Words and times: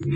Hello 0.00 0.08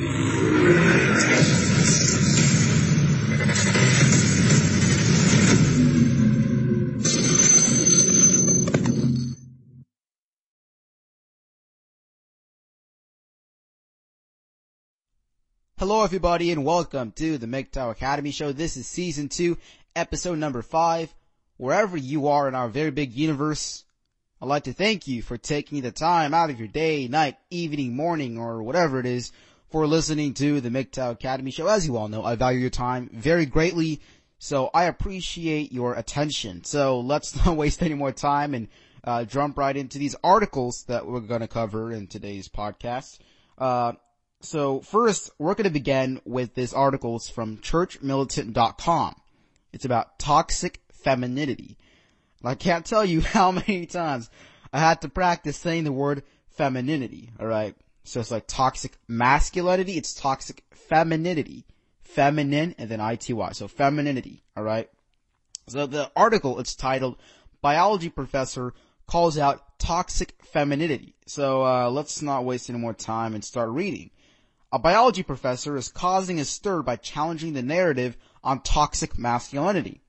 everybody 16.02 16.50
and 16.50 16.64
welcome 16.64 17.12
to 17.12 17.36
the 17.36 17.46
MGTOW 17.46 17.90
Academy 17.90 18.30
Show. 18.30 18.52
This 18.52 18.78
is 18.78 18.86
season 18.86 19.28
two, 19.28 19.58
episode 19.94 20.38
number 20.38 20.62
five. 20.62 21.14
Wherever 21.58 21.98
you 21.98 22.28
are 22.28 22.48
in 22.48 22.54
our 22.54 22.70
very 22.70 22.90
big 22.90 23.12
universe, 23.12 23.84
I'd 24.40 24.48
like 24.48 24.64
to 24.64 24.72
thank 24.72 25.06
you 25.06 25.20
for 25.20 25.36
taking 25.36 25.82
the 25.82 25.92
time 25.92 26.32
out 26.32 26.48
of 26.48 26.58
your 26.58 26.68
day, 26.68 27.06
night, 27.06 27.36
evening, 27.50 27.94
morning, 27.94 28.38
or 28.38 28.62
whatever 28.62 28.98
it 28.98 29.04
is 29.04 29.30
for 29.74 29.88
listening 29.88 30.32
to 30.32 30.60
the 30.60 30.68
MGTOW 30.68 31.10
Academy 31.10 31.50
Show. 31.50 31.66
As 31.66 31.84
you 31.84 31.96
all 31.96 32.06
know, 32.06 32.22
I 32.22 32.36
value 32.36 32.60
your 32.60 32.70
time 32.70 33.10
very 33.12 33.44
greatly, 33.44 34.00
so 34.38 34.70
I 34.72 34.84
appreciate 34.84 35.72
your 35.72 35.94
attention. 35.94 36.62
So 36.62 37.00
let's 37.00 37.34
not 37.44 37.56
waste 37.56 37.82
any 37.82 37.94
more 37.94 38.12
time 38.12 38.54
and 38.54 38.68
uh, 39.02 39.24
jump 39.24 39.58
right 39.58 39.76
into 39.76 39.98
these 39.98 40.14
articles 40.22 40.84
that 40.86 41.08
we're 41.08 41.18
going 41.18 41.40
to 41.40 41.48
cover 41.48 41.90
in 41.90 42.06
today's 42.06 42.48
podcast. 42.48 43.18
Uh, 43.58 43.94
so 44.42 44.78
first, 44.78 45.32
we're 45.40 45.54
going 45.54 45.64
to 45.64 45.70
begin 45.70 46.20
with 46.24 46.54
this 46.54 46.72
article 46.72 47.16
it's 47.16 47.28
from 47.28 47.56
churchmilitant.com. 47.56 49.16
It's 49.72 49.84
about 49.84 50.20
toxic 50.20 50.82
femininity. 50.92 51.78
I 52.44 52.54
can't 52.54 52.86
tell 52.86 53.04
you 53.04 53.20
how 53.22 53.50
many 53.50 53.86
times 53.86 54.30
I 54.72 54.78
had 54.78 55.00
to 55.00 55.08
practice 55.08 55.56
saying 55.56 55.82
the 55.82 55.90
word 55.90 56.22
femininity, 56.50 57.30
alright? 57.40 57.74
So 58.04 58.20
it's 58.20 58.30
like 58.30 58.46
toxic 58.46 58.96
masculinity, 59.08 59.96
it's 59.96 60.14
toxic 60.14 60.62
femininity. 60.70 61.64
Feminine 62.02 62.74
and 62.78 62.88
then 62.88 63.00
ITY. 63.00 63.52
So 63.52 63.66
femininity, 63.66 64.44
alright? 64.56 64.88
So 65.66 65.86
the 65.86 66.12
article, 66.14 66.60
it's 66.60 66.74
titled, 66.74 67.16
Biology 67.60 68.10
Professor 68.10 68.74
Calls 69.06 69.38
Out 69.38 69.78
Toxic 69.78 70.34
Femininity. 70.42 71.14
So, 71.26 71.64
uh, 71.64 71.90
let's 71.90 72.20
not 72.22 72.44
waste 72.44 72.68
any 72.68 72.78
more 72.78 72.92
time 72.92 73.34
and 73.34 73.44
start 73.44 73.70
reading. 73.70 74.10
A 74.72 74.78
biology 74.78 75.22
professor 75.22 75.76
is 75.76 75.88
causing 75.88 76.38
a 76.40 76.44
stir 76.44 76.82
by 76.82 76.96
challenging 76.96 77.52
the 77.52 77.62
narrative 77.62 78.16
on 78.42 78.60
toxic 78.60 79.18
masculinity. 79.18 80.02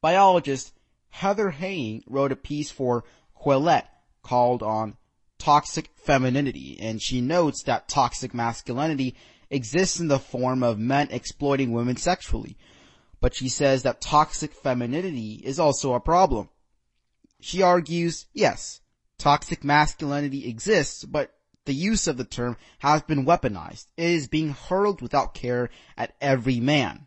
Biologist 0.00 0.72
Heather 1.08 1.50
Heying 1.50 2.04
wrote 2.06 2.32
a 2.32 2.36
piece 2.36 2.70
for 2.70 3.04
Quillette 3.40 3.88
called 4.22 4.62
on 4.62 4.96
toxic 5.38 5.90
femininity, 5.96 6.78
and 6.80 7.00
she 7.00 7.20
notes 7.20 7.62
that 7.64 7.88
toxic 7.88 8.34
masculinity 8.34 9.14
exists 9.50 10.00
in 10.00 10.08
the 10.08 10.18
form 10.18 10.62
of 10.62 10.78
men 10.78 11.08
exploiting 11.10 11.72
women 11.72 11.96
sexually. 11.96 12.56
But 13.20 13.34
she 13.34 13.48
says 13.48 13.82
that 13.82 14.00
toxic 14.00 14.52
femininity 14.52 15.42
is 15.44 15.58
also 15.58 15.94
a 15.94 16.00
problem. 16.00 16.48
She 17.40 17.62
argues, 17.62 18.26
yes, 18.32 18.80
toxic 19.18 19.64
masculinity 19.64 20.48
exists, 20.48 21.04
but 21.04 21.32
the 21.64 21.74
use 21.74 22.06
of 22.06 22.16
the 22.16 22.24
term 22.24 22.56
has 22.78 23.02
been 23.02 23.26
weaponized. 23.26 23.86
It 23.96 24.10
is 24.10 24.28
being 24.28 24.50
hurled 24.50 25.02
without 25.02 25.34
care 25.34 25.70
at 25.96 26.14
every 26.20 26.60
man. 26.60 27.06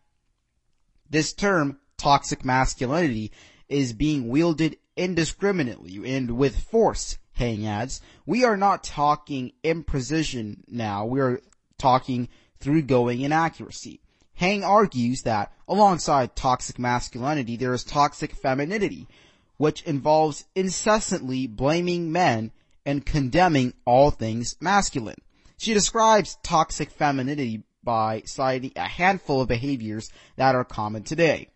This 1.09 1.33
term, 1.33 1.79
toxic 1.97 2.45
masculinity, 2.45 3.31
is 3.67 3.93
being 3.93 4.29
wielded 4.29 4.77
indiscriminately 4.95 6.15
and 6.15 6.31
with 6.31 6.59
force, 6.59 7.17
Heying 7.39 7.65
adds. 7.65 8.01
We 8.25 8.43
are 8.43 8.57
not 8.57 8.83
talking 8.83 9.53
imprecision 9.63 10.57
now, 10.67 11.05
we 11.05 11.21
are 11.21 11.39
talking 11.77 12.27
through 12.59 12.81
going 12.81 13.21
inaccuracy. 13.21 14.01
Heying 14.33 14.65
argues 14.65 15.21
that 15.21 15.53
alongside 15.65 16.35
toxic 16.35 16.77
masculinity, 16.77 17.55
there 17.55 17.73
is 17.73 17.85
toxic 17.85 18.35
femininity, 18.35 19.07
which 19.55 19.83
involves 19.83 20.47
incessantly 20.53 21.47
blaming 21.47 22.11
men 22.11 22.51
and 22.85 23.05
condemning 23.05 23.73
all 23.85 24.11
things 24.11 24.57
masculine. 24.59 25.21
She 25.55 25.73
describes 25.73 26.37
toxic 26.43 26.91
femininity 26.91 27.63
by 27.81 28.23
citing 28.25 28.73
a 28.75 28.81
handful 28.81 29.39
of 29.39 29.47
behaviors 29.47 30.09
that 30.35 30.55
are 30.55 30.65
common 30.65 31.03
today. 31.03 31.47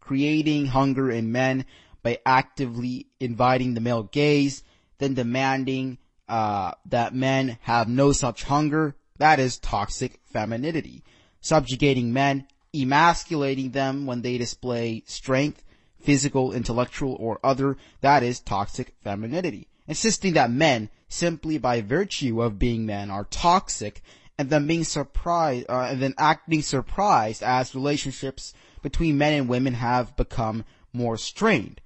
Creating 0.00 0.66
hunger 0.66 1.10
in 1.10 1.32
men 1.32 1.66
by 2.04 2.20
actively 2.24 3.08
inviting 3.18 3.74
the 3.74 3.80
male 3.80 4.04
gaze, 4.04 4.62
then 4.98 5.14
demanding 5.14 5.98
uh, 6.28 6.70
that 6.86 7.12
men 7.12 7.58
have 7.62 7.88
no 7.88 8.12
such 8.12 8.44
hunger. 8.44 8.94
That 9.18 9.40
is 9.40 9.58
toxic 9.58 10.20
femininity. 10.26 11.02
Subjugating 11.40 12.12
men, 12.12 12.46
emasculating 12.72 13.72
them 13.72 14.06
when 14.06 14.22
they 14.22 14.38
display 14.38 15.02
strength, 15.06 15.64
physical, 15.98 16.52
intellectual, 16.52 17.16
or 17.18 17.40
other. 17.42 17.76
That 18.00 18.22
is 18.22 18.38
toxic 18.38 18.94
femininity 19.02 19.66
insisting 19.86 20.32
that 20.34 20.50
men, 20.50 20.90
simply 21.08 21.58
by 21.58 21.80
virtue 21.80 22.42
of 22.42 22.58
being 22.58 22.86
men, 22.86 23.10
are 23.10 23.24
toxic, 23.24 24.02
and 24.38 24.50
then 24.50 24.66
being 24.66 24.84
surprised, 24.84 25.66
uh, 25.68 25.88
and 25.90 26.02
then 26.02 26.14
acting 26.18 26.62
surprised 26.62 27.42
as 27.42 27.74
relationships 27.74 28.52
between 28.82 29.18
men 29.18 29.32
and 29.32 29.48
women 29.48 29.74
have 29.74 30.16
become 30.16 30.64
more 30.92 31.16
strained. 31.16 31.80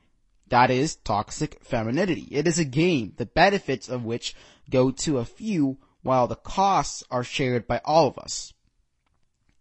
That 0.49 0.71
is 0.71 0.97
toxic 0.97 1.63
femininity. 1.63 2.29
It 2.31 2.47
is 2.47 2.59
a 2.59 2.65
game, 2.65 3.13
the 3.17 3.27
benefits 3.27 3.89
of 3.89 4.05
which 4.05 4.35
go 4.71 4.91
to 4.91 5.19
a 5.19 5.25
few 5.25 5.79
while 6.03 6.27
the 6.27 6.37
costs 6.37 7.05
are 7.11 7.25
shared 7.25 7.67
by 7.67 7.81
all 7.85 8.07
of 8.07 8.19
us. 8.19 8.55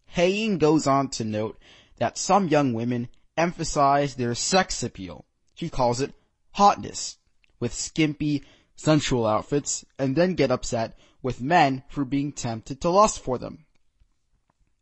Heying 0.05 0.57
goes 0.57 0.87
on 0.87 1.09
to 1.11 1.25
note 1.25 1.59
that 1.97 2.17
some 2.17 2.47
young 2.47 2.73
women 2.73 3.09
emphasize 3.35 4.15
their 4.15 4.33
sex 4.33 4.81
appeal. 4.81 5.25
She 5.55 5.69
calls 5.69 6.01
it 6.01 6.13
hotness 6.51 7.17
with 7.59 7.73
skimpy, 7.73 8.43
sensual 8.75 9.25
outfits 9.25 9.83
and 9.99 10.15
then 10.15 10.35
get 10.35 10.51
upset 10.51 10.97
with 11.21 11.41
men 11.41 11.83
for 11.89 12.05
being 12.05 12.31
tempted 12.31 12.79
to 12.81 12.89
lust 12.89 13.19
for 13.19 13.37
them. 13.37 13.65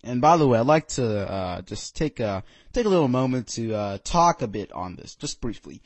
And 0.05 0.21
by 0.21 0.37
the 0.37 0.47
way, 0.47 0.59
I'd 0.59 0.67
like 0.67 0.87
to 0.89 1.29
uh, 1.29 1.61
just 1.63 1.95
take 1.95 2.19
a 2.19 2.43
take 2.73 2.85
a 2.85 2.89
little 2.89 3.07
moment 3.07 3.47
to 3.49 3.73
uh, 3.73 3.97
talk 4.03 4.41
a 4.41 4.47
bit 4.47 4.71
on 4.71 4.95
this, 4.95 5.15
just 5.15 5.41
briefly. 5.41 5.81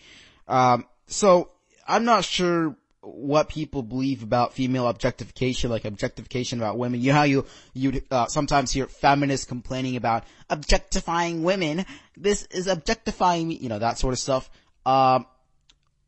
Um, 0.47 0.85
so 1.07 1.51
I'm 1.87 2.03
not 2.03 2.25
sure 2.25 2.75
what 3.01 3.47
people 3.47 3.81
believe 3.81 4.21
about 4.21 4.53
female 4.53 4.87
objectification, 4.87 5.69
like 5.69 5.85
objectification 5.85 6.59
about 6.59 6.77
women. 6.77 6.99
You 6.99 7.11
know 7.11 7.17
how 7.17 7.23
you 7.23 7.45
you 7.73 8.01
uh, 8.11 8.27
sometimes 8.27 8.71
hear 8.71 8.87
feminists 8.87 9.45
complaining 9.45 9.95
about 9.95 10.25
objectifying 10.49 11.43
women. 11.43 11.85
This 12.17 12.45
is 12.51 12.67
objectifying 12.67 13.47
me, 13.47 13.55
you 13.55 13.69
know 13.69 13.79
that 13.79 13.97
sort 13.97 14.13
of 14.13 14.19
stuff. 14.19 14.49
Um, 14.85 15.25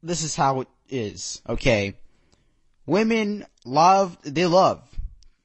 this 0.03 0.23
is 0.23 0.35
how 0.35 0.61
it 0.61 0.67
is, 0.89 1.41
okay? 1.47 1.95
Women 2.85 3.45
love, 3.63 4.17
they 4.23 4.45
love, 4.45 4.83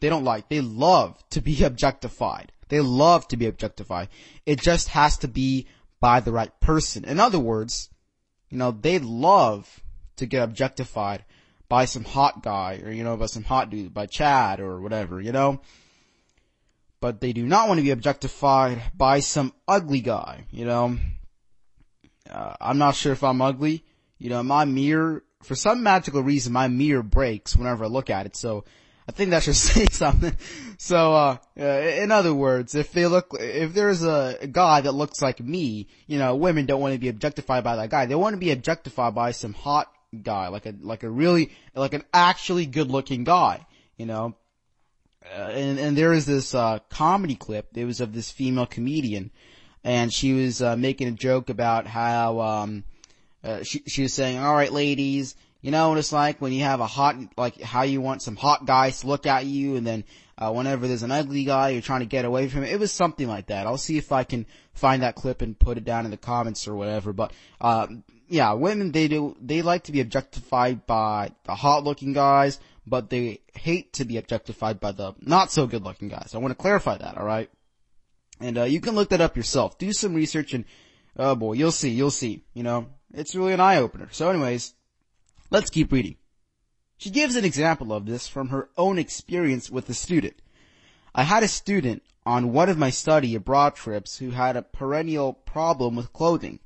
they 0.00 0.08
don't 0.08 0.24
like, 0.24 0.48
they 0.48 0.60
love 0.60 1.22
to 1.30 1.40
be 1.40 1.62
objectified. 1.64 2.50
They 2.68 2.80
love 2.80 3.28
to 3.28 3.36
be 3.36 3.46
objectified. 3.46 4.08
It 4.44 4.60
just 4.60 4.88
has 4.88 5.18
to 5.18 5.28
be 5.28 5.66
by 6.00 6.20
the 6.20 6.32
right 6.32 6.58
person. 6.60 7.04
In 7.04 7.20
other 7.20 7.38
words, 7.38 7.90
you 8.50 8.58
know, 8.58 8.70
they 8.70 8.98
love 8.98 9.82
to 10.16 10.26
get 10.26 10.42
objectified 10.42 11.24
by 11.68 11.84
some 11.84 12.04
hot 12.04 12.42
guy 12.42 12.80
or, 12.84 12.90
you 12.90 13.04
know, 13.04 13.16
by 13.16 13.26
some 13.26 13.44
hot 13.44 13.70
dude, 13.70 13.92
by 13.92 14.06
Chad 14.06 14.60
or 14.60 14.80
whatever, 14.80 15.20
you 15.20 15.32
know? 15.32 15.60
But 17.00 17.20
they 17.20 17.32
do 17.32 17.44
not 17.44 17.68
want 17.68 17.78
to 17.78 17.84
be 17.84 17.90
objectified 17.90 18.82
by 18.96 19.20
some 19.20 19.52
ugly 19.68 20.00
guy, 20.00 20.46
you 20.50 20.64
know? 20.64 20.96
Uh, 22.30 22.54
I'm 22.60 22.78
not 22.78 22.94
sure 22.94 23.12
if 23.12 23.22
I'm 23.22 23.40
ugly, 23.42 23.84
you 24.18 24.30
know, 24.30 24.42
my 24.42 24.64
mirror, 24.64 25.22
for 25.42 25.54
some 25.54 25.82
magical 25.82 26.22
reason, 26.22 26.52
my 26.52 26.68
mirror 26.68 27.02
breaks 27.02 27.54
whenever 27.56 27.84
I 27.84 27.88
look 27.88 28.10
at 28.10 28.26
it. 28.26 28.36
So 28.36 28.64
I 29.08 29.12
think 29.12 29.30
that 29.30 29.42
should 29.42 29.56
say 29.56 29.86
something. 29.86 30.36
So, 30.78 31.14
uh, 31.14 31.36
in 31.56 32.10
other 32.12 32.34
words, 32.34 32.74
if 32.74 32.92
they 32.92 33.06
look, 33.06 33.36
if 33.38 33.72
there's 33.72 34.02
a 34.02 34.48
guy 34.50 34.80
that 34.80 34.92
looks 34.92 35.22
like 35.22 35.40
me, 35.40 35.88
you 36.06 36.18
know, 36.18 36.36
women 36.36 36.66
don't 36.66 36.80
want 36.80 36.94
to 36.94 37.00
be 37.00 37.08
objectified 37.08 37.64
by 37.64 37.76
that 37.76 37.90
guy. 37.90 38.06
They 38.06 38.14
want 38.14 38.34
to 38.34 38.40
be 38.40 38.50
objectified 38.50 39.14
by 39.14 39.30
some 39.30 39.52
hot 39.52 39.90
guy, 40.22 40.48
like 40.48 40.66
a, 40.66 40.74
like 40.80 41.02
a 41.02 41.10
really, 41.10 41.52
like 41.74 41.94
an 41.94 42.04
actually 42.12 42.66
good 42.66 42.90
looking 42.90 43.24
guy, 43.24 43.66
you 43.96 44.06
know. 44.06 44.34
Uh, 45.24 45.50
and, 45.50 45.78
and 45.78 45.96
there 45.96 46.12
is 46.12 46.26
this, 46.26 46.54
uh, 46.54 46.78
comedy 46.90 47.34
clip. 47.34 47.68
It 47.74 47.84
was 47.84 48.00
of 48.00 48.12
this 48.12 48.30
female 48.30 48.66
comedian 48.66 49.32
and 49.82 50.12
she 50.12 50.32
was, 50.32 50.62
uh, 50.62 50.76
making 50.76 51.08
a 51.08 51.12
joke 51.12 51.48
about 51.48 51.86
how, 51.86 52.40
um, 52.40 52.84
uh, 53.42 53.62
she, 53.62 53.82
she 53.86 54.02
was 54.02 54.14
saying, 54.14 54.38
all 54.38 54.54
right, 54.54 54.72
ladies, 54.72 55.36
you 55.66 55.72
know 55.72 55.88
what 55.88 55.98
it's 55.98 56.12
like 56.12 56.40
when 56.40 56.52
you 56.52 56.62
have 56.62 56.78
a 56.78 56.86
hot, 56.86 57.16
like 57.36 57.60
how 57.60 57.82
you 57.82 58.00
want 58.00 58.22
some 58.22 58.36
hot 58.36 58.66
guys 58.66 59.00
to 59.00 59.08
look 59.08 59.26
at 59.26 59.46
you 59.46 59.74
and 59.74 59.84
then, 59.84 60.04
uh, 60.38 60.52
whenever 60.52 60.86
there's 60.86 61.02
an 61.02 61.10
ugly 61.10 61.42
guy, 61.42 61.70
you're 61.70 61.82
trying 61.82 62.02
to 62.02 62.06
get 62.06 62.24
away 62.24 62.48
from 62.48 62.62
it. 62.62 62.70
It 62.70 62.78
was 62.78 62.92
something 62.92 63.26
like 63.26 63.48
that. 63.48 63.66
I'll 63.66 63.76
see 63.76 63.98
if 63.98 64.12
I 64.12 64.22
can 64.22 64.46
find 64.74 65.02
that 65.02 65.16
clip 65.16 65.42
and 65.42 65.58
put 65.58 65.76
it 65.76 65.84
down 65.84 66.04
in 66.04 66.12
the 66.12 66.16
comments 66.16 66.68
or 66.68 66.76
whatever. 66.76 67.12
But, 67.12 67.32
uh, 67.60 67.88
yeah, 68.28 68.52
women, 68.52 68.92
they 68.92 69.08
do, 69.08 69.36
they 69.40 69.62
like 69.62 69.82
to 69.84 69.92
be 69.92 70.00
objectified 70.00 70.86
by 70.86 71.32
the 71.42 71.56
hot 71.56 71.82
looking 71.82 72.12
guys, 72.12 72.60
but 72.86 73.10
they 73.10 73.40
hate 73.54 73.92
to 73.94 74.04
be 74.04 74.18
objectified 74.18 74.78
by 74.78 74.92
the 74.92 75.14
not 75.20 75.50
so 75.50 75.66
good 75.66 75.82
looking 75.82 76.06
guys. 76.06 76.30
I 76.32 76.38
want 76.38 76.52
to 76.52 76.62
clarify 76.62 76.96
that, 76.98 77.18
alright? 77.18 77.50
And, 78.38 78.56
uh, 78.56 78.64
you 78.64 78.80
can 78.80 78.94
look 78.94 79.08
that 79.08 79.20
up 79.20 79.36
yourself. 79.36 79.78
Do 79.78 79.92
some 79.92 80.14
research 80.14 80.54
and, 80.54 80.64
oh 81.16 81.34
boy, 81.34 81.54
you'll 81.54 81.72
see, 81.72 81.90
you'll 81.90 82.12
see, 82.12 82.44
you 82.54 82.62
know, 82.62 82.86
it's 83.12 83.34
really 83.34 83.52
an 83.52 83.58
eye 83.58 83.78
opener. 83.78 84.06
So 84.12 84.30
anyways, 84.30 84.72
let's 85.50 85.70
keep 85.70 85.92
reading. 85.92 86.16
She 86.96 87.10
gives 87.10 87.36
an 87.36 87.44
example 87.44 87.92
of 87.92 88.06
this 88.06 88.26
from 88.26 88.48
her 88.48 88.70
own 88.76 88.98
experience 88.98 89.70
with 89.70 89.88
a 89.88 89.94
student. 89.94 90.40
I 91.14 91.22
had 91.22 91.42
a 91.42 91.48
student 91.48 92.02
on 92.24 92.52
one 92.52 92.68
of 92.68 92.78
my 92.78 92.90
study 92.90 93.34
abroad 93.34 93.74
trips 93.74 94.18
who 94.18 94.30
had 94.30 94.56
a 94.56 94.62
perennial 94.62 95.32
problem 95.32 95.94
with 95.96 96.12
clothing. 96.12 96.60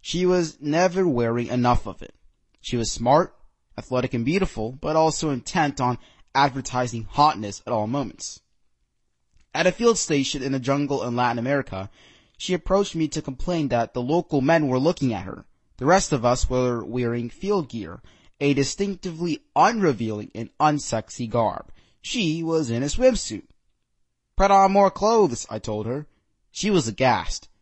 She 0.00 0.26
was 0.26 0.58
never 0.60 1.06
wearing 1.06 1.46
enough 1.46 1.86
of 1.86 2.02
it. 2.02 2.14
She 2.60 2.76
was 2.76 2.90
smart, 2.90 3.34
athletic 3.76 4.14
and 4.14 4.24
beautiful, 4.24 4.72
but 4.72 4.96
also 4.96 5.30
intent 5.30 5.80
on 5.80 5.98
advertising 6.34 7.04
hotness 7.04 7.62
at 7.66 7.72
all 7.72 7.86
moments. 7.86 8.40
At 9.54 9.66
a 9.66 9.72
field 9.72 9.98
station 9.98 10.42
in 10.42 10.54
a 10.54 10.60
jungle 10.60 11.02
in 11.04 11.16
Latin 11.16 11.38
America, 11.38 11.90
she 12.36 12.54
approached 12.54 12.94
me 12.94 13.08
to 13.08 13.22
complain 13.22 13.68
that 13.68 13.94
the 13.94 14.02
local 14.02 14.40
men 14.40 14.68
were 14.68 14.78
looking 14.78 15.12
at 15.14 15.24
her. 15.24 15.46
The 15.78 15.86
rest 15.86 16.12
of 16.12 16.24
us 16.24 16.50
were 16.50 16.84
wearing 16.84 17.30
field 17.30 17.68
gear, 17.68 18.02
a 18.40 18.54
distinctively 18.54 19.42
unrevealing 19.56 20.30
and 20.34 20.50
unsexy 20.58 21.28
garb. 21.28 21.72
She 22.00 22.42
was 22.42 22.70
in 22.70 22.82
a 22.82 22.86
swimsuit. 22.86 23.44
Put 24.36 24.50
on 24.50 24.72
more 24.72 24.90
clothes, 24.90 25.46
I 25.50 25.58
told 25.58 25.86
her. 25.86 26.06
She 26.50 26.70
was 26.70 26.88
aghast. 26.88 27.48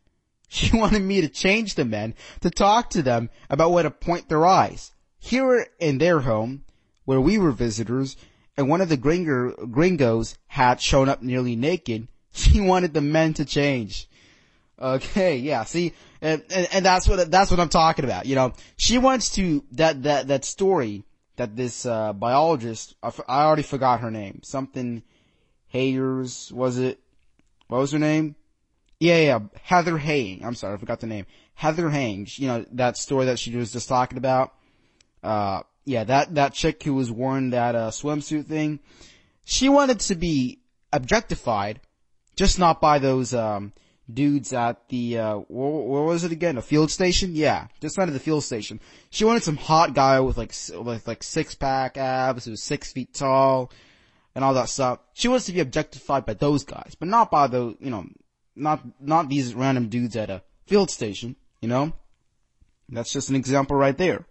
She 0.48 0.76
wanted 0.76 1.02
me 1.02 1.20
to 1.22 1.28
change 1.28 1.74
the 1.74 1.84
men 1.84 2.14
to 2.40 2.50
talk 2.50 2.90
to 2.90 3.02
them 3.02 3.30
about 3.50 3.72
where 3.72 3.82
to 3.82 3.90
point 3.90 4.28
their 4.28 4.46
eyes. 4.46 4.92
Here 5.18 5.66
in 5.80 5.98
their 5.98 6.20
home, 6.20 6.62
where 7.04 7.20
we 7.20 7.36
were 7.36 7.50
visitors, 7.50 8.16
and 8.56 8.68
one 8.68 8.80
of 8.80 8.88
the 8.88 8.96
gringo, 8.96 9.66
gringos 9.66 10.38
had 10.46 10.80
shown 10.80 11.08
up 11.08 11.20
nearly 11.20 11.56
naked, 11.56 12.06
she 12.32 12.60
wanted 12.60 12.94
the 12.94 13.00
men 13.00 13.34
to 13.34 13.44
change. 13.44 14.08
Okay, 14.80 15.38
yeah, 15.38 15.64
see, 15.64 15.94
and, 16.20 16.42
and, 16.50 16.68
and, 16.70 16.84
that's 16.84 17.08
what, 17.08 17.30
that's 17.30 17.50
what 17.50 17.60
I'm 17.60 17.70
talking 17.70 18.04
about, 18.04 18.26
you 18.26 18.34
know. 18.34 18.52
She 18.76 18.98
wants 18.98 19.30
to, 19.36 19.64
that, 19.72 20.02
that, 20.02 20.28
that 20.28 20.44
story 20.44 21.04
that 21.36 21.56
this, 21.56 21.86
uh, 21.86 22.12
biologist, 22.12 22.94
I, 23.02 23.10
already 23.26 23.62
forgot 23.62 24.00
her 24.00 24.10
name, 24.10 24.40
something 24.42 25.02
Hayers, 25.68 26.52
was 26.52 26.78
it? 26.78 27.00
What 27.68 27.78
was 27.78 27.92
her 27.92 27.98
name? 27.98 28.36
Yeah, 29.00 29.18
yeah, 29.18 29.38
Heather 29.62 29.98
Heying. 29.98 30.44
I'm 30.44 30.54
sorry, 30.54 30.74
I 30.74 30.78
forgot 30.78 31.00
the 31.00 31.06
name. 31.06 31.26
Heather 31.54 31.90
Heying. 31.90 32.26
You 32.36 32.48
know, 32.48 32.66
that 32.72 32.96
story 32.96 33.26
that 33.26 33.38
she 33.38 33.54
was 33.54 33.72
just 33.72 33.88
talking 33.88 34.18
about. 34.18 34.54
Uh, 35.22 35.62
yeah, 35.84 36.04
that, 36.04 36.34
that 36.34 36.54
chick 36.54 36.82
who 36.82 36.94
was 36.94 37.10
wearing 37.10 37.50
that, 37.50 37.74
uh, 37.74 37.90
swimsuit 37.90 38.46
thing. 38.46 38.80
She 39.44 39.68
wanted 39.68 40.00
to 40.00 40.14
be 40.14 40.60
objectified, 40.92 41.80
just 42.36 42.58
not 42.58 42.80
by 42.80 42.98
those, 42.98 43.34
um, 43.34 43.72
dudes 44.12 44.52
at 44.52 44.88
the, 44.88 45.18
uh, 45.18 45.36
where, 45.48 46.04
was 46.04 46.24
it 46.24 46.32
again? 46.32 46.56
A 46.56 46.62
field 46.62 46.90
station? 46.90 47.34
Yeah, 47.34 47.66
just 47.80 47.98
out 47.98 48.08
of 48.08 48.14
the 48.14 48.20
field 48.20 48.44
station. 48.44 48.80
She 49.10 49.24
wanted 49.24 49.42
some 49.42 49.56
hot 49.56 49.94
guy 49.94 50.20
with 50.20 50.38
like, 50.38 50.54
with 50.84 51.06
like 51.06 51.22
six 51.22 51.54
pack 51.54 51.96
abs, 51.96 52.44
who 52.44 52.52
was 52.52 52.62
six 52.62 52.92
feet 52.92 53.14
tall, 53.14 53.70
and 54.34 54.44
all 54.44 54.54
that 54.54 54.68
stuff. 54.68 55.00
She 55.14 55.28
wants 55.28 55.46
to 55.46 55.52
be 55.52 55.60
objectified 55.60 56.26
by 56.26 56.34
those 56.34 56.64
guys, 56.64 56.94
but 56.98 57.08
not 57.08 57.30
by 57.30 57.46
the, 57.46 57.76
you 57.80 57.90
know, 57.90 58.06
not, 58.54 58.80
not 59.00 59.28
these 59.28 59.54
random 59.54 59.88
dudes 59.88 60.16
at 60.16 60.30
a 60.30 60.42
field 60.66 60.90
station, 60.90 61.36
you 61.60 61.68
know? 61.68 61.92
That's 62.88 63.12
just 63.12 63.30
an 63.30 63.36
example 63.36 63.76
right 63.76 63.96
there. 63.96 64.24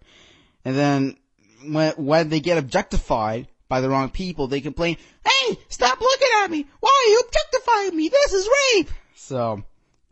And 0.64 0.76
then, 0.76 1.16
when, 1.64 1.92
when 1.92 2.28
they 2.28 2.40
get 2.40 2.58
objectified 2.58 3.48
by 3.68 3.80
the 3.80 3.90
wrong 3.90 4.10
people, 4.10 4.46
they 4.46 4.60
complain, 4.60 4.96
hey, 5.24 5.58
stop 5.68 6.00
looking 6.00 6.28
at 6.42 6.50
me! 6.50 6.66
Why 6.80 6.90
are 6.90 7.10
you 7.10 7.22
objectifying 7.26 7.96
me? 7.96 8.08
This 8.08 8.32
is 8.32 8.48
rape! 8.74 8.90
So, 9.18 9.64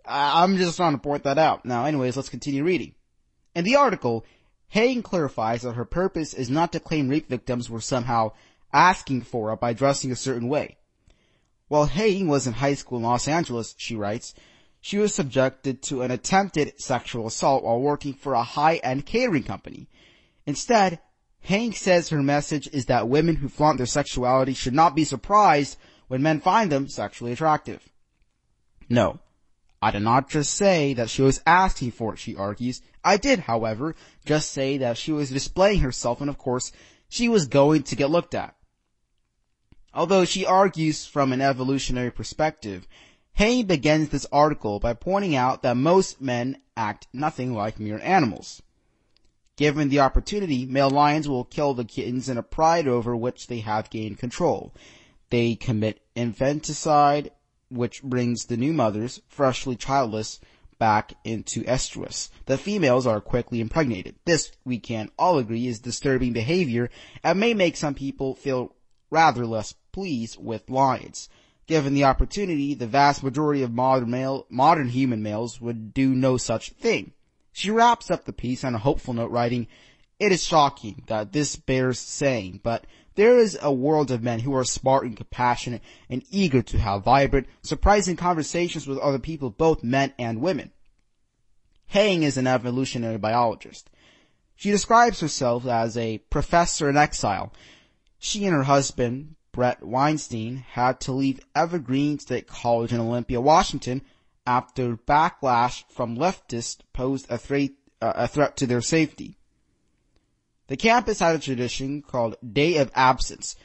I'm 0.06 0.56
just 0.56 0.76
trying 0.76 0.94
to 0.94 0.98
point 0.98 1.24
that 1.24 1.38
out. 1.38 1.64
Now 1.64 1.84
anyways, 1.84 2.16
let's 2.16 2.30
continue 2.30 2.64
reading. 2.64 2.94
In 3.54 3.64
the 3.64 3.76
article, 3.76 4.24
Heying 4.68 5.02
clarifies 5.02 5.62
that 5.62 5.74
her 5.74 5.84
purpose 5.84 6.34
is 6.34 6.50
not 6.50 6.72
to 6.72 6.80
claim 6.80 7.08
rape 7.08 7.28
victims 7.28 7.70
were 7.70 7.80
somehow 7.80 8.32
asking 8.72 9.22
for 9.22 9.52
it 9.52 9.60
by 9.60 9.72
dressing 9.72 10.10
a 10.10 10.16
certain 10.16 10.48
way. 10.48 10.78
While 11.68 11.86
Heying 11.86 12.28
was 12.28 12.46
in 12.46 12.54
high 12.54 12.74
school 12.74 12.98
in 12.98 13.04
Los 13.04 13.28
Angeles, 13.28 13.74
she 13.78 13.94
writes, 13.94 14.34
she 14.80 14.98
was 14.98 15.14
subjected 15.14 15.82
to 15.82 16.02
an 16.02 16.10
attempted 16.10 16.80
sexual 16.80 17.26
assault 17.26 17.62
while 17.62 17.80
working 17.80 18.14
for 18.14 18.34
a 18.34 18.42
high-end 18.42 19.06
catering 19.06 19.44
company. 19.44 19.88
Instead, 20.46 20.98
Heying 21.40 21.72
says 21.72 22.08
her 22.08 22.22
message 22.22 22.68
is 22.72 22.86
that 22.86 23.08
women 23.08 23.36
who 23.36 23.48
flaunt 23.48 23.76
their 23.76 23.86
sexuality 23.86 24.54
should 24.54 24.74
not 24.74 24.96
be 24.96 25.04
surprised 25.04 25.78
when 26.08 26.22
men 26.22 26.40
find 26.40 26.72
them 26.72 26.88
sexually 26.88 27.32
attractive. 27.32 27.88
No, 28.94 29.19
I 29.82 29.91
did 29.91 30.02
not 30.02 30.31
just 30.31 30.55
say 30.55 30.94
that 30.94 31.11
she 31.11 31.20
was 31.20 31.43
asking 31.44 31.91
for 31.91 32.14
it, 32.14 32.20
she 32.20 32.37
argues. 32.37 32.81
I 33.02 33.17
did, 33.17 33.41
however, 33.41 33.96
just 34.25 34.52
say 34.52 34.79
that 34.79 34.96
she 34.96 35.11
was 35.11 35.31
displaying 35.31 35.81
herself 35.81 36.20
and 36.20 36.31
of 36.31 36.38
course, 36.38 36.70
she 37.08 37.29
was 37.29 37.49
going 37.49 37.82
to 37.82 37.96
get 37.96 38.12
looked 38.12 38.37
at. 38.37 38.55
Although 39.93 40.25
she 40.25 40.46
argues 40.46 41.06
from 41.06 41.32
an 41.32 41.41
evolutionary 41.41 42.12
perspective, 42.12 42.87
Hay 43.32 43.64
begins 43.64 44.11
this 44.11 44.26
article 44.31 44.79
by 44.79 44.94
pointing 44.94 45.35
out 45.35 45.62
that 45.62 45.76
most 45.76 46.20
men 46.20 46.58
act 46.76 47.08
nothing 47.12 47.52
like 47.52 47.81
mere 47.81 47.99
animals. 47.99 48.62
Given 49.56 49.88
the 49.88 49.99
opportunity, 49.99 50.67
male 50.67 50.91
lions 50.91 51.29
will 51.29 51.44
kill 51.44 51.75
the 51.75 51.85
kittens 51.85 52.29
in 52.29 52.38
a 52.38 52.44
pride 52.44 52.87
over 52.87 53.17
which 53.17 53.49
they 53.49 53.58
have 53.58 53.91
gained 53.91 54.20
control. 54.20 54.73
They 55.31 55.56
commit 55.56 56.00
infanticide, 56.14 57.32
which 57.74 58.02
brings 58.02 58.46
the 58.46 58.56
new 58.56 58.72
mothers, 58.72 59.20
freshly 59.28 59.76
childless, 59.76 60.40
back 60.78 61.14
into 61.24 61.62
estrus. 61.64 62.30
The 62.46 62.58
females 62.58 63.06
are 63.06 63.20
quickly 63.20 63.60
impregnated. 63.60 64.16
This, 64.24 64.52
we 64.64 64.78
can 64.78 65.10
all 65.18 65.38
agree, 65.38 65.66
is 65.66 65.78
disturbing 65.80 66.32
behavior 66.32 66.90
and 67.22 67.38
may 67.38 67.54
make 67.54 67.76
some 67.76 67.94
people 67.94 68.34
feel 68.34 68.74
rather 69.10 69.46
less 69.46 69.74
pleased 69.92 70.36
with 70.42 70.68
lions. 70.68 71.28
Given 71.66 71.94
the 71.94 72.04
opportunity, 72.04 72.74
the 72.74 72.86
vast 72.86 73.22
majority 73.22 73.62
of 73.62 73.72
modern 73.72 74.10
male, 74.10 74.46
modern 74.50 74.88
human 74.88 75.22
males 75.22 75.60
would 75.60 75.94
do 75.94 76.14
no 76.14 76.36
such 76.36 76.70
thing. 76.70 77.12
She 77.52 77.70
wraps 77.70 78.10
up 78.10 78.24
the 78.24 78.32
piece 78.32 78.64
on 78.64 78.74
a 78.74 78.78
hopeful 78.78 79.14
note 79.14 79.30
writing, 79.30 79.68
it 80.18 80.32
is 80.32 80.44
shocking 80.44 81.04
that 81.06 81.32
this 81.32 81.56
bears 81.56 81.98
saying, 81.98 82.60
but 82.62 82.86
there 83.14 83.38
is 83.38 83.58
a 83.61 83.72
world 83.72 84.11
of 84.11 84.22
men 84.22 84.40
who 84.40 84.55
are 84.55 84.64
smart 84.64 85.05
and 85.05 85.16
compassionate 85.16 85.82
and 86.08 86.25
eager 86.31 86.62
to 86.62 86.78
have 86.78 87.05
vibrant, 87.05 87.46
surprising 87.62 88.17
conversations 88.17 88.86
with 88.86 88.98
other 88.98 89.19
people, 89.19 89.50
both 89.50 89.84
men 89.84 90.12
and 90.19 90.41
women. 90.41 90.72
Heying 91.86 92.22
is 92.22 92.36
an 92.36 92.46
evolutionary 92.46 93.19
biologist. 93.19 93.91
She 94.56 94.70
describes 94.70 95.20
herself 95.20 95.67
as 95.67 95.96
a 95.96 96.19
professor 96.19 96.88
in 96.88 96.96
exile. 96.96 97.53
She 98.19 98.46
and 98.46 98.55
her 98.55 98.65
husband, 98.65 99.36
Bret 99.53 99.82
Weinstein, 99.82 100.65
had 100.72 101.00
to 101.03 101.12
leave 101.12 101.41
Evergreen 101.55 102.19
State 102.19 102.46
College 102.46 102.93
in 102.93 103.00
Olympia, 103.00 103.41
Washington 103.41 104.03
after 104.46 104.96
backlash 104.96 105.84
from 105.91 106.17
leftists 106.17 106.79
posed 106.93 107.27
a 107.31 107.38
threat, 107.38 107.70
uh, 108.00 108.12
a 108.17 108.29
threat 108.29 108.56
to 108.56 108.67
their 108.67 108.81
safety. 108.81 109.38
The 110.66 110.76
campus 110.78 111.18
had 111.18 111.36
a 111.36 111.38
tradition 111.38 112.00
called 112.00 112.36
Day 112.40 112.78
of 112.78 112.90
Absence. 112.94 113.56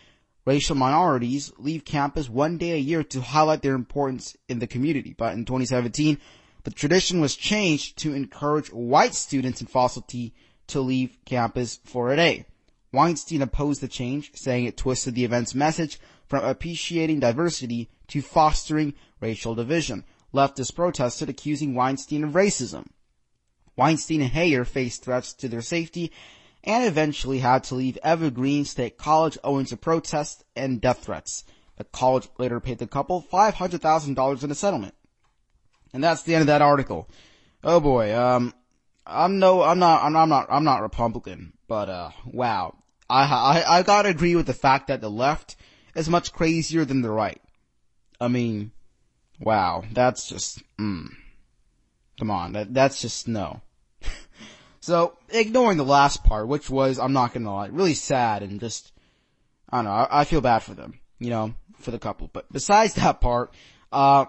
Racial 0.45 0.75
minorities 0.75 1.51
leave 1.57 1.85
campus 1.85 2.27
one 2.27 2.57
day 2.57 2.71
a 2.71 2.77
year 2.77 3.03
to 3.03 3.21
highlight 3.21 3.61
their 3.61 3.75
importance 3.75 4.35
in 4.49 4.59
the 4.59 4.67
community. 4.67 5.15
But 5.17 5.33
in 5.33 5.45
2017, 5.45 6.17
the 6.63 6.71
tradition 6.71 7.21
was 7.21 7.37
changed 7.37 7.97
to 7.99 8.13
encourage 8.13 8.67
white 8.73 9.15
students 9.15 9.61
in 9.61 9.67
faculty 9.67 10.33
to 10.67 10.81
leave 10.81 11.17
campus 11.23 11.79
for 11.85 12.11
a 12.11 12.17
day. 12.17 12.45
Weinstein 12.91 13.41
opposed 13.41 13.81
the 13.81 13.87
change, 13.87 14.31
saying 14.35 14.65
it 14.65 14.75
twisted 14.75 15.15
the 15.15 15.23
event's 15.23 15.55
message 15.55 15.99
from 16.27 16.43
appreciating 16.43 17.21
diversity 17.21 17.89
to 18.07 18.21
fostering 18.21 18.93
racial 19.21 19.55
division. 19.55 20.03
Leftists 20.33 20.75
protested, 20.75 21.29
accusing 21.29 21.75
Weinstein 21.75 22.25
of 22.25 22.31
racism. 22.31 22.87
Weinstein 23.77 24.21
and 24.21 24.31
Heying 24.31 24.65
faced 24.65 25.05
threats 25.05 25.33
to 25.35 25.47
their 25.47 25.61
safety 25.61 26.11
and 26.63 26.85
eventually 26.85 27.39
had 27.39 27.63
to 27.65 27.75
leave 27.75 27.97
Evergreen 28.03 28.65
State 28.65 28.97
College 28.97 29.37
owing 29.43 29.65
to 29.65 29.77
protests 29.77 30.43
and 30.55 30.81
death 30.81 31.03
threats. 31.03 31.43
The 31.77 31.83
college 31.85 32.27
later 32.37 32.59
paid 32.59 32.79
the 32.79 32.87
couple 32.87 33.25
$500,000 33.31 34.43
in 34.43 34.51
a 34.51 34.55
settlement. 34.55 34.95
And 35.93 36.03
that's 36.03 36.23
the 36.23 36.35
end 36.35 36.41
of 36.41 36.47
that 36.47 36.61
article. 36.61 37.09
Oh 37.63 37.79
boy, 37.79 38.15
um, 38.15 38.53
I'm 39.05 39.39
no, 39.39 39.63
I'm 39.63 39.79
not, 39.79 40.03
I'm, 40.03 40.15
I'm 40.15 40.29
not, 40.29 40.47
I'm 40.49 40.63
not 40.63 40.81
Republican, 40.81 41.53
but 41.67 41.89
uh, 41.89 42.11
wow. 42.25 42.75
I, 43.09 43.23
I, 43.23 43.79
I 43.79 43.83
gotta 43.83 44.09
agree 44.09 44.35
with 44.35 44.45
the 44.45 44.53
fact 44.53 44.87
that 44.87 45.01
the 45.01 45.09
left 45.09 45.55
is 45.95 46.09
much 46.09 46.31
crazier 46.31 46.85
than 46.85 47.01
the 47.01 47.09
right. 47.09 47.41
I 48.21 48.27
mean, 48.27 48.71
wow, 49.39 49.83
that's 49.91 50.29
just, 50.29 50.61
mm. 50.79 51.07
Come 52.19 52.29
on, 52.29 52.53
that, 52.53 52.73
that's 52.73 53.01
just 53.01 53.27
no. 53.27 53.61
So, 54.81 55.17
ignoring 55.29 55.77
the 55.77 55.83
last 55.83 56.23
part, 56.23 56.47
which 56.47 56.69
was, 56.69 56.99
I'm 56.99 57.13
not 57.13 57.33
gonna 57.33 57.53
lie, 57.53 57.67
really 57.67 57.93
sad 57.93 58.43
and 58.43 58.59
just, 58.59 58.91
I 59.69 59.77
don't 59.77 59.85
know, 59.85 59.91
I, 59.91 60.21
I 60.21 60.23
feel 60.23 60.41
bad 60.41 60.59
for 60.59 60.73
them, 60.73 60.99
you 61.19 61.29
know, 61.29 61.53
for 61.79 61.91
the 61.91 61.99
couple. 61.99 62.29
But 62.31 62.51
besides 62.51 62.93
that 62.95 63.19
part, 63.19 63.53
uh, 63.91 64.25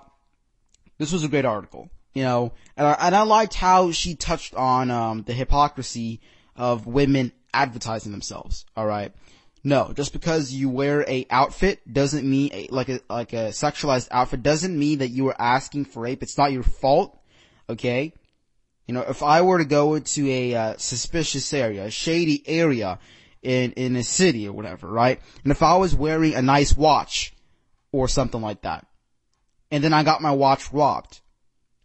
this 0.99 1.13
was 1.13 1.25
a 1.25 1.29
great 1.29 1.45
article, 1.45 1.89
you 2.15 2.25
know, 2.25 2.53
and 2.77 2.87
I, 2.87 2.97
and 3.01 3.15
I 3.15 3.23
liked 3.23 3.55
how 3.55 3.93
she 3.93 4.17
touched 4.17 4.55
on, 4.55 4.91
um, 4.91 5.23
the 5.23 5.33
hypocrisy 5.33 6.21
of 6.57 6.87
women 6.87 7.33
advertising 7.55 8.13
themselves, 8.13 8.67
alright? 8.77 9.13
No, 9.63 9.93
just 9.95 10.13
because 10.13 10.53
you 10.53 10.69
wear 10.71 11.09
a 11.09 11.27
outfit 11.31 11.81
doesn't 11.93 12.29
mean, 12.29 12.69
like 12.71 12.89
a, 12.89 13.01
like 13.09 13.35
a 13.35 13.51
sexualized 13.51 14.09
outfit 14.11 14.43
doesn't 14.43 14.77
mean 14.77 14.99
that 14.99 15.11
you 15.11 15.29
are 15.29 15.41
asking 15.41 15.85
for 15.85 16.03
rape. 16.03 16.23
It's 16.23 16.39
not 16.39 16.51
your 16.51 16.63
fault, 16.63 17.19
okay? 17.69 18.15
You 18.91 18.95
know, 18.95 19.03
if 19.03 19.23
I 19.23 19.43
were 19.43 19.59
to 19.59 19.65
go 19.65 19.95
into 19.95 20.27
a 20.27 20.53
uh, 20.53 20.75
suspicious 20.77 21.55
area, 21.55 21.85
a 21.85 21.91
shady 21.93 22.43
area 22.45 22.99
in, 23.41 23.71
in 23.75 23.95
a 23.95 24.03
city 24.03 24.49
or 24.49 24.53
whatever, 24.53 24.89
right? 24.89 25.21
And 25.45 25.53
if 25.53 25.63
I 25.63 25.77
was 25.77 25.95
wearing 25.95 26.35
a 26.35 26.43
nice 26.43 26.77
watch 26.77 27.33
or 27.93 28.09
something 28.09 28.43
like 28.43 28.63
that, 28.63 28.89
and 29.71 29.85
then 29.85 29.93
I 29.93 30.03
got 30.03 30.23
my 30.23 30.33
watch 30.33 30.73
robbed, 30.73 31.21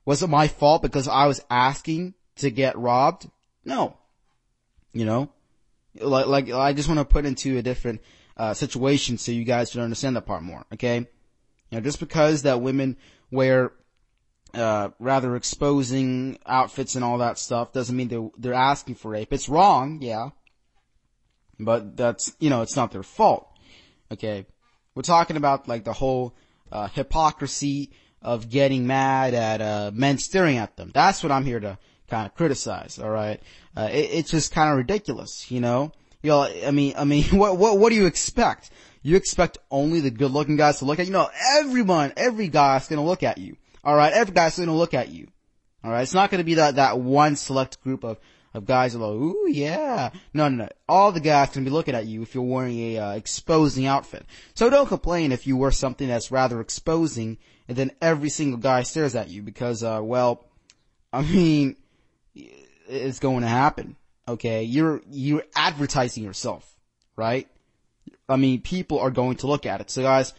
was 0.04 0.24
it 0.24 0.30
my 0.30 0.48
fault 0.48 0.82
because 0.82 1.08
I 1.08 1.28
was 1.28 1.46
asking 1.48 2.16
to 2.38 2.50
get 2.50 2.76
robbed? 2.76 3.30
No. 3.64 3.98
You 4.92 5.06
know? 5.06 5.30
Like, 6.00 6.26
like, 6.26 6.50
I 6.50 6.74
just 6.74 6.90
want 6.90 6.98
to 6.98 7.06
put 7.06 7.28
into 7.28 7.60
a 7.60 7.62
different, 7.62 8.02
uh, 8.36 8.56
situation 8.56 9.20
so 9.20 9.32
you 9.32 9.44
guys 9.44 9.74
can 9.74 9.82
understand 9.82 10.16
that 10.16 10.26
part 10.26 10.42
more, 10.42 10.66
okay? 10.74 10.98
You 10.98 11.78
know, 11.78 11.82
just 11.82 12.00
because 12.00 12.42
that 12.42 12.62
women 12.62 12.98
wear, 13.30 13.74
uh, 14.56 14.90
rather 15.00 15.36
exposing 15.36 16.40
outfits 16.46 16.96
and 16.96 17.04
all 17.04 17.20
that 17.20 17.38
stuff 17.38 17.74
doesn't 17.74 17.96
mean 17.96 18.08
they're, 18.08 18.30
they're 18.38 18.54
asking 18.54 18.96
for 18.96 19.12
rape. 19.12 19.32
It's 19.34 19.50
wrong, 19.50 20.00
yeah. 20.02 20.30
But 21.60 21.96
that's, 21.96 22.36
you 22.40 22.50
know, 22.50 22.62
it's 22.62 22.76
not 22.76 22.92
their 22.92 23.04
fault. 23.04 23.48
Okay. 24.12 24.46
We're 24.94 25.04
talking 25.04 25.38
about 25.38 25.68
like 25.68 25.84
the 25.84 25.94
whole, 25.94 26.36
uh, 26.72 26.88
hypocrisy 26.88 27.92
of 28.22 28.50
getting 28.50 28.88
mad 28.88 29.34
at, 29.34 29.62
uh, 29.62 29.92
men 29.94 30.18
staring 30.18 30.58
at 30.58 30.76
them. 30.78 30.92
That's 30.94 31.22
what 31.22 31.32
I'm 31.32 31.46
here 31.46 31.60
to 31.60 31.78
kind 32.10 32.26
of 32.26 32.36
criticize, 32.36 33.00
alright? 33.00 33.42
Uh, 33.76 33.90
it, 33.92 34.10
it's 34.12 34.32
just 34.32 34.54
kind 34.54 34.72
of 34.72 34.78
ridiculous, 34.78 35.50
you 35.52 35.60
know? 35.60 35.92
Know, 36.24 36.42
I 36.42 36.72
mean, 36.72 36.94
I 36.98 37.04
mean, 37.04 37.24
what, 37.32 37.58
what, 37.58 37.78
what 37.78 37.90
do 37.90 37.96
you 37.96 38.06
expect? 38.06 38.72
You 39.02 39.16
expect 39.16 39.60
only 39.70 40.00
the 40.00 40.10
good 40.10 40.32
looking 40.32 40.56
guys 40.56 40.80
to 40.80 40.86
look 40.86 41.00
at 41.00 41.06
you? 41.06 41.14
No, 41.14 41.30
everyone, 41.58 42.14
every 42.18 42.48
guy's 42.48 42.88
gonna 42.88 43.06
look 43.06 43.22
at 43.22 43.38
you. 43.38 43.58
Alright, 43.86 44.14
every 44.14 44.34
guy's 44.34 44.58
gonna 44.58 44.76
look 44.76 44.94
at 44.94 45.10
you. 45.10 45.28
Alright, 45.84 46.04
it's 46.04 46.14
not 46.14 46.32
gonna 46.32 46.44
be 46.44 46.56
that, 46.56 46.76
that 46.76 47.00
one 47.00 47.36
select 47.36 47.82
group 47.84 48.04
of, 48.04 48.20
of 48.54 48.66
guys 48.66 48.94
who 48.94 49.04
are 49.04 49.12
like, 49.12 49.22
ooh 49.22 49.48
yeah. 49.50 50.10
No, 50.34 50.48
no, 50.50 50.64
no. 50.64 50.70
All 50.90 51.12
the 51.12 51.20
guys 51.20 51.50
can 51.50 51.64
be 51.64 51.70
looking 51.70 51.94
at 51.94 52.08
you 52.08 52.22
if 52.22 52.34
you're 52.34 52.44
wearing 52.44 52.80
a, 52.80 52.98
uh, 52.98 53.12
exposing 53.12 53.86
outfit. 53.86 54.26
So 54.56 54.70
don't 54.70 54.88
complain 54.88 55.32
if 55.32 55.46
you 55.46 55.58
wear 55.58 55.72
something 55.72 56.08
that's 56.08 56.32
rather 56.32 56.60
exposing 56.62 57.38
and 57.68 57.78
then 57.78 57.92
every 58.02 58.30
single 58.30 58.60
guy 58.60 58.84
stares 58.84 59.16
at 59.16 59.30
you 59.30 59.42
because, 59.42 59.84
uh, 59.84 60.00
well, 60.02 60.46
I 61.12 61.22
mean, 61.22 61.76
it's 62.88 63.20
going 63.20 63.42
to 63.42 63.48
happen. 63.48 63.96
Okay. 64.28 64.64
You're, 64.64 65.02
you're 65.10 65.44
advertising 65.56 66.24
yourself, 66.24 66.68
right? 67.16 67.48
I 68.28 68.38
mean, 68.38 68.62
people 68.62 69.00
are 69.00 69.12
going 69.12 69.38
to 69.38 69.48
look 69.48 69.66
at 69.66 69.82
it. 69.82 69.90
So 69.90 70.02
guys, 70.02 70.34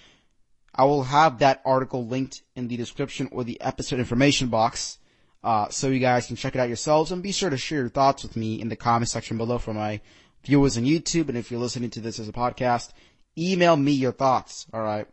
I 0.77 0.85
will 0.85 1.05
have 1.05 1.39
that 1.39 1.63
article 1.65 2.07
linked 2.07 2.43
in 2.55 2.69
the 2.69 2.77
description 2.77 3.29
or 3.33 3.45
the 3.45 3.61
episode 3.61 3.99
information 3.99 4.49
box. 4.49 4.99
Uh, 5.43 5.69
so 5.71 5.89
you 5.89 6.01
guys 6.01 6.27
can 6.27 6.37
check 6.37 6.55
it 6.55 6.61
out 6.61 6.69
yourselves 6.69 7.13
and 7.13 7.23
be 7.23 7.33
sure 7.33 7.51
to 7.51 7.57
share 7.57 7.81
your 7.81 7.89
thoughts 7.89 8.23
with 8.23 8.37
me 8.37 8.61
in 8.61 8.69
the 8.69 8.77
comment 8.77 9.09
section 9.09 9.39
below 9.39 9.59
for 9.59 9.73
my 9.73 10.01
viewers 10.45 10.77
on 10.77 10.85
YouTube. 10.85 11.29
And 11.29 11.39
if 11.39 11.51
you're 11.51 11.61
listening 11.61 11.91
to 11.91 12.01
this 12.01 12.19
as 12.19 12.29
a 12.29 12.33
podcast, 12.33 12.93
email 13.39 13.77
me 13.77 13.93
your 13.93 14.13
thoughts. 14.13 14.67
All 14.73 14.83
right. 14.83 15.07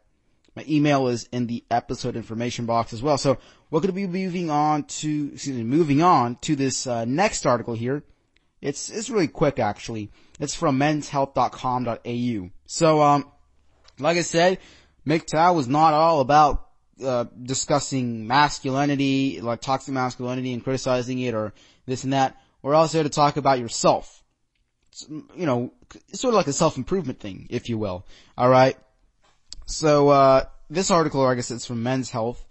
My 0.55 0.65
email 0.67 1.07
is 1.07 1.27
in 1.31 1.47
the 1.47 1.63
episode 1.71 2.15
information 2.15 2.65
box 2.65 2.93
as 2.93 3.01
well. 3.01 3.17
So 3.17 3.37
we're 3.71 3.79
going 3.79 3.87
to 3.87 3.93
be 3.93 4.07
moving 4.07 4.49
on 4.49 4.83
to, 4.83 5.31
excuse 5.33 5.57
me, 5.57 5.63
moving 5.63 6.01
on 6.01 6.35
to 6.41 6.55
this 6.55 6.85
uh, 6.85 7.05
next 7.05 7.45
article 7.45 7.73
here. 7.73 8.03
It's 8.61 8.89
it's 8.89 9.09
really 9.09 9.27
quick 9.27 9.59
actually. 9.59 10.09
It's 10.39 10.55
from 10.55 10.79
menshealth.com.au. 10.79 12.49
So 12.65 13.01
um, 13.01 13.31
like 13.99 14.17
I 14.17 14.21
said, 14.21 14.59
MGTOW 15.07 15.55
was 15.55 15.67
not 15.67 15.93
all 15.93 16.21
about 16.21 16.69
uh, 17.03 17.25
discussing 17.41 18.27
masculinity, 18.27 19.41
like 19.41 19.61
toxic 19.61 19.93
masculinity 19.93 20.53
and 20.53 20.63
criticizing 20.63 21.19
it 21.19 21.33
or 21.33 21.53
this 21.85 22.03
and 22.03 22.13
that. 22.13 22.37
We're 22.61 22.75
also 22.75 22.99
here 22.99 23.03
to 23.03 23.09
talk 23.09 23.37
about 23.37 23.59
yourself. 23.59 24.23
It's, 24.91 25.07
you 25.09 25.45
know, 25.45 25.73
it's 26.09 26.21
sort 26.21 26.33
of 26.33 26.37
like 26.37 26.47
a 26.47 26.53
self-improvement 26.53 27.19
thing, 27.19 27.47
if 27.49 27.67
you 27.67 27.77
will. 27.77 28.05
Alright? 28.37 28.77
So, 29.65 30.09
uh, 30.09 30.45
this 30.69 30.91
article, 30.91 31.25
I 31.25 31.35
guess 31.35 31.51
it's 31.51 31.65
from 31.65 31.83
Men's 31.83 32.09
Health, 32.09 32.45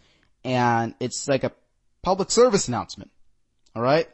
and 0.45 0.95
it's 1.01 1.29
like 1.29 1.45
a 1.45 1.53
public 2.03 2.31
service 2.31 2.69
announcement. 2.69 3.11
Alright? 3.75 4.09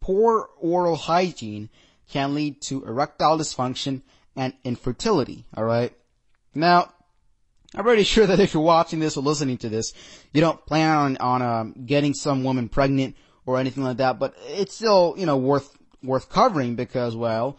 Poor 0.00 0.48
oral 0.58 0.96
hygiene 0.96 1.70
can 2.10 2.34
lead 2.34 2.60
to 2.62 2.84
erectile 2.84 3.38
dysfunction 3.38 4.02
and 4.36 4.52
infertility. 4.64 5.46
Alright? 5.56 5.94
Now, 6.54 6.91
I'm 7.74 7.84
pretty 7.84 8.04
sure 8.04 8.26
that 8.26 8.38
if 8.38 8.52
you're 8.52 8.62
watching 8.62 9.00
this 9.00 9.16
or 9.16 9.22
listening 9.22 9.58
to 9.58 9.68
this, 9.68 9.94
you 10.32 10.40
don't 10.40 10.64
plan 10.66 10.90
on, 10.90 11.16
on, 11.18 11.42
um, 11.42 11.74
getting 11.86 12.12
some 12.12 12.44
woman 12.44 12.68
pregnant 12.68 13.16
or 13.46 13.58
anything 13.58 13.82
like 13.82 13.96
that, 13.96 14.18
but 14.18 14.34
it's 14.46 14.74
still, 14.74 15.14
you 15.16 15.24
know, 15.24 15.38
worth, 15.38 15.76
worth 16.02 16.28
covering 16.28 16.74
because, 16.76 17.16
well, 17.16 17.56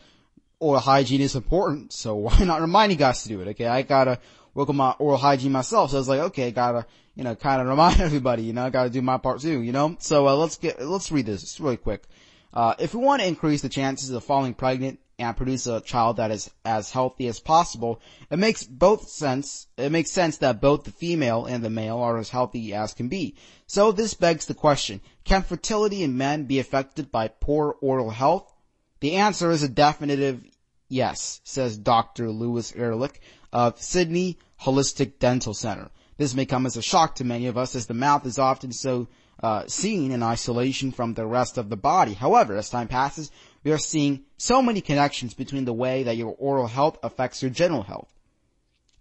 oral 0.60 0.80
hygiene 0.80 1.22
is 1.22 1.36
important, 1.36 1.94
so 1.94 2.16
why 2.16 2.38
not 2.40 2.62
remind 2.62 2.92
you 2.92 2.98
guys 2.98 3.24
to 3.24 3.30
do 3.30 3.42
it, 3.42 3.48
okay? 3.50 3.66
I 3.66 3.82
gotta 3.82 4.20
work 4.54 4.70
on 4.70 4.76
my 4.76 4.92
oral 5.00 5.18
hygiene 5.18 5.52
myself, 5.52 5.92
so 5.92 6.00
it's 6.00 6.08
like, 6.08 6.20
okay, 6.20 6.52
gotta, 6.52 6.86
you 7.16 7.24
know, 7.24 7.36
kinda 7.36 7.66
remind 7.68 8.00
everybody, 8.00 8.44
you 8.44 8.54
know, 8.54 8.66
I 8.66 8.70
gotta 8.70 8.92
do 8.92 9.02
my 9.02 9.18
part 9.18 9.42
too, 9.42 9.62
you 9.62 9.72
know? 9.72 9.96
So, 10.00 10.28
uh, 10.28 10.36
let's 10.36 10.58
get, 10.58 10.80
let's 10.80 11.12
read 11.12 11.26
this, 11.26 11.42
it's 11.42 11.60
really 11.60 11.78
quick. 11.78 12.04
Uh, 12.54 12.76
if 12.78 12.94
we 12.94 13.04
want 13.04 13.20
to 13.22 13.28
increase 13.28 13.64
the 13.64 13.70
chances 13.70 14.12
of 14.12 14.24
falling 14.24 14.54
pregnant 14.54 15.00
and 15.20 15.38
produce 15.38 15.68
a 15.68 15.82
child 15.82 16.18
that 16.18 16.32
is 16.32 16.50
as 16.66 16.92
healthy 16.92 17.28
as 17.28 17.40
possible, 17.40 18.02
it 18.30 18.38
makes 18.38 18.64
both 18.64 19.08
sense, 19.08 19.68
it 19.78 19.92
makes 19.92 20.12
sense 20.12 20.38
that 20.38 20.62
both 20.62 20.84
the 20.84 20.92
female 20.92 21.46
and 21.46 21.64
the 21.64 21.70
male 21.70 21.98
are 21.98 22.18
as 22.18 22.30
healthy 22.30 22.74
as 22.74 22.94
can 22.94 23.08
be. 23.08 23.36
So 23.68 23.92
this 23.92 24.14
begs 24.14 24.46
the 24.46 24.54
question, 24.54 25.02
can 25.24 25.44
fertility 25.44 26.04
in 26.04 26.18
men 26.18 26.46
be 26.46 26.60
affected 26.60 27.12
by 27.12 27.28
poor 27.28 27.76
oral 27.82 28.10
health? 28.10 28.52
The 29.00 29.16
answer 29.16 29.52
is 29.52 29.64
a 29.64 29.70
definitive 29.70 30.44
yes, 30.90 31.42
says 31.44 31.78
Dr. 31.78 32.30
Lewis 32.32 32.74
Ehrlich 32.76 33.20
of 33.52 33.82
Sydney 33.82 34.38
Holistic 34.62 35.20
Dental 35.20 35.54
Center. 35.54 35.90
This 36.18 36.36
may 36.36 36.46
come 36.46 36.66
as 36.66 36.78
a 36.78 36.82
shock 36.82 37.16
to 37.16 37.24
many 37.24 37.48
of 37.48 37.58
us 37.58 37.76
as 37.76 37.88
the 37.88 37.94
mouth 37.94 38.26
is 38.26 38.40
often 38.40 38.72
so 38.72 39.08
uh, 39.42 39.66
seen 39.68 40.12
in 40.12 40.24
isolation 40.24 40.92
from 40.92 41.14
the 41.14 41.26
rest 41.26 41.58
of 41.58 41.70
the 41.70 41.76
body. 41.76 42.14
However, 42.14 42.56
as 42.56 42.70
time 42.70 42.88
passes, 42.88 43.32
we 43.64 43.72
are 43.72 43.78
seeing 43.78 44.26
so 44.38 44.62
many 44.62 44.82
connections 44.82 45.34
between 45.34 45.66
the 45.66 45.74
way 45.74 46.04
that 46.04 46.18
your 46.18 46.36
oral 46.38 46.68
health 46.68 46.98
affects 47.04 47.42
your 47.42 47.52
general 47.52 47.84
health. 47.84 48.08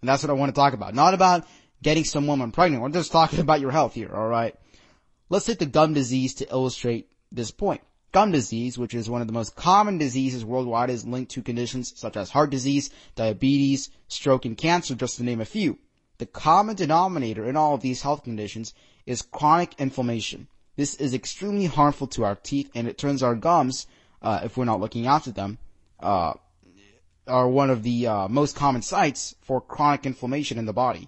And 0.01 0.09
that's 0.09 0.23
what 0.23 0.29
I 0.29 0.33
want 0.33 0.53
to 0.53 0.59
talk 0.59 0.73
about. 0.73 0.93
Not 0.93 1.13
about 1.13 1.45
getting 1.81 2.03
some 2.03 2.27
woman 2.27 2.51
pregnant. 2.51 2.81
We're 2.81 2.89
just 2.89 3.11
talking 3.11 3.39
about 3.41 3.61
your 3.61 3.71
health 3.71 3.93
here, 3.93 4.11
alright? 4.13 4.55
Let's 5.29 5.45
take 5.45 5.59
the 5.59 5.65
gum 5.65 5.93
disease 5.93 6.35
to 6.35 6.49
illustrate 6.49 7.09
this 7.31 7.51
point. 7.51 7.81
Gum 8.11 8.31
disease, 8.31 8.77
which 8.77 8.93
is 8.93 9.09
one 9.09 9.21
of 9.21 9.27
the 9.27 9.33
most 9.33 9.55
common 9.55 9.97
diseases 9.97 10.45
worldwide, 10.45 10.91
is 10.91 11.05
linked 11.05 11.31
to 11.31 11.41
conditions 11.41 11.93
such 11.95 12.15
as 12.15 12.29
heart 12.29 12.51
disease, 12.51 12.91
diabetes, 13.15 13.89
stroke, 14.07 14.45
and 14.45 14.55
cancer, 14.55 14.93
just 14.93 15.17
to 15.17 15.23
name 15.23 15.41
a 15.41 15.45
few. 15.45 15.79
The 16.19 16.27
common 16.27 16.75
denominator 16.75 17.43
in 17.49 17.57
all 17.57 17.73
of 17.73 17.81
these 17.81 18.03
health 18.03 18.23
conditions 18.23 18.75
is 19.07 19.23
chronic 19.23 19.73
inflammation. 19.79 20.47
This 20.75 20.95
is 20.95 21.13
extremely 21.13 21.65
harmful 21.65 22.07
to 22.07 22.23
our 22.23 22.35
teeth 22.35 22.69
and 22.75 22.87
it 22.87 22.97
turns 22.97 23.23
our 23.23 23.35
gums, 23.35 23.87
uh, 24.23 24.41
if 24.43 24.57
we're 24.57 24.65
not 24.65 24.79
looking 24.79 25.07
after 25.07 25.31
them, 25.31 25.57
uh, 25.99 26.33
are 27.27 27.47
one 27.47 27.69
of 27.69 27.83
the 27.83 28.07
uh, 28.07 28.27
most 28.27 28.55
common 28.55 28.81
sites 28.81 29.35
for 29.41 29.61
chronic 29.61 30.05
inflammation 30.05 30.57
in 30.57 30.65
the 30.65 30.73
body. 30.73 31.07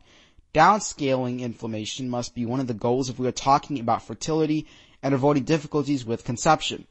Downscaling 0.53 1.41
inflammation 1.41 2.09
must 2.09 2.33
be 2.33 2.45
one 2.45 2.61
of 2.61 2.67
the 2.67 2.73
goals 2.73 3.09
if 3.09 3.19
we 3.19 3.27
are 3.27 3.33
talking 3.33 3.79
about 3.79 4.03
fertility 4.03 4.67
and 5.03 5.13
avoiding 5.13 5.43
difficulties 5.43 6.05
with 6.05 6.23
conception. 6.23 6.87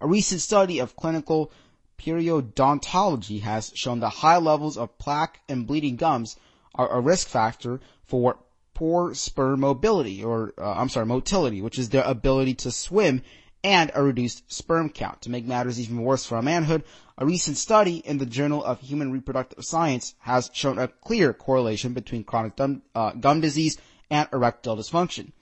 A 0.00 0.06
recent 0.06 0.40
study 0.40 0.78
of 0.78 0.94
clinical 0.94 1.50
periodontology 1.98 3.40
has 3.42 3.72
shown 3.74 4.00
that 4.00 4.10
high 4.10 4.38
levels 4.38 4.78
of 4.78 4.96
plaque 4.98 5.40
and 5.48 5.66
bleeding 5.66 5.96
gums 5.96 6.36
are 6.74 6.88
a 6.88 7.00
risk 7.00 7.28
factor 7.28 7.80
for 8.04 8.38
poor 8.72 9.14
sperm 9.14 9.60
mobility, 9.60 10.24
or 10.24 10.54
uh, 10.56 10.72
I'm 10.72 10.88
sorry, 10.88 11.06
motility, 11.06 11.60
which 11.60 11.78
is 11.78 11.90
their 11.90 12.04
ability 12.04 12.54
to 12.54 12.70
swim, 12.70 13.22
and 13.62 13.90
a 13.94 14.02
reduced 14.02 14.50
sperm 14.52 14.90
count. 14.90 15.22
To 15.22 15.30
make 15.30 15.46
matters 15.46 15.80
even 15.80 16.02
worse 16.02 16.24
for 16.24 16.36
our 16.36 16.42
manhood, 16.42 16.84
a 17.18 17.26
recent 17.26 17.56
study 17.56 17.96
in 17.96 18.18
the 18.18 18.26
Journal 18.26 18.64
of 18.64 18.80
Human 18.80 19.12
Reproductive 19.12 19.64
Science 19.64 20.14
has 20.20 20.50
shown 20.52 20.78
a 20.78 20.88
clear 20.88 21.32
correlation 21.32 21.92
between 21.92 22.24
chronic 22.24 22.56
gum, 22.56 22.82
uh, 22.94 23.12
gum 23.12 23.40
disease 23.40 23.78
and 24.10 24.28
erectile 24.32 24.76
dysfunction. 24.76 25.32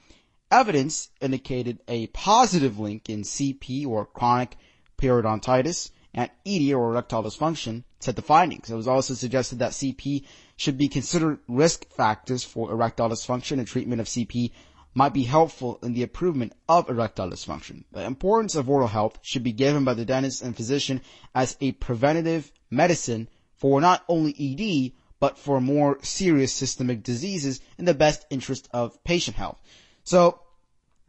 Evidence 0.50 1.10
indicated 1.20 1.78
a 1.86 2.06
positive 2.08 2.78
link 2.78 3.08
in 3.08 3.22
CP 3.22 3.86
or 3.86 4.06
chronic 4.06 4.56
periodontitis 4.96 5.90
and 6.14 6.30
ED 6.46 6.72
or 6.72 6.90
erectile 6.90 7.22
dysfunction 7.22 7.84
said 8.00 8.16
the 8.16 8.22
findings. 8.22 8.70
It 8.70 8.74
was 8.74 8.88
also 8.88 9.14
suggested 9.14 9.58
that 9.58 9.72
CP 9.72 10.24
should 10.56 10.78
be 10.78 10.88
considered 10.88 11.38
risk 11.46 11.88
factors 11.90 12.44
for 12.44 12.70
erectile 12.70 13.10
dysfunction 13.10 13.58
and 13.58 13.66
treatment 13.66 14.00
of 14.00 14.06
CP 14.06 14.50
might 14.98 15.14
be 15.14 15.22
helpful 15.22 15.78
in 15.84 15.92
the 15.94 16.02
improvement 16.02 16.52
of 16.68 16.90
erectile 16.90 17.30
dysfunction. 17.30 17.84
The 17.92 18.04
importance 18.04 18.56
of 18.56 18.68
oral 18.68 18.88
health 18.88 19.20
should 19.22 19.44
be 19.44 19.52
given 19.52 19.84
by 19.84 19.94
the 19.94 20.04
dentist 20.04 20.42
and 20.42 20.56
physician 20.56 21.02
as 21.36 21.56
a 21.60 21.70
preventative 21.70 22.50
medicine 22.68 23.28
for 23.54 23.80
not 23.80 24.02
only 24.08 24.34
ED, 24.36 24.92
but 25.20 25.38
for 25.38 25.60
more 25.60 25.98
serious 26.02 26.52
systemic 26.52 27.04
diseases 27.04 27.60
in 27.78 27.84
the 27.84 27.94
best 27.94 28.26
interest 28.28 28.68
of 28.72 29.02
patient 29.04 29.36
health. 29.36 29.60
So, 30.02 30.40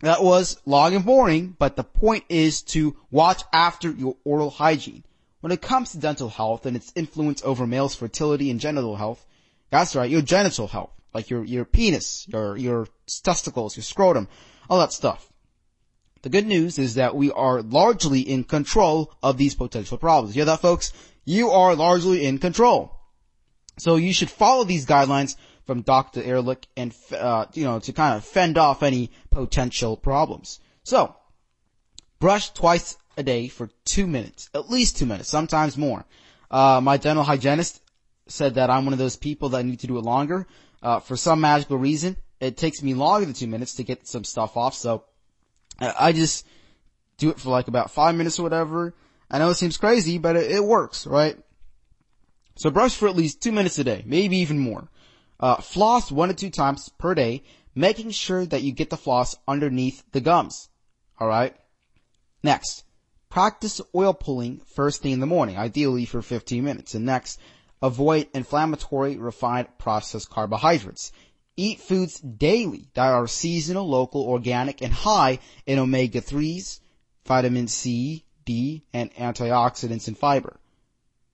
that 0.01 0.23
was 0.23 0.57
long 0.67 0.93
and 0.93 1.03
boring, 1.03 1.55
but 1.57 1.75
the 1.75 1.83
point 1.83 2.25
is 2.29 2.61
to 2.75 2.95
watch 3.09 3.41
after 3.51 3.89
your 3.89 4.17
oral 4.23 4.51
hygiene. 4.51 5.03
When 5.41 5.51
it 5.51 5.63
comes 5.63 5.93
to 5.93 5.97
dental 5.97 6.29
health 6.29 6.67
and 6.67 6.75
its 6.75 6.93
influence 6.95 7.41
over 7.43 7.65
males' 7.65 7.95
fertility 7.95 8.51
and 8.51 8.59
genital 8.59 8.97
health, 8.97 9.25
that's 9.71 9.95
right, 9.95 10.11
your 10.11 10.21
genital 10.21 10.67
health, 10.67 10.91
like 11.13 11.29
your, 11.29 11.43
your 11.43 11.65
penis, 11.65 12.25
your, 12.27 12.57
your 12.57 12.87
testicles, 13.23 13.75
your 13.75 13.83
scrotum, 13.83 14.27
all 14.69 14.79
that 14.79 14.93
stuff. 14.93 15.31
The 16.21 16.29
good 16.29 16.45
news 16.45 16.77
is 16.77 16.95
that 16.95 17.15
we 17.15 17.31
are 17.31 17.61
largely 17.61 18.21
in 18.21 18.43
control 18.43 19.13
of 19.23 19.37
these 19.37 19.55
potential 19.55 19.97
problems. 19.97 20.35
You 20.35 20.41
hear 20.41 20.45
that 20.45 20.61
folks? 20.61 20.91
You 21.23 21.51
are 21.51 21.75
largely 21.75 22.25
in 22.25 22.39
control. 22.39 22.93
So 23.77 23.95
you 23.95 24.13
should 24.13 24.29
follow 24.29 24.65
these 24.65 24.85
guidelines 24.85 25.37
from 25.65 25.81
Dr. 25.81 26.21
Ehrlich 26.21 26.67
and, 26.75 26.93
uh, 27.15 27.45
you 27.53 27.63
know, 27.63 27.79
to 27.79 27.93
kind 27.93 28.15
of 28.15 28.25
fend 28.25 28.57
off 28.57 28.83
any 28.83 29.11
potential 29.29 29.95
problems. 29.95 30.59
So, 30.83 31.15
brush 32.19 32.49
twice 32.49 32.97
a 33.15 33.23
day 33.23 33.47
for 33.47 33.69
two 33.85 34.07
minutes, 34.07 34.49
at 34.53 34.69
least 34.69 34.97
two 34.97 35.05
minutes, 35.05 35.29
sometimes 35.29 35.77
more. 35.77 36.05
Uh, 36.49 36.81
my 36.81 36.97
dental 36.97 37.23
hygienist 37.23 37.81
said 38.27 38.55
that 38.55 38.69
I'm 38.69 38.85
one 38.85 38.93
of 38.93 38.99
those 38.99 39.15
people 39.15 39.49
that 39.49 39.63
need 39.63 39.79
to 39.81 39.87
do 39.87 39.97
it 39.97 40.03
longer. 40.03 40.47
Uh, 40.81 40.99
for 40.99 41.17
some 41.17 41.41
magical 41.41 41.77
reason, 41.77 42.15
it 42.39 42.57
takes 42.57 42.81
me 42.81 42.93
longer 42.93 43.25
than 43.25 43.33
two 43.33 43.47
minutes 43.47 43.75
to 43.75 43.83
get 43.83 44.07
some 44.07 44.23
stuff 44.23 44.55
off, 44.55 44.73
so 44.73 45.03
I 45.79 46.13
just 46.13 46.45
do 47.17 47.29
it 47.29 47.39
for 47.39 47.49
like 47.49 47.67
about 47.67 47.91
five 47.91 48.15
minutes 48.15 48.39
or 48.39 48.43
whatever. 48.43 48.93
I 49.29 49.39
know 49.39 49.49
it 49.49 49.55
seems 49.55 49.77
crazy, 49.77 50.17
but 50.17 50.35
it, 50.35 50.51
it 50.51 50.63
works, 50.63 51.05
right? 51.05 51.37
So 52.55 52.69
brush 52.69 52.95
for 52.95 53.07
at 53.07 53.15
least 53.15 53.41
two 53.41 53.51
minutes 53.51 53.79
a 53.79 53.83
day, 53.83 54.03
maybe 54.05 54.37
even 54.37 54.59
more. 54.59 54.89
Uh, 55.39 55.57
floss 55.57 56.11
one 56.11 56.29
to 56.29 56.35
two 56.35 56.49
times 56.49 56.89
per 56.97 57.13
day, 57.13 57.43
making 57.73 58.11
sure 58.11 58.45
that 58.45 58.63
you 58.63 58.71
get 58.71 58.89
the 58.89 58.97
floss 58.97 59.35
underneath 59.47 60.03
the 60.11 60.19
gums. 60.19 60.69
Alright? 61.21 61.55
Next, 62.43 62.83
practice 63.29 63.79
oil 63.95 64.13
pulling 64.13 64.59
first 64.75 65.01
thing 65.01 65.11
in 65.11 65.19
the 65.19 65.25
morning, 65.25 65.57
ideally 65.57 66.05
for 66.05 66.21
15 66.21 66.63
minutes. 66.63 66.95
And 66.95 67.05
next, 67.05 67.39
avoid 67.81 68.27
inflammatory 68.33 69.17
refined 69.17 69.67
processed 69.77 70.29
carbohydrates. 70.29 71.11
Eat 71.57 71.79
foods 71.79 72.19
daily 72.19 72.87
that 72.93 73.11
are 73.11 73.27
seasonal, 73.27 73.87
local, 73.87 74.23
organic, 74.23 74.81
and 74.81 74.93
high 74.93 75.39
in 75.65 75.77
omega-3s, 75.79 76.79
vitamin 77.25 77.67
C, 77.67 78.23
D, 78.45 78.83
and 78.93 79.13
antioxidants 79.15 80.07
and 80.07 80.17
fiber 80.17 80.59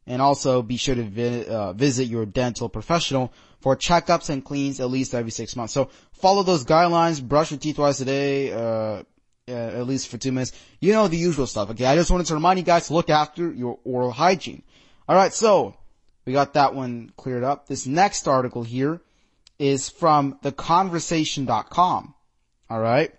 and 0.08 0.22
also 0.22 0.62
be 0.62 0.78
sure 0.78 0.96
to 0.96 1.04
vi- 1.04 1.46
uh, 1.46 1.74
visit 1.74 2.08
your 2.08 2.26
dental 2.26 2.70
professional 2.70 3.34
for 3.60 3.76
checkups 3.76 4.30
and 4.30 4.44
cleans 4.46 4.80
at 4.80 4.90
least 4.90 5.16
every 5.16 5.32
six 5.32 5.56
months. 5.56 5.74
So 5.74 5.90
follow 6.14 6.44
those 6.44 6.66
guidelines, 6.66 7.22
brush 7.22 7.52
your 7.52 7.60
teeth 7.60 7.78
twice 7.78 8.00
a 8.02 8.06
day, 8.06 8.52
uh, 8.52 9.04
at 9.48 9.88
least 9.88 10.08
for 10.08 10.18
two 10.18 10.32
minutes. 10.32 10.52
You 10.80 10.94
know 10.94 11.08
the 11.08 11.18
usual 11.18 11.48
stuff, 11.48 11.72
okay? 11.72 11.86
I 11.86 11.96
just 11.96 12.12
wanted 12.12 12.28
to 12.28 12.36
remind 12.36 12.60
you 12.60 12.66
guys 12.66 12.88
to 12.88 12.94
look 12.94 13.10
after 13.10 13.52
your 13.52 13.80
oral 13.84 14.12
hygiene. 14.12 14.64
Alright, 15.10 15.34
so, 15.34 15.76
we 16.26 16.34
got 16.34 16.54
that 16.54 16.74
one 16.74 17.12
cleared 17.18 17.44
up. 17.44 17.68
This 17.68 17.86
next 17.86 18.28
article 18.28 18.64
here 18.64 19.02
is 19.60 19.90
from 19.90 20.40
theconversation.com. 20.44 22.14
Alright? 22.70 23.14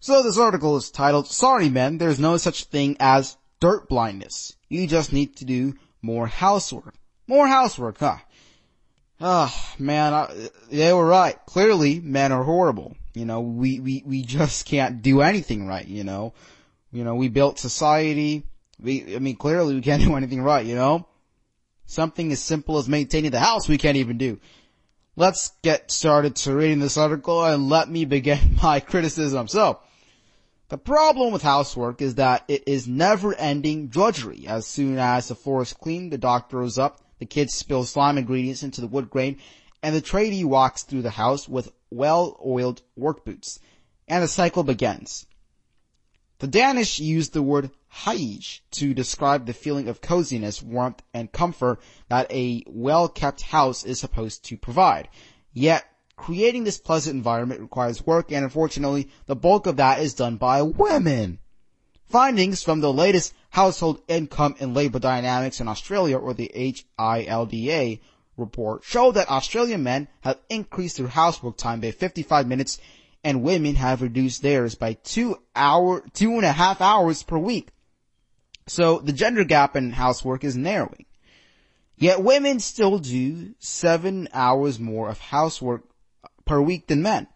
So 0.00 0.22
this 0.22 0.38
article 0.38 0.76
is 0.76 0.90
titled, 0.90 1.26
Sorry 1.26 1.68
men, 1.68 1.98
there's 1.98 2.18
no 2.18 2.36
such 2.36 2.64
thing 2.64 2.96
as 3.00 3.36
dirt 3.60 3.88
blindness. 3.88 4.56
You 4.68 4.86
just 4.86 5.12
need 5.12 5.36
to 5.36 5.44
do 5.44 5.74
more 6.02 6.26
housework. 6.26 6.94
More 7.26 7.46
housework, 7.46 7.98
huh? 7.98 8.16
Ah, 9.20 9.52
oh, 9.54 9.82
man, 9.82 10.14
I, 10.14 10.48
they 10.70 10.92
were 10.94 11.06
right. 11.06 11.36
Clearly, 11.44 12.00
men 12.00 12.32
are 12.32 12.42
horrible. 12.42 12.96
You 13.12 13.26
know, 13.26 13.40
we, 13.40 13.80
we, 13.80 14.02
we 14.06 14.22
just 14.22 14.64
can't 14.64 15.02
do 15.02 15.20
anything 15.20 15.66
right, 15.66 15.86
you 15.86 16.04
know? 16.04 16.32
You 16.90 17.04
know, 17.04 17.14
we 17.14 17.28
built 17.28 17.58
society. 17.58 18.44
We, 18.80 19.14
I 19.14 19.18
mean, 19.18 19.36
clearly 19.36 19.74
we 19.74 19.82
can't 19.82 20.02
do 20.06 20.16
anything 20.16 20.42
right, 20.42 20.64
you 20.64 20.74
know? 20.74 21.06
Something 21.90 22.30
as 22.30 22.40
simple 22.40 22.78
as 22.78 22.88
maintaining 22.88 23.32
the 23.32 23.40
house 23.40 23.68
we 23.68 23.76
can't 23.76 23.96
even 23.96 24.16
do. 24.16 24.38
Let's 25.16 25.50
get 25.60 25.90
started 25.90 26.36
to 26.36 26.54
reading 26.54 26.78
this 26.78 26.96
article 26.96 27.44
and 27.44 27.68
let 27.68 27.90
me 27.90 28.04
begin 28.04 28.38
my 28.62 28.78
criticism. 28.78 29.48
So, 29.48 29.80
the 30.68 30.78
problem 30.78 31.32
with 31.32 31.42
housework 31.42 32.00
is 32.00 32.14
that 32.14 32.44
it 32.46 32.62
is 32.68 32.86
never 32.86 33.34
ending 33.34 33.88
drudgery. 33.88 34.46
As 34.46 34.68
soon 34.68 34.98
as 34.98 35.26
the 35.26 35.34
floor 35.34 35.62
is 35.62 35.72
clean, 35.72 36.10
the 36.10 36.16
dog 36.16 36.48
throws 36.48 36.78
up, 36.78 37.00
the 37.18 37.26
kids 37.26 37.54
spill 37.54 37.82
slime 37.82 38.18
ingredients 38.18 38.62
into 38.62 38.80
the 38.80 38.86
wood 38.86 39.10
grain, 39.10 39.40
and 39.82 39.92
the 39.92 40.00
tradie 40.00 40.44
walks 40.44 40.84
through 40.84 41.02
the 41.02 41.10
house 41.10 41.48
with 41.48 41.72
well-oiled 41.90 42.82
work 42.94 43.24
boots. 43.24 43.58
And 44.06 44.22
the 44.22 44.28
cycle 44.28 44.62
begins. 44.62 45.26
The 46.38 46.46
Danish 46.46 47.00
use 47.00 47.30
the 47.30 47.42
word 47.42 47.72
hygge 47.92 48.60
to 48.70 48.94
describe 48.94 49.46
the 49.46 49.52
feeling 49.52 49.88
of 49.88 50.00
coziness, 50.00 50.62
warmth, 50.62 51.02
and 51.12 51.32
comfort 51.32 51.80
that 52.08 52.30
a 52.32 52.62
well-kept 52.66 53.42
house 53.42 53.84
is 53.84 53.98
supposed 53.98 54.44
to 54.44 54.56
provide. 54.56 55.08
Yet, 55.52 55.84
creating 56.16 56.64
this 56.64 56.78
pleasant 56.78 57.16
environment 57.16 57.60
requires 57.60 58.06
work 58.06 58.30
and 58.30 58.44
unfortunately 58.44 59.08
the 59.26 59.36
bulk 59.36 59.66
of 59.66 59.76
that 59.76 60.00
is 60.00 60.14
done 60.14 60.36
by 60.36 60.62
women. 60.62 61.38
Findings 62.06 62.62
from 62.62 62.80
the 62.80 62.92
latest 62.92 63.34
Household 63.50 64.00
Income 64.08 64.56
and 64.60 64.74
Labor 64.74 64.98
Dynamics 64.98 65.60
in 65.60 65.68
Australia 65.68 66.16
or 66.16 66.34
the 66.34 66.50
HILDA 66.98 68.00
report 68.36 68.84
show 68.84 69.12
that 69.12 69.30
Australian 69.30 69.82
men 69.82 70.08
have 70.22 70.38
increased 70.48 70.96
their 70.96 71.08
housework 71.08 71.56
time 71.56 71.80
by 71.80 71.90
55 71.90 72.46
minutes 72.46 72.78
and 73.22 73.42
women 73.42 73.74
have 73.74 74.02
reduced 74.02 74.42
theirs 74.42 74.74
by 74.74 74.94
two 74.94 75.36
hour, 75.54 76.02
two 76.14 76.32
and 76.32 76.44
a 76.44 76.52
half 76.52 76.80
hours 76.80 77.22
per 77.22 77.38
week. 77.38 77.70
So 78.70 79.00
the 79.00 79.12
gender 79.12 79.42
gap 79.42 79.74
in 79.74 79.90
housework 79.90 80.44
is 80.44 80.56
narrowing. 80.56 81.06
Yet 81.96 82.22
women 82.22 82.60
still 82.60 83.00
do 83.00 83.56
seven 83.58 84.28
hours 84.32 84.78
more 84.78 85.08
of 85.08 85.18
housework 85.18 85.82
per 86.44 86.60
week 86.60 86.86
than 86.86 87.02
men. 87.02 87.26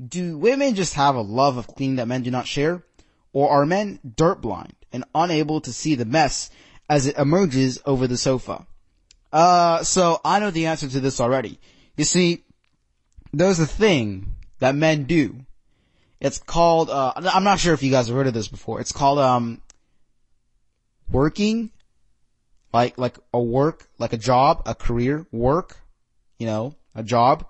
Do 0.00 0.38
women 0.38 0.76
just 0.76 0.94
have 0.94 1.16
a 1.16 1.20
love 1.20 1.56
of 1.56 1.66
cleaning 1.66 1.96
that 1.96 2.06
men 2.06 2.22
do 2.22 2.30
not 2.30 2.46
share? 2.46 2.84
Or 3.32 3.50
are 3.50 3.66
men 3.66 3.98
dirt 4.14 4.40
blind 4.40 4.74
and 4.92 5.04
unable 5.16 5.60
to 5.62 5.72
see 5.72 5.96
the 5.96 6.04
mess 6.04 6.48
as 6.88 7.08
it 7.08 7.18
emerges 7.18 7.80
over 7.84 8.06
the 8.06 8.16
sofa? 8.16 8.64
Uh, 9.32 9.82
so 9.82 10.20
I 10.24 10.38
know 10.38 10.52
the 10.52 10.66
answer 10.66 10.88
to 10.88 11.00
this 11.00 11.20
already. 11.20 11.58
You 11.96 12.04
see, 12.04 12.44
there's 13.32 13.58
a 13.58 13.66
thing 13.66 14.36
that 14.60 14.76
men 14.76 15.04
do. 15.04 15.40
It's 16.20 16.38
called, 16.38 16.88
uh, 16.88 17.14
I'm 17.16 17.44
not 17.44 17.58
sure 17.58 17.74
if 17.74 17.82
you 17.82 17.90
guys 17.90 18.06
have 18.06 18.16
heard 18.16 18.28
of 18.28 18.34
this 18.34 18.46
before. 18.46 18.80
It's 18.80 18.92
called, 18.92 19.18
um, 19.18 19.60
working, 21.10 21.70
like, 22.72 22.98
like 22.98 23.16
a 23.32 23.40
work, 23.40 23.88
like 23.98 24.12
a 24.12 24.18
job, 24.18 24.62
a 24.66 24.74
career, 24.74 25.26
work, 25.32 25.76
you 26.38 26.46
know, 26.46 26.74
a 26.94 27.02
job 27.02 27.46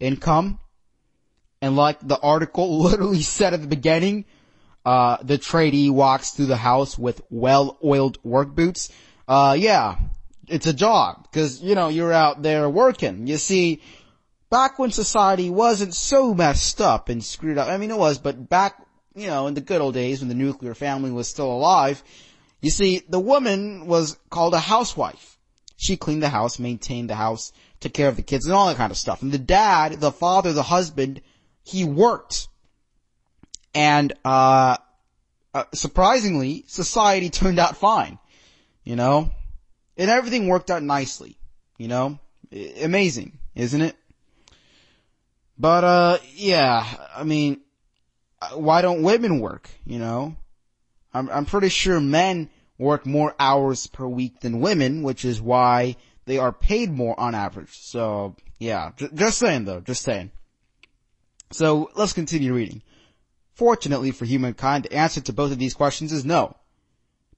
income. 0.00 0.58
And 1.60 1.76
like 1.76 2.06
the 2.06 2.18
article 2.18 2.80
literally 2.82 3.22
said 3.22 3.54
at 3.54 3.60
the 3.60 3.68
beginning, 3.68 4.24
uh, 4.84 5.18
the 5.22 5.38
tradie 5.38 5.90
walks 5.90 6.30
through 6.30 6.46
the 6.46 6.56
house 6.56 6.98
with 6.98 7.22
well-oiled 7.30 8.18
work 8.24 8.54
boots. 8.54 8.90
Uh, 9.28 9.56
yeah, 9.58 9.96
it's 10.48 10.66
a 10.66 10.72
job 10.72 11.28
because, 11.30 11.62
you 11.62 11.74
know, 11.74 11.88
you're 11.88 12.12
out 12.12 12.42
there 12.42 12.68
working. 12.68 13.26
You 13.28 13.36
see, 13.36 13.80
back 14.50 14.78
when 14.78 14.90
society 14.90 15.50
wasn't 15.50 15.94
so 15.94 16.34
messed 16.34 16.80
up 16.80 17.08
and 17.08 17.22
screwed 17.22 17.58
up, 17.58 17.68
I 17.68 17.76
mean 17.76 17.90
it 17.90 17.98
was, 17.98 18.18
but 18.18 18.48
back, 18.48 18.84
you 19.14 19.28
know, 19.28 19.46
in 19.46 19.54
the 19.54 19.60
good 19.60 19.80
old 19.80 19.94
days 19.94 20.20
when 20.20 20.28
the 20.28 20.34
nuclear 20.34 20.74
family 20.74 21.12
was 21.12 21.28
still 21.28 21.50
alive, 21.52 22.02
you 22.62 22.70
see, 22.70 23.02
the 23.08 23.20
woman 23.20 23.86
was 23.86 24.16
called 24.30 24.54
a 24.54 24.60
housewife. 24.60 25.36
She 25.76 25.96
cleaned 25.96 26.22
the 26.22 26.28
house, 26.28 26.60
maintained 26.60 27.10
the 27.10 27.16
house, 27.16 27.52
took 27.80 27.92
care 27.92 28.08
of 28.08 28.14
the 28.14 28.22
kids 28.22 28.46
and 28.46 28.54
all 28.54 28.68
that 28.68 28.76
kind 28.76 28.92
of 28.92 28.96
stuff. 28.96 29.20
And 29.20 29.32
the 29.32 29.38
dad, 29.38 30.00
the 30.00 30.12
father, 30.12 30.52
the 30.52 30.62
husband, 30.62 31.20
he 31.64 31.84
worked. 31.84 32.46
And, 33.74 34.12
uh, 34.24 34.76
uh, 35.52 35.64
surprisingly, 35.74 36.64
society 36.68 37.30
turned 37.30 37.58
out 37.58 37.76
fine. 37.76 38.18
You 38.84 38.94
know? 38.94 39.30
And 39.96 40.08
everything 40.08 40.46
worked 40.46 40.70
out 40.70 40.84
nicely. 40.84 41.36
You 41.78 41.88
know? 41.88 42.20
I- 42.52 42.74
amazing, 42.82 43.38
isn't 43.56 43.82
it? 43.82 43.96
But, 45.58 45.82
uh, 45.82 46.18
yeah, 46.34 46.86
I 47.14 47.24
mean, 47.24 47.60
uh, 48.40 48.50
why 48.50 48.82
don't 48.82 49.02
women 49.02 49.40
work, 49.40 49.68
you 49.84 49.98
know? 49.98 50.36
I'm, 51.14 51.28
I'm 51.30 51.44
pretty 51.44 51.68
sure 51.68 52.00
men 52.00 52.50
work 52.78 53.06
more 53.06 53.34
hours 53.38 53.86
per 53.86 54.06
week 54.06 54.40
than 54.40 54.60
women, 54.60 55.02
which 55.02 55.24
is 55.24 55.40
why 55.40 55.96
they 56.24 56.38
are 56.38 56.52
paid 56.52 56.90
more 56.90 57.18
on 57.18 57.34
average. 57.34 57.78
So, 57.80 58.36
yeah, 58.58 58.92
j- 58.96 59.08
just 59.14 59.38
saying 59.38 59.64
though, 59.64 59.80
just 59.80 60.02
saying. 60.02 60.30
So, 61.50 61.90
let's 61.94 62.12
continue 62.12 62.54
reading. 62.54 62.82
Fortunately 63.54 64.10
for 64.10 64.24
humankind, 64.24 64.84
the 64.84 64.94
answer 64.94 65.20
to 65.20 65.32
both 65.32 65.52
of 65.52 65.58
these 65.58 65.74
questions 65.74 66.12
is 66.12 66.24
no. 66.24 66.56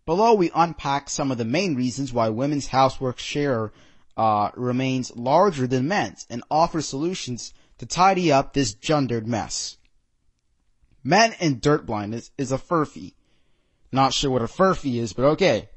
Below 0.07 0.35
we 0.35 0.51
unpack 0.55 1.09
some 1.09 1.31
of 1.31 1.39
the 1.39 1.45
main 1.45 1.75
reasons 1.75 2.13
why 2.13 2.29
women's 2.29 2.69
housework 2.69 3.19
share 3.19 3.73
uh, 4.17 4.51
remains 4.55 5.15
larger 5.17 5.67
than 5.67 5.89
men's 5.89 6.27
and 6.31 6.45
offer 6.51 6.81
solutions 6.81 7.53
to 7.79 7.87
tidy 7.87 8.31
up 8.31 8.53
this 8.53 8.75
gendered 8.75 9.27
mess. 9.27 9.79
Men 11.03 11.35
and 11.41 11.61
dirt 11.61 11.85
blindness 11.85 12.31
is 12.39 12.53
a 12.53 12.59
furphy. 12.59 13.15
Not 13.95 14.13
sure 14.13 14.33
what 14.33 14.43
a 14.43 14.47
furphy 14.47 14.97
is, 14.97 15.13
but 15.13 15.25
okay. 15.25 15.69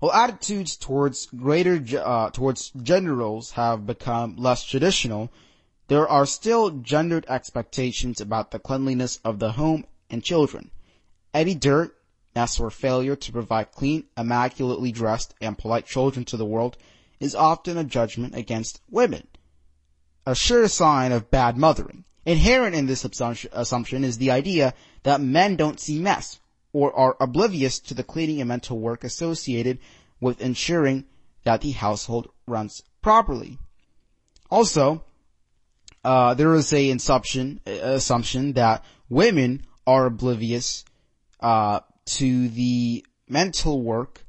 While 0.00 0.12
attitudes 0.12 0.76
towards 0.76 1.24
greater, 1.24 1.82
uh, 2.04 2.28
towards 2.28 2.68
gender 2.82 3.14
roles 3.14 3.52
have 3.52 3.86
become 3.86 4.36
less 4.36 4.62
traditional, 4.64 5.32
there 5.88 6.06
are 6.06 6.26
still 6.26 6.68
gendered 6.68 7.24
expectations 7.30 8.20
about 8.20 8.50
the 8.50 8.58
cleanliness 8.58 9.18
of 9.24 9.38
the 9.38 9.52
home 9.52 9.86
and 10.10 10.22
children. 10.22 10.72
Any 11.32 11.54
dirt, 11.54 11.96
mess 12.34 12.60
or 12.60 12.70
failure 12.70 13.16
to 13.16 13.32
provide 13.32 13.72
clean, 13.72 14.04
immaculately 14.14 14.92
dressed, 14.92 15.32
and 15.40 15.56
polite 15.56 15.86
children 15.86 16.26
to 16.26 16.36
the 16.36 16.44
world 16.44 16.76
is 17.18 17.34
often 17.34 17.78
a 17.78 17.84
judgment 17.84 18.34
against 18.34 18.82
women. 18.90 19.26
A 20.26 20.34
sure 20.34 20.68
sign 20.68 21.12
of 21.12 21.30
bad 21.30 21.56
mothering. 21.56 22.04
Inherent 22.26 22.74
in 22.74 22.84
this 22.84 23.06
assumption 23.06 24.04
is 24.04 24.18
the 24.18 24.32
idea 24.32 24.74
that 25.04 25.22
men 25.22 25.56
don't 25.56 25.80
see 25.80 25.98
mess 25.98 26.38
or 26.72 26.94
are 26.96 27.16
oblivious 27.20 27.78
to 27.78 27.94
the 27.94 28.02
cleaning 28.02 28.40
and 28.40 28.48
mental 28.48 28.78
work 28.78 29.04
associated 29.04 29.78
with 30.20 30.40
ensuring 30.40 31.04
that 31.44 31.60
the 31.60 31.72
household 31.72 32.28
runs 32.46 32.82
properly. 33.02 33.58
Also, 34.50 35.04
uh, 36.04 36.34
there 36.34 36.54
is 36.54 36.72
a 36.72 36.90
assumption, 36.90 37.60
assumption 37.66 38.52
that 38.54 38.84
women 39.08 39.64
are 39.86 40.06
oblivious 40.06 40.84
uh, 41.40 41.80
to 42.04 42.48
the 42.48 43.04
mental 43.28 43.82
work 43.82 44.24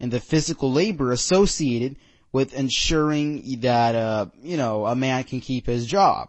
and 0.00 0.10
the 0.10 0.20
physical 0.20 0.72
labor 0.72 1.12
associated 1.12 1.96
with 2.32 2.54
ensuring 2.54 3.60
that, 3.60 3.94
uh, 3.94 4.26
you 4.42 4.56
know, 4.56 4.86
a 4.86 4.96
man 4.96 5.24
can 5.24 5.40
keep 5.40 5.66
his 5.66 5.86
job, 5.86 6.28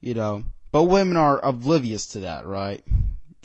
you 0.00 0.14
know, 0.14 0.44
but 0.72 0.84
women 0.84 1.16
are 1.16 1.38
oblivious 1.44 2.06
to 2.06 2.20
that, 2.20 2.46
right? 2.46 2.82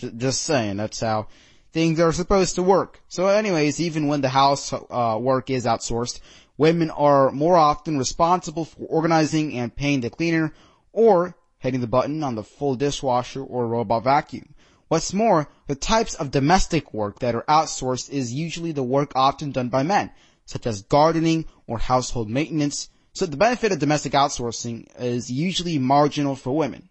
J- 0.02 0.12
just 0.18 0.42
saying, 0.42 0.78
that's 0.78 1.00
how 1.00 1.28
things 1.72 2.00
are 2.00 2.12
supposed 2.12 2.56
to 2.56 2.64
work. 2.64 3.00
So 3.08 3.28
anyways, 3.28 3.80
even 3.80 4.08
when 4.08 4.22
the 4.22 4.30
house, 4.30 4.74
uh, 4.74 5.18
work 5.20 5.50
is 5.50 5.66
outsourced, 5.66 6.20
women 6.58 6.90
are 6.92 7.32
more 7.32 7.56
often 7.56 7.98
responsible 7.98 8.66
for 8.66 8.86
organizing 8.86 9.58
and 9.58 9.76
paying 9.76 10.02
the 10.02 10.10
cleaner 10.10 10.54
or 10.92 11.36
hitting 11.60 11.82
the 11.82 11.88
button 11.88 12.24
on 12.24 12.36
the 12.36 12.44
full 12.44 12.76
dishwasher 12.76 13.44
or 13.44 13.68
robot 13.68 14.04
vacuum. 14.04 14.54
What's 14.88 15.14
more, 15.14 15.48
the 15.68 15.76
types 15.76 16.16
of 16.16 16.32
domestic 16.32 16.94
work 16.94 17.20
that 17.20 17.36
are 17.36 17.46
outsourced 17.48 18.10
is 18.10 18.34
usually 18.34 18.74
the 18.74 18.84
work 18.84 19.14
often 19.16 19.52
done 19.52 19.70
by 19.70 19.84
men, 19.84 20.12
such 20.46 20.68
as 20.68 20.82
gardening 20.82 21.46
or 21.66 21.78
household 21.78 22.30
maintenance, 22.30 22.90
so 23.14 23.26
the 23.26 23.38
benefit 23.38 23.72
of 23.72 23.80
domestic 23.80 24.14
outsourcing 24.14 24.88
is 24.98 25.30
usually 25.30 25.78
marginal 25.78 26.36
for 26.36 26.56
women. 26.56 26.90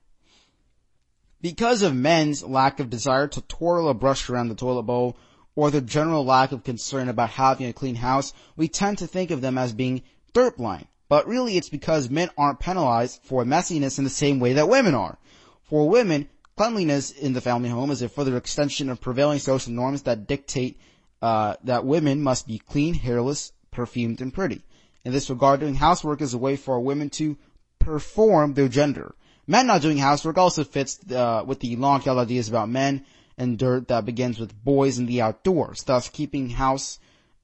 Because 1.42 1.82
of 1.82 1.94
men's 1.94 2.42
lack 2.42 2.80
of 2.80 2.90
desire 2.90 3.26
to 3.28 3.40
twirl 3.40 3.88
a 3.88 3.94
brush 3.94 4.28
around 4.28 4.48
the 4.48 4.54
toilet 4.54 4.82
bowl 4.82 5.16
or 5.54 5.70
their 5.70 5.80
general 5.80 6.24
lack 6.24 6.52
of 6.52 6.64
concern 6.64 7.08
about 7.08 7.30
having 7.30 7.66
a 7.66 7.72
clean 7.72 7.94
house, 7.94 8.32
we 8.56 8.68
tend 8.68 8.98
to 8.98 9.06
think 9.06 9.30
of 9.30 9.40
them 9.40 9.56
as 9.56 9.72
being 9.72 10.02
dirt 10.32 10.58
blind. 10.58 10.86
But 11.08 11.26
really 11.26 11.56
it's 11.56 11.68
because 11.68 12.10
men 12.10 12.30
aren't 12.36 12.60
penalized 12.60 13.20
for 13.24 13.44
messiness 13.44 13.98
in 13.98 14.04
the 14.04 14.10
same 14.10 14.38
way 14.38 14.52
that 14.52 14.68
women 14.68 14.94
are. 14.94 15.18
For 15.62 15.88
women, 15.88 16.28
cleanliness 16.56 17.10
in 17.10 17.32
the 17.32 17.40
family 17.40 17.70
home 17.70 17.90
is 17.90 18.02
a 18.02 18.08
further 18.08 18.36
extension 18.36 18.90
of 18.90 19.00
prevailing 19.00 19.38
social 19.38 19.72
norms 19.72 20.02
that 20.02 20.26
dictate 20.26 20.78
uh, 21.22 21.56
that 21.64 21.84
women 21.84 22.22
must 22.22 22.46
be 22.46 22.58
clean, 22.58 22.94
hairless, 22.94 23.52
perfumed, 23.70 24.20
and 24.20 24.32
pretty. 24.32 24.62
In 25.04 25.12
this 25.12 25.30
regard, 25.30 25.60
doing 25.60 25.74
housework 25.74 26.20
is 26.20 26.34
a 26.34 26.38
way 26.38 26.56
for 26.56 26.78
women 26.80 27.08
to 27.10 27.38
perform 27.78 28.54
their 28.54 28.68
gender. 28.68 29.14
Men 29.50 29.66
not 29.66 29.82
doing 29.82 29.98
housework 29.98 30.38
also 30.38 30.62
fits 30.62 31.00
uh, 31.10 31.42
with 31.44 31.58
the 31.58 31.74
long-held 31.74 32.18
ideas 32.18 32.48
about 32.48 32.68
men 32.68 33.04
and 33.36 33.58
dirt 33.58 33.88
that 33.88 34.04
begins 34.04 34.38
with 34.38 34.54
boys 34.64 35.00
in 35.00 35.06
the 35.06 35.22
outdoors. 35.22 35.82
Thus, 35.82 36.08
keeping 36.08 36.50
house 36.50 37.00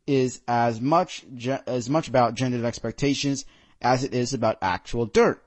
is 0.07 0.41
as 0.47 0.81
much 0.81 1.25
as 1.67 1.91
much 1.91 2.07
about 2.07 2.37
gendered 2.37 2.65
expectations 2.65 3.45
as 3.83 4.05
it 4.05 4.15
is 4.15 4.35
about 4.35 4.59
actual 4.63 5.07
dirt. 5.07 5.43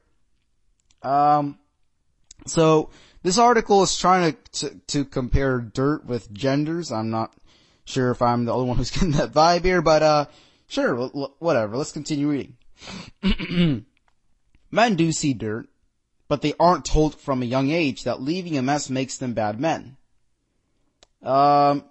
Um, 1.02 1.58
so 2.45 2.89
this 3.24 3.38
article 3.38 3.82
is 3.82 3.98
trying 3.98 4.34
to, 4.34 4.52
to, 4.52 4.76
to 4.88 5.06
compare 5.06 5.62
dirt 5.62 6.06
with 6.06 6.30
genders. 6.34 6.91
I'm 6.91 7.10
not 7.10 7.34
sure 7.86 8.12
if 8.12 8.22
I'm 8.22 8.43
the 8.43 8.54
only 8.54 8.67
one 8.67 8.76
who's 8.76 8.91
getting 8.95 9.12
that 9.12 9.32
vibe 9.32 9.63
here, 9.63 9.82
but, 9.82 10.04
uh, 10.04 10.26
sure, 10.67 11.08
whatever. 11.39 11.78
Let's 11.78 11.93
continue 11.93 12.28
reading. 12.28 12.58
men 14.72 14.95
do 14.95 15.13
see 15.13 15.34
dirt, 15.34 15.69
but 16.30 16.42
they 16.42 16.54
aren't 16.60 16.86
told 16.86 17.20
from 17.20 17.42
a 17.42 17.46
young 17.46 17.72
age 17.72 18.06
that 18.06 18.22
leaving 18.22 18.56
a 18.56 18.62
mess 18.62 18.89
makes 18.89 19.18
them 19.18 19.34
bad 19.34 19.60
men. 19.60 19.98
Um, 21.22 21.84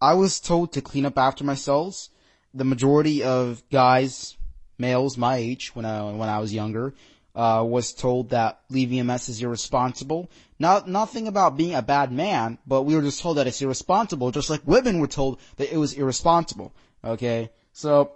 I 0.00 0.14
was 0.14 0.40
told 0.40 0.72
to 0.72 0.80
clean 0.80 1.06
up 1.06 1.18
after 1.18 1.44
myself. 1.44 2.08
The 2.54 2.64
majority 2.64 3.22
of 3.22 3.62
guys, 3.70 4.36
males 4.78 5.16
my 5.16 5.36
age, 5.36 5.70
when 5.74 5.84
I, 5.84 6.02
when 6.10 6.28
I 6.28 6.38
was 6.40 6.52
younger, 6.52 6.94
uh, 7.34 7.64
was 7.66 7.92
told 7.92 8.30
that 8.30 8.60
leaving 8.68 9.00
a 9.00 9.04
mess 9.04 9.28
is 9.28 9.42
irresponsible. 9.42 10.30
Not, 10.58 10.88
nothing 10.88 11.28
about 11.28 11.56
being 11.56 11.74
a 11.74 11.82
bad 11.82 12.10
man, 12.10 12.58
but 12.66 12.82
we 12.82 12.94
were 12.94 13.02
just 13.02 13.20
told 13.20 13.36
that 13.36 13.46
it's 13.46 13.62
irresponsible, 13.62 14.30
just 14.32 14.50
like 14.50 14.62
women 14.64 14.98
were 14.98 15.06
told 15.06 15.40
that 15.56 15.72
it 15.72 15.76
was 15.76 15.92
irresponsible. 15.92 16.74
Okay? 17.04 17.50
So, 17.72 18.12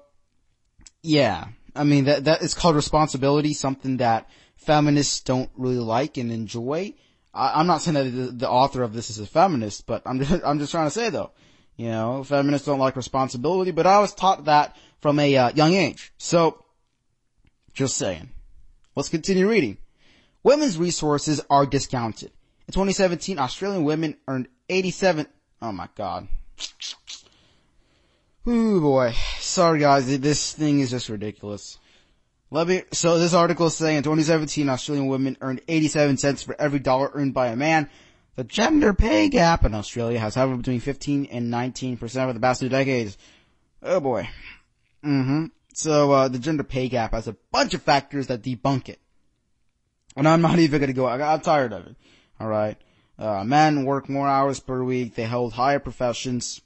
yeah. 1.03 1.49
I 1.75 1.85
mean, 1.85 2.05
that, 2.05 2.25
that 2.25 2.43
is 2.43 2.55
called 2.55 2.77
responsibility, 2.77 3.53
something 3.53 3.99
that 3.99 4.29
feminists 4.57 5.21
don't 5.21 5.51
really 5.57 5.79
like 5.79 6.17
and 6.17 6.33
enjoy. 6.33 6.95
I, 7.33 7.61
am 7.61 7.67
not 7.67 7.83
saying 7.83 7.95
that 7.95 8.05
the, 8.05 8.33
the, 8.33 8.51
author 8.51 8.83
of 8.83 8.93
this 8.93 9.11
is 9.11 9.19
a 9.19 9.27
feminist, 9.27 9.87
but 9.87 10.03
I'm 10.07 10.21
just, 10.25 10.45
I'm 10.45 10.59
just 10.59 10.73
trying 10.73 10.87
to 10.87 10.91
say 10.91 11.11
though, 11.11 11.33
you 11.77 11.89
know, 11.89 12.25
feminists 12.25 12.67
don't 12.67 12.79
like 12.79 12.97
responsibility, 12.97 13.71
but 13.71 13.87
I 13.87 14.01
was 14.01 14.15
taught 14.15 14.47
that 14.47 14.77
from 15.01 15.19
a 15.19 15.37
uh, 15.37 15.51
young 15.55 15.75
age. 15.75 16.13
So, 16.19 16.65
just 17.75 17.97
saying. 17.97 18.31
Let's 18.95 19.11
continue 19.11 19.49
reading. 19.49 19.77
Women's 20.43 20.79
resources 20.79 21.43
are 21.51 21.67
discounted. 21.67 22.31
In 22.67 22.73
2017, 22.73 23.39
Australian 23.39 23.85
women 23.85 24.17
earned 24.27 24.49
87, 24.69 25.27
oh 25.61 25.73
my 25.73 25.89
god. 25.95 26.29
Ooh 28.49 28.81
boy. 28.81 29.13
Sorry 29.39 29.81
guys, 29.81 30.19
this 30.19 30.53
thing 30.53 30.81
is 30.81 30.91
just 30.91 31.09
ridiculous. 31.09 31.79
Let 32.57 32.69
me, 32.69 32.83
so 32.91 33.19
this 33.19 33.35
article 33.35 33.67
is 33.67 33.77
saying 33.77 33.99
in 33.99 34.03
2017, 34.03 34.71
Australian 34.71 35.09
women 35.09 35.37
earned 35.43 35.61
87 35.69 36.17
cents 36.17 36.43
for 36.43 36.59
every 36.59 36.79
dollar 36.79 37.11
earned 37.13 37.35
by 37.35 37.49
a 37.49 37.57
man. 37.57 37.91
The 38.37 38.45
gender 38.45 38.95
pay 38.95 39.29
gap 39.29 39.67
in 39.67 39.75
Australia 39.75 40.19
has 40.19 40.35
hovered 40.35 40.57
between 40.57 40.81
15 40.81 41.27
and 41.27 41.53
19% 41.53 42.01
over 42.17 42.33
the 42.33 42.41
past 42.41 42.61
two 42.61 42.71
decades. 42.71 43.19
Oh 43.83 44.01
boy. 44.01 44.31
Mm-hmm. 45.05 45.47
So, 45.75 46.13
uh, 46.13 46.29
the 46.29 46.39
gender 46.39 46.65
pay 46.65 46.89
gap 46.89 47.13
has 47.13 47.29
a 47.29 47.37
bunch 47.53 47.75
of 47.75 47.83
factors 47.83 48.29
that 48.29 48.41
debunk 48.41 48.89
it. 48.89 49.01
And 50.17 50.27
I'm 50.27 50.41
not 50.41 50.59
even 50.59 50.81
gonna 50.81 50.95
go, 50.95 51.07
I 51.07 51.19
got 51.19 51.45
tired 51.45 51.75
of 51.75 51.87
it. 51.89 51.97
Alright. 52.41 52.79
Uh, 53.19 53.45
men 53.45 53.85
work 53.85 54.09
more 54.09 54.29
hours 54.29 54.61
per 54.61 54.83
week, 54.83 55.15
they 55.15 55.25
hold 55.25 55.53
higher 55.53 55.79
professions. 55.79 56.63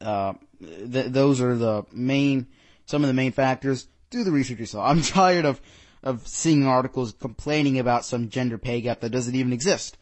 Uh, 0.00 0.32
th- 0.60 1.12
those 1.12 1.42
are 1.42 1.58
the 1.58 1.84
main, 1.92 2.46
some 2.86 3.04
of 3.04 3.08
the 3.08 3.14
main 3.14 3.32
factors. 3.32 3.86
Do 4.12 4.24
the 4.24 4.30
research 4.30 4.60
yourself. 4.60 4.84
I'm 4.86 5.00
tired 5.02 5.46
of, 5.46 5.60
of 6.02 6.28
seeing 6.28 6.66
articles 6.66 7.14
complaining 7.18 7.78
about 7.78 8.04
some 8.04 8.28
gender 8.28 8.58
pay 8.58 8.82
gap 8.82 9.00
that 9.00 9.10
doesn't 9.10 9.34
even 9.34 9.54
exist. 9.54 9.96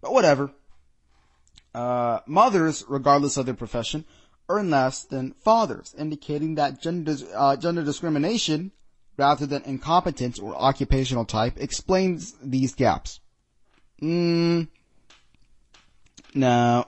But 0.00 0.12
whatever. 0.12 0.50
Uh, 1.72 2.18
mothers, 2.26 2.84
regardless 2.88 3.36
of 3.36 3.46
their 3.46 3.54
profession, 3.54 4.04
earn 4.48 4.68
less 4.68 5.04
than 5.04 5.32
fathers, 5.44 5.94
indicating 5.96 6.56
that 6.56 6.82
gender, 6.82 7.16
uh, 7.34 7.56
gender 7.56 7.84
discrimination, 7.84 8.72
rather 9.16 9.46
than 9.46 9.62
incompetence 9.62 10.40
or 10.40 10.56
occupational 10.56 11.24
type, 11.24 11.54
explains 11.56 12.34
these 12.42 12.74
gaps. 12.74 13.20
Mm, 14.02 14.66
no. 16.34 16.84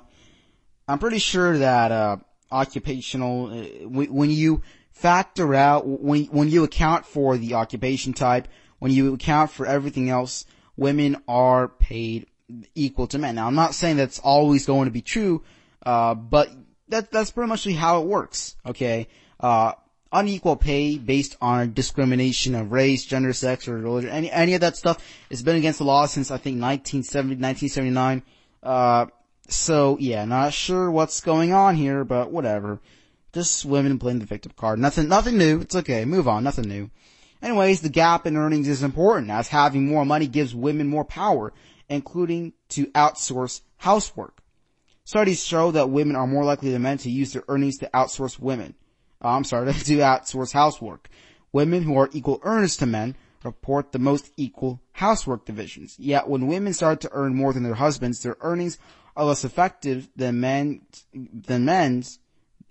I'm 0.89 0.99
pretty 0.99 1.19
sure 1.19 1.57
that, 1.59 1.93
uh, 1.93 2.17
occupational, 2.51 3.47
uh, 3.47 3.89
when 3.89 4.31
you 4.31 4.63
factor 4.95 5.55
out, 5.55 5.87
when, 5.87 6.25
when 6.27 6.49
you 6.49 6.65
account 6.65 7.05
for 7.05 7.37
the 7.37 7.55
occupation 7.55 8.15
type, 8.15 8.49
when 8.79 8.91
you 8.91 9.13
account 9.15 9.51
for 9.51 9.67
everything 9.67 10.09
else, 10.09 10.47
women 10.77 11.23
are 11.29 11.69
paid 11.69 12.27
equal 12.75 13.07
to 13.09 13.19
men. 13.19 13.35
Now 13.35 13.47
I'm 13.47 13.55
not 13.55 13.75
saying 13.75 13.97
that's 13.97 14.19
always 14.19 14.67
going 14.67 14.87
to 14.87 14.91
be 14.91 15.03
true, 15.03 15.43
Uh, 15.85 16.15
but 16.15 16.51
that, 16.89 17.11
that's 17.11 17.31
pretty 17.31 17.49
much 17.49 17.69
how 17.75 18.01
it 18.01 18.07
works. 18.07 18.57
Okay. 18.65 19.09
Uh, 19.39 19.73
unequal 20.13 20.57
pay 20.57 20.97
based 20.97 21.37
on 21.41 21.73
discrimination 21.75 22.55
of 22.55 22.73
race, 22.73 23.05
gender, 23.05 23.33
sex, 23.33 23.69
or 23.69 23.77
religion, 23.79 24.11
any, 24.11 24.31
any 24.31 24.55
of 24.55 24.61
that 24.61 24.77
stuff 24.77 25.05
has 25.29 25.43
been 25.43 25.57
against 25.57 25.81
the 25.81 25.85
law 25.85 26.07
since 26.07 26.31
I 26.31 26.39
think 26.39 26.63
1970, 26.63 27.43
1979. 27.43 28.23
Uh, 28.63 29.07
so 29.49 29.99
yeah, 30.01 30.25
not 30.25 30.53
sure 30.53 30.91
what's 30.91 31.21
going 31.21 31.53
on 31.53 31.77
here, 31.77 32.05
but 32.05 32.31
whatever. 32.31 32.81
Just 33.35 33.65
women 33.65 33.99
playing 33.99 34.21
the 34.21 34.27
victim 34.27 34.53
card. 34.57 34.79
Nothing, 34.79 35.09
nothing 35.09 35.37
new. 35.37 35.61
It's 35.61 35.75
okay. 35.75 36.05
Move 36.05 36.29
on. 36.29 36.45
Nothing 36.45 36.69
new. 36.69 36.91
Anyways, 37.43 37.81
the 37.81 37.89
gap 37.89 38.27
in 38.27 38.37
earnings 38.37 38.69
is 38.69 38.85
important 38.85 39.31
as 39.31 39.49
having 39.49 39.87
more 39.87 40.07
money 40.07 40.29
gives 40.29 40.55
women 40.55 40.87
more 40.87 41.05
power, 41.05 41.53
including 41.89 42.53
to 42.71 42.87
outsource 42.93 43.61
housework. 43.77 44.41
Studies 45.05 45.45
show 45.45 45.73
that 45.73 45.91
women 45.91 46.15
are 46.15 46.29
more 46.29 46.45
likely 46.45 46.71
than 46.71 46.83
men 46.83 46.97
to 46.99 47.11
use 47.11 47.33
their 47.33 47.43
earnings 47.49 47.77
to 47.79 47.91
outsource 47.93 48.39
women. 48.39 48.75
Uh, 49.23 49.31
I'm 49.31 49.45
sorry, 49.45 49.73
to 49.73 49.97
outsource 49.99 50.53
housework. 50.53 51.11
Women 51.53 51.83
who 51.83 51.97
are 51.99 52.09
equal 52.13 52.41
earners 52.45 52.77
to 52.79 52.87
men 52.87 53.17
report 53.43 53.91
the 53.91 53.99
most 53.99 54.31
equal 54.37 54.81
housework 54.93 55.45
divisions. 55.45 55.97
Yet 55.99 56.29
when 56.29 56.47
women 56.47 56.73
start 56.73 57.01
to 57.01 57.11
earn 57.13 57.35
more 57.35 57.53
than 57.53 57.65
their 57.65 57.75
husbands, 57.75 58.23
their 58.23 58.37
earnings 58.41 58.79
are 59.17 59.27
less 59.27 59.45
effective 59.45 60.09
than 60.17 60.41
men, 60.41 60.83
than 61.13 61.65
men's 61.65 62.21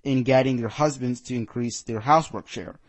in 0.03 0.23
getting 0.23 0.57
their 0.57 0.69
husbands 0.69 1.21
to 1.21 1.35
increase 1.35 1.81
their 1.81 2.01
housework 2.01 2.47
share. 2.47 2.79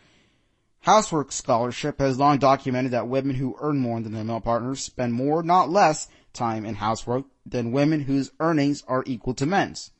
Housework 0.81 1.33
scholarship 1.33 1.98
has 1.98 2.18
long 2.18 2.38
documented 2.38 2.92
that 2.92 3.09
women 3.09 3.37
who 3.37 3.57
earn 3.61 3.79
more 3.79 4.00
than 4.00 4.12
their 4.12 4.24
male 4.24 4.40
partners 4.40 4.81
spend 4.81 5.14
more, 5.14 5.42
not 5.42 5.70
less, 5.70 6.09
time 6.35 6.66
in 6.66 6.74
housework 6.74 7.24
than 7.46 7.72
women 7.72 8.00
whose 8.00 8.33
earnings 8.40 8.83
are 8.87 9.05
equal 9.07 9.33
to 9.35 9.46
men's. 9.46 9.92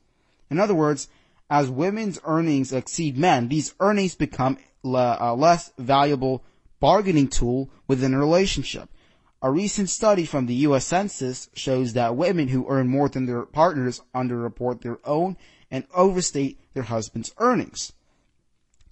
In 0.49 0.59
other 0.59 0.75
words, 0.75 1.07
as 1.49 1.69
women's 1.69 2.19
earnings 2.23 2.73
exceed 2.73 3.17
men, 3.17 3.47
these 3.47 3.73
earnings 3.79 4.15
become 4.15 4.57
a 4.83 5.33
less 5.35 5.71
valuable 5.77 6.43
bargaining 6.79 7.29
tool 7.29 7.69
within 7.87 8.13
a 8.13 8.19
relationship. 8.19 8.89
A 9.41 9.51
recent 9.51 9.89
study 9.89 10.25
from 10.25 10.45
the 10.45 10.55
U.S. 10.55 10.85
Census 10.85 11.49
shows 11.53 11.93
that 11.93 12.15
women 12.15 12.47
who 12.47 12.67
earn 12.67 12.87
more 12.87 13.09
than 13.09 13.25
their 13.25 13.43
partners 13.43 14.01
underreport 14.13 14.81
their 14.81 14.99
own 15.05 15.37
and 15.75 15.85
overstate 15.93 16.57
their 16.73 16.83
husband's 16.83 17.33
earnings. 17.37 17.91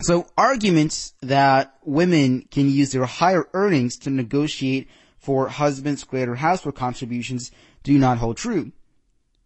So 0.02 0.28
arguments 0.38 1.14
that 1.22 1.76
women 1.86 2.46
can 2.52 2.70
use 2.70 2.92
their 2.92 3.06
higher 3.06 3.48
earnings 3.54 3.96
to 4.00 4.10
negotiate 4.10 4.90
for 5.18 5.48
husbands' 5.48 6.04
greater 6.04 6.36
housework 6.36 6.76
contributions 6.76 7.52
do 7.84 7.98
not 7.98 8.18
hold 8.18 8.36
true. 8.36 8.74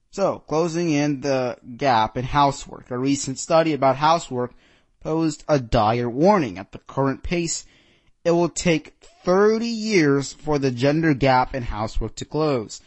So, 0.09 0.39
closing 0.39 0.89
in 0.89 1.21
the 1.21 1.57
gap 1.75 2.17
in 2.17 2.25
housework. 2.25 2.89
A 2.89 2.97
recent 2.97 3.37
study 3.37 3.73
about 3.73 3.97
housework 3.97 4.55
posed 4.99 5.43
a 5.47 5.59
dire 5.59 6.09
warning. 6.09 6.57
At 6.57 6.71
the 6.71 6.79
current 6.79 7.21
pace, 7.21 7.65
it 8.25 8.31
will 8.31 8.49
take 8.49 8.95
30 9.25 9.67
years 9.67 10.33
for 10.33 10.57
the 10.57 10.71
gender 10.71 11.13
gap 11.13 11.53
in 11.53 11.61
housework 11.61 12.15
to 12.15 12.25
close. 12.25 12.81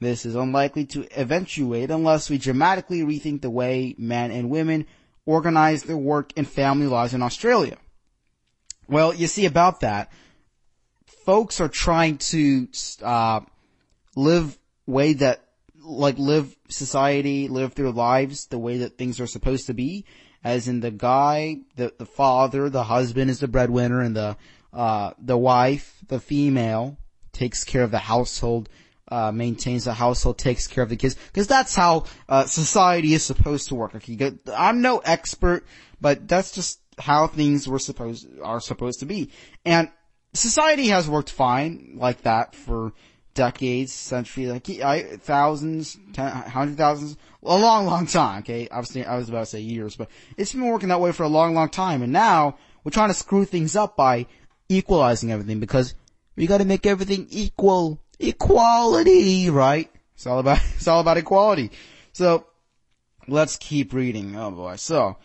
This 0.00 0.24
is 0.24 0.34
unlikely 0.34 0.86
to 0.86 1.06
eventuate 1.20 1.90
unless 1.90 2.30
we 2.30 2.38
dramatically 2.38 3.02
rethink 3.02 3.42
the 3.42 3.50
way 3.50 3.94
men 3.98 4.30
and 4.30 4.48
women 4.48 4.86
organize 5.26 5.82
their 5.82 5.96
work 5.96 6.32
and 6.36 6.48
family 6.48 6.86
lives 6.86 7.12
in 7.12 7.22
Australia. 7.22 7.76
Well, 8.88 9.14
you 9.14 9.26
see 9.26 9.44
about 9.44 9.80
that, 9.80 10.10
folks 11.24 11.60
are 11.60 11.68
trying 11.68 12.16
to, 12.18 12.66
uh, 13.02 13.40
live 14.16 14.58
way 14.86 15.12
that, 15.12 15.44
like 15.82 16.18
live 16.18 16.56
society, 16.68 17.48
live 17.48 17.74
their 17.74 17.90
lives 17.90 18.46
the 18.46 18.58
way 18.58 18.78
that 18.78 18.96
things 18.96 19.20
are 19.20 19.26
supposed 19.26 19.66
to 19.66 19.74
be, 19.74 20.06
as 20.42 20.66
in 20.66 20.80
the 20.80 20.90
guy, 20.90 21.58
the, 21.76 21.92
the 21.98 22.06
father, 22.06 22.70
the 22.70 22.84
husband 22.84 23.30
is 23.30 23.40
the 23.40 23.48
breadwinner 23.48 24.00
and 24.00 24.16
the, 24.16 24.36
uh, 24.72 25.12
the 25.18 25.36
wife, 25.36 25.98
the 26.08 26.20
female, 26.20 26.96
takes 27.32 27.64
care 27.64 27.82
of 27.82 27.90
the 27.90 27.98
household, 27.98 28.68
uh, 29.10 29.32
maintains 29.32 29.84
the 29.84 29.94
household, 29.94 30.38
takes 30.38 30.66
care 30.66 30.82
of 30.82 30.90
the 30.90 30.96
kids, 30.96 31.16
because 31.32 31.46
that's 31.46 31.74
how 31.74 32.04
uh, 32.28 32.44
society 32.44 33.14
is 33.14 33.22
supposed 33.22 33.68
to 33.68 33.74
work. 33.74 33.94
Okay, 33.94 34.32
I'm 34.54 34.80
no 34.80 34.98
expert, 34.98 35.66
but 36.00 36.28
that's 36.28 36.52
just 36.52 36.80
how 36.98 37.26
things 37.26 37.66
were 37.66 37.78
supposed 37.78 38.28
are 38.42 38.60
supposed 38.60 39.00
to 39.00 39.06
be, 39.06 39.30
and 39.64 39.90
society 40.34 40.88
has 40.88 41.08
worked 41.08 41.30
fine 41.30 41.94
like 41.96 42.22
that 42.22 42.54
for 42.54 42.92
decades, 43.34 43.92
centuries, 43.92 44.50
like 44.50 44.68
I, 44.80 45.02
thousands, 45.02 45.98
ten, 46.12 46.30
hundred 46.30 46.76
thousands, 46.76 47.16
a 47.42 47.56
long, 47.56 47.86
long 47.86 48.06
time. 48.06 48.40
Okay, 48.40 48.68
obviously 48.70 49.04
I 49.04 49.16
was 49.16 49.28
about 49.28 49.40
to 49.40 49.46
say 49.46 49.60
years, 49.60 49.96
but 49.96 50.08
it's 50.36 50.52
been 50.52 50.66
working 50.66 50.88
that 50.88 51.00
way 51.00 51.12
for 51.12 51.22
a 51.22 51.28
long, 51.28 51.54
long 51.54 51.68
time, 51.68 52.02
and 52.02 52.12
now 52.12 52.58
we're 52.84 52.90
trying 52.90 53.08
to 53.08 53.14
screw 53.14 53.44
things 53.44 53.76
up 53.76 53.96
by 53.96 54.26
equalizing 54.68 55.32
everything 55.32 55.60
because 55.60 55.94
we 56.36 56.46
got 56.46 56.58
to 56.58 56.64
make 56.64 56.86
everything 56.86 57.26
equal 57.30 58.00
equality, 58.20 59.50
right? 59.50 59.90
It's 60.14 60.26
all 60.26 60.38
about, 60.38 60.60
it's 60.76 60.86
all 60.86 61.00
about 61.00 61.16
equality. 61.16 61.70
So, 62.12 62.46
let's 63.26 63.56
keep 63.56 63.92
reading. 63.92 64.36
Oh 64.36 64.50
boy. 64.50 64.76
So, 64.76 65.16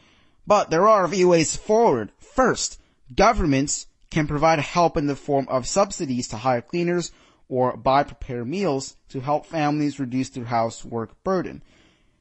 but 0.47 0.69
there 0.69 0.87
are 0.87 1.03
a 1.03 1.09
few 1.09 1.27
ways 1.27 1.55
forward. 1.55 2.11
First, 2.19 2.79
governments 3.13 3.87
can 4.09 4.27
provide 4.27 4.59
help 4.59 4.97
in 4.97 5.07
the 5.07 5.15
form 5.15 5.47
of 5.49 5.67
subsidies 5.67 6.27
to 6.29 6.37
hire 6.37 6.61
cleaners 6.61 7.11
or 7.49 7.75
buy 7.75 8.03
prepared 8.03 8.47
meals 8.47 8.95
to 9.09 9.19
help 9.19 9.45
families 9.45 9.99
reduce 9.99 10.29
their 10.29 10.45
housework 10.45 11.21
burden. 11.23 11.61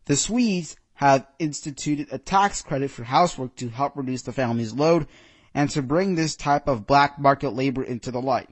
The 0.06 0.16
Swedes 0.16 0.76
have 0.94 1.26
instituted 1.38 2.08
a 2.10 2.18
tax 2.18 2.62
credit 2.62 2.90
for 2.90 3.04
housework 3.04 3.56
to 3.56 3.68
help 3.68 3.96
reduce 3.96 4.22
the 4.22 4.32
family's 4.32 4.72
load 4.72 5.06
and 5.54 5.70
to 5.70 5.82
bring 5.82 6.14
this 6.14 6.36
type 6.36 6.68
of 6.68 6.86
black 6.86 7.18
market 7.18 7.50
labor 7.50 7.82
into 7.82 8.10
the 8.10 8.20
light. 8.20 8.50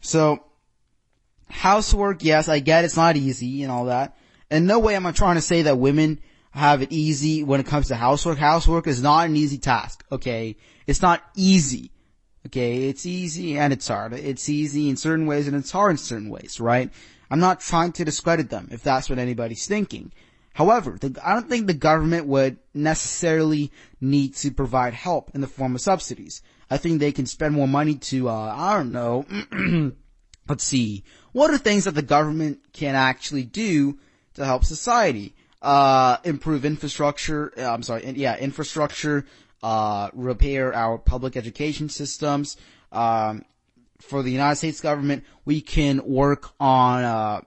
So, 0.00 0.44
housework, 1.48 2.24
yes, 2.24 2.48
I 2.48 2.58
get 2.58 2.84
it's 2.84 2.96
not 2.96 3.16
easy 3.16 3.62
and 3.62 3.72
all 3.72 3.86
that. 3.86 4.16
And 4.50 4.66
no 4.66 4.78
way 4.78 4.94
am 4.94 5.06
I 5.06 5.12
trying 5.12 5.36
to 5.36 5.40
say 5.40 5.62
that 5.62 5.78
women 5.78 6.20
have 6.50 6.82
it 6.82 6.92
easy 6.92 7.42
when 7.42 7.60
it 7.60 7.66
comes 7.66 7.88
to 7.88 7.96
housework. 7.96 8.38
Housework 8.38 8.86
is 8.86 9.02
not 9.02 9.26
an 9.26 9.36
easy 9.36 9.58
task, 9.58 10.04
okay? 10.12 10.56
It's 10.86 11.02
not 11.02 11.22
easy. 11.34 11.90
Okay, 12.46 12.88
it's 12.88 13.06
easy 13.06 13.56
and 13.58 13.72
it's 13.72 13.88
hard. 13.88 14.12
It's 14.12 14.48
easy 14.48 14.90
in 14.90 14.96
certain 14.96 15.26
ways 15.26 15.48
and 15.48 15.56
it's 15.56 15.70
hard 15.70 15.92
in 15.92 15.96
certain 15.96 16.28
ways, 16.28 16.60
right? 16.60 16.90
I'm 17.30 17.40
not 17.40 17.60
trying 17.60 17.92
to 17.92 18.04
discredit 18.04 18.50
them 18.50 18.68
if 18.70 18.82
that's 18.82 19.08
what 19.08 19.18
anybody's 19.18 19.66
thinking. 19.66 20.12
However, 20.52 20.96
the, 21.00 21.18
I 21.24 21.34
don't 21.34 21.48
think 21.48 21.66
the 21.66 21.74
government 21.74 22.26
would 22.26 22.58
necessarily 22.74 23.72
need 24.00 24.36
to 24.36 24.52
provide 24.52 24.94
help 24.94 25.30
in 25.34 25.40
the 25.40 25.48
form 25.48 25.74
of 25.74 25.80
subsidies. 25.80 26.42
I 26.70 26.76
think 26.76 27.00
they 27.00 27.12
can 27.12 27.26
spend 27.26 27.54
more 27.54 27.66
money 27.66 27.96
to, 27.96 28.28
uh, 28.28 28.54
I 28.56 28.76
don't 28.76 28.92
know, 28.92 29.26
let's 30.48 30.64
see, 30.64 31.02
what 31.34 31.50
are 31.50 31.58
things 31.58 31.84
that 31.84 31.96
the 31.96 32.02
government 32.02 32.60
can 32.72 32.94
actually 32.94 33.42
do 33.42 33.98
to 34.34 34.44
help 34.44 34.64
society? 34.64 35.34
Uh, 35.60 36.16
improve 36.22 36.64
infrastructure, 36.64 37.52
uh, 37.58 37.74
I'm 37.74 37.82
sorry, 37.82 38.08
yeah, 38.12 38.36
infrastructure, 38.38 39.26
uh, 39.60 40.10
repair 40.12 40.72
our 40.72 40.96
public 40.96 41.36
education 41.36 41.88
systems. 41.88 42.56
Um, 42.92 43.44
for 44.00 44.22
the 44.22 44.30
United 44.30 44.56
States 44.56 44.80
government, 44.80 45.24
we 45.44 45.60
can 45.60 46.06
work 46.06 46.50
on, 46.60 47.02
uh, 47.02 47.40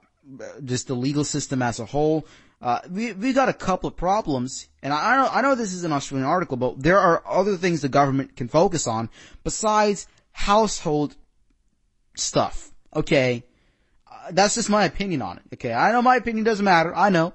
just 0.62 0.88
the 0.88 0.94
legal 0.94 1.24
system 1.24 1.62
as 1.62 1.80
a 1.80 1.86
whole. 1.86 2.26
Uh, 2.60 2.80
we, 2.90 3.14
we 3.14 3.32
got 3.32 3.48
a 3.48 3.54
couple 3.54 3.88
of 3.88 3.96
problems, 3.96 4.68
and 4.82 4.92
I, 4.92 5.14
I 5.14 5.16
know, 5.16 5.28
I 5.32 5.40
know 5.40 5.54
this 5.54 5.72
is 5.72 5.84
an 5.84 5.92
Australian 5.92 6.28
article, 6.28 6.58
but 6.58 6.82
there 6.82 6.98
are 6.98 7.22
other 7.26 7.56
things 7.56 7.80
the 7.80 7.88
government 7.88 8.36
can 8.36 8.48
focus 8.48 8.86
on 8.86 9.08
besides 9.44 10.06
household 10.32 11.16
stuff. 12.14 12.70
Okay 12.94 13.44
that's 14.32 14.54
just 14.54 14.70
my 14.70 14.84
opinion 14.84 15.22
on 15.22 15.38
it. 15.38 15.42
Okay. 15.54 15.72
I 15.72 15.92
know 15.92 16.02
my 16.02 16.16
opinion 16.16 16.44
doesn't 16.44 16.64
matter. 16.64 16.94
I 16.94 17.10
know. 17.10 17.34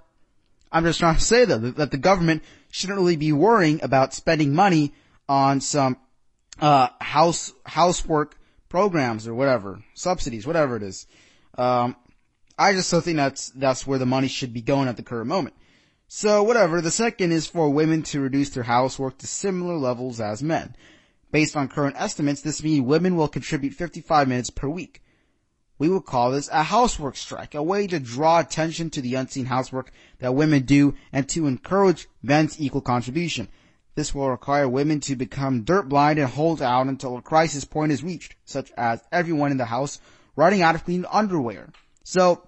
I'm 0.71 0.83
just 0.83 0.99
trying 0.99 1.15
to 1.15 1.21
say 1.21 1.45
though 1.45 1.59
that 1.59 1.91
the 1.91 1.97
government 1.97 2.43
shouldn't 2.71 2.97
really 2.97 3.15
be 3.15 3.31
worrying 3.31 3.79
about 3.83 4.13
spending 4.13 4.53
money 4.53 4.93
on 5.29 5.61
some, 5.61 5.97
uh, 6.59 6.89
house, 6.99 7.53
housework 7.65 8.37
programs 8.69 9.27
or 9.27 9.35
whatever, 9.35 9.83
subsidies, 9.93 10.47
whatever 10.47 10.75
it 10.75 10.83
is. 10.83 11.05
Um, 11.57 11.95
I 12.57 12.73
just 12.73 12.89
don't 12.89 13.03
think 13.03 13.17
that's, 13.17 13.49
that's 13.49 13.85
where 13.85 13.99
the 13.99 14.05
money 14.05 14.27
should 14.27 14.53
be 14.53 14.61
going 14.61 14.87
at 14.87 14.97
the 14.97 15.03
current 15.03 15.27
moment. 15.27 15.55
So 16.07 16.43
whatever. 16.43 16.81
The 16.81 16.91
second 16.91 17.31
is 17.31 17.47
for 17.47 17.69
women 17.69 18.03
to 18.03 18.19
reduce 18.19 18.49
their 18.49 18.63
housework 18.63 19.19
to 19.19 19.27
similar 19.27 19.77
levels 19.77 20.19
as 20.19 20.43
men. 20.43 20.75
Based 21.31 21.55
on 21.55 21.67
current 21.67 21.95
estimates, 21.97 22.41
this 22.41 22.63
means 22.63 22.81
women 22.81 23.15
will 23.15 23.27
contribute 23.27 23.73
55 23.73 24.27
minutes 24.27 24.49
per 24.49 24.67
week. 24.67 25.02
We 25.79 25.89
would 25.89 26.05
call 26.05 26.31
this 26.31 26.49
a 26.49 26.63
housework 26.63 27.17
strike, 27.17 27.55
a 27.55 27.63
way 27.63 27.87
to 27.87 27.99
draw 27.99 28.39
attention 28.39 28.89
to 28.91 29.01
the 29.01 29.15
unseen 29.15 29.45
housework 29.45 29.91
that 30.19 30.35
women 30.35 30.63
do 30.63 30.95
and 31.11 31.27
to 31.29 31.47
encourage 31.47 32.07
men's 32.21 32.59
equal 32.61 32.81
contribution. 32.81 33.47
This 33.95 34.13
will 34.13 34.29
require 34.29 34.67
women 34.67 34.99
to 35.01 35.15
become 35.15 35.63
dirt 35.63 35.87
blind 35.87 36.19
and 36.19 36.29
hold 36.29 36.61
out 36.61 36.87
until 36.87 37.17
a 37.17 37.21
crisis 37.21 37.63
point 37.65 37.91
is 37.91 38.03
reached, 38.03 38.35
such 38.45 38.71
as 38.77 39.03
everyone 39.11 39.51
in 39.51 39.57
the 39.57 39.65
house 39.65 39.99
running 40.35 40.61
out 40.61 40.75
of 40.75 40.83
clean 40.83 41.05
underwear. 41.11 41.69
So, 42.03 42.47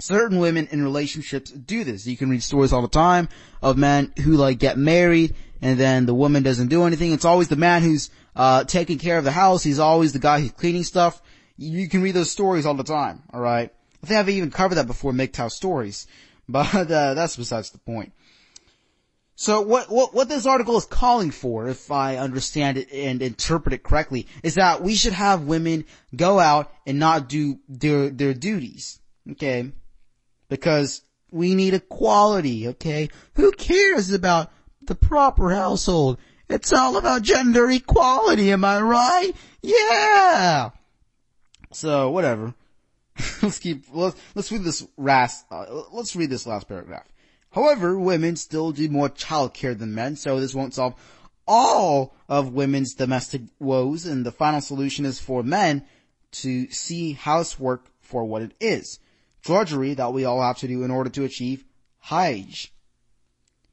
certain 0.00 0.38
women 0.38 0.68
in 0.70 0.82
relationships 0.82 1.50
do 1.50 1.84
this. 1.84 2.06
You 2.06 2.16
can 2.16 2.30
read 2.30 2.42
stories 2.42 2.72
all 2.72 2.82
the 2.82 2.88
time 2.88 3.28
of 3.62 3.76
men 3.76 4.12
who 4.22 4.32
like 4.32 4.58
get 4.58 4.76
married 4.76 5.34
and 5.62 5.78
then 5.78 6.04
the 6.04 6.14
woman 6.14 6.42
doesn't 6.42 6.68
do 6.68 6.84
anything. 6.84 7.12
It's 7.12 7.24
always 7.24 7.48
the 7.48 7.56
man 7.56 7.82
who's, 7.82 8.10
uh, 8.34 8.64
taking 8.64 8.98
care 8.98 9.18
of 9.18 9.24
the 9.24 9.30
house. 9.30 9.62
He's 9.62 9.78
always 9.78 10.12
the 10.12 10.18
guy 10.18 10.40
who's 10.40 10.52
cleaning 10.52 10.84
stuff. 10.84 11.22
You 11.58 11.88
can 11.88 12.02
read 12.02 12.12
those 12.12 12.30
stories 12.30 12.66
all 12.66 12.74
the 12.74 12.84
time, 12.84 13.22
alright? 13.32 13.72
I 14.02 14.06
think 14.06 14.18
I've 14.18 14.28
even 14.28 14.50
covered 14.50 14.76
that 14.76 14.86
before 14.86 15.12
MGTOW 15.12 15.50
stories, 15.50 16.06
but, 16.48 16.90
uh, 16.90 17.14
that's 17.14 17.36
besides 17.36 17.70
the 17.70 17.78
point. 17.78 18.12
So 19.38 19.60
what, 19.60 19.90
what, 19.90 20.14
what 20.14 20.30
this 20.30 20.46
article 20.46 20.78
is 20.78 20.86
calling 20.86 21.30
for, 21.30 21.68
if 21.68 21.90
I 21.90 22.16
understand 22.16 22.78
it 22.78 22.90
and 22.90 23.20
interpret 23.20 23.74
it 23.74 23.82
correctly, 23.82 24.26
is 24.42 24.54
that 24.54 24.82
we 24.82 24.94
should 24.94 25.12
have 25.12 25.42
women 25.42 25.84
go 26.14 26.38
out 26.38 26.72
and 26.86 26.98
not 26.98 27.28
do 27.28 27.58
their, 27.68 28.08
their 28.08 28.32
duties. 28.32 28.98
Okay? 29.32 29.72
Because 30.48 31.02
we 31.30 31.54
need 31.54 31.74
equality, 31.74 32.68
okay? 32.68 33.10
Who 33.34 33.52
cares 33.52 34.10
about 34.10 34.50
the 34.80 34.94
proper 34.94 35.50
household? 35.50 36.18
It's 36.48 36.72
all 36.72 36.96
about 36.96 37.22
gender 37.22 37.70
equality, 37.70 38.52
am 38.52 38.64
I 38.64 38.80
right? 38.80 39.32
Yeah! 39.60 40.70
So, 41.72 42.10
whatever. 42.10 42.54
let's 43.42 43.58
keep, 43.58 43.84
let's, 43.92 44.16
let's 44.34 44.52
read 44.52 44.64
this 44.64 44.86
last, 44.96 45.46
uh, 45.50 45.64
let's 45.92 46.14
read 46.16 46.30
this 46.30 46.46
last 46.46 46.68
paragraph. 46.68 47.06
However, 47.50 47.98
women 47.98 48.36
still 48.36 48.72
do 48.72 48.88
more 48.88 49.08
childcare 49.08 49.78
than 49.78 49.94
men, 49.94 50.16
so 50.16 50.38
this 50.38 50.54
won't 50.54 50.74
solve 50.74 50.94
all 51.46 52.14
of 52.28 52.52
women's 52.52 52.94
domestic 52.94 53.42
woes, 53.58 54.04
and 54.04 54.26
the 54.26 54.32
final 54.32 54.60
solution 54.60 55.04
is 55.04 55.20
for 55.20 55.42
men 55.42 55.84
to 56.32 56.68
see 56.70 57.12
housework 57.12 57.86
for 58.00 58.24
what 58.24 58.42
it 58.42 58.52
is. 58.60 58.98
Drudgery 59.42 59.94
that 59.94 60.12
we 60.12 60.24
all 60.24 60.42
have 60.42 60.58
to 60.58 60.68
do 60.68 60.82
in 60.82 60.90
order 60.90 61.10
to 61.10 61.24
achieve 61.24 61.64
Hajj. 62.00 62.72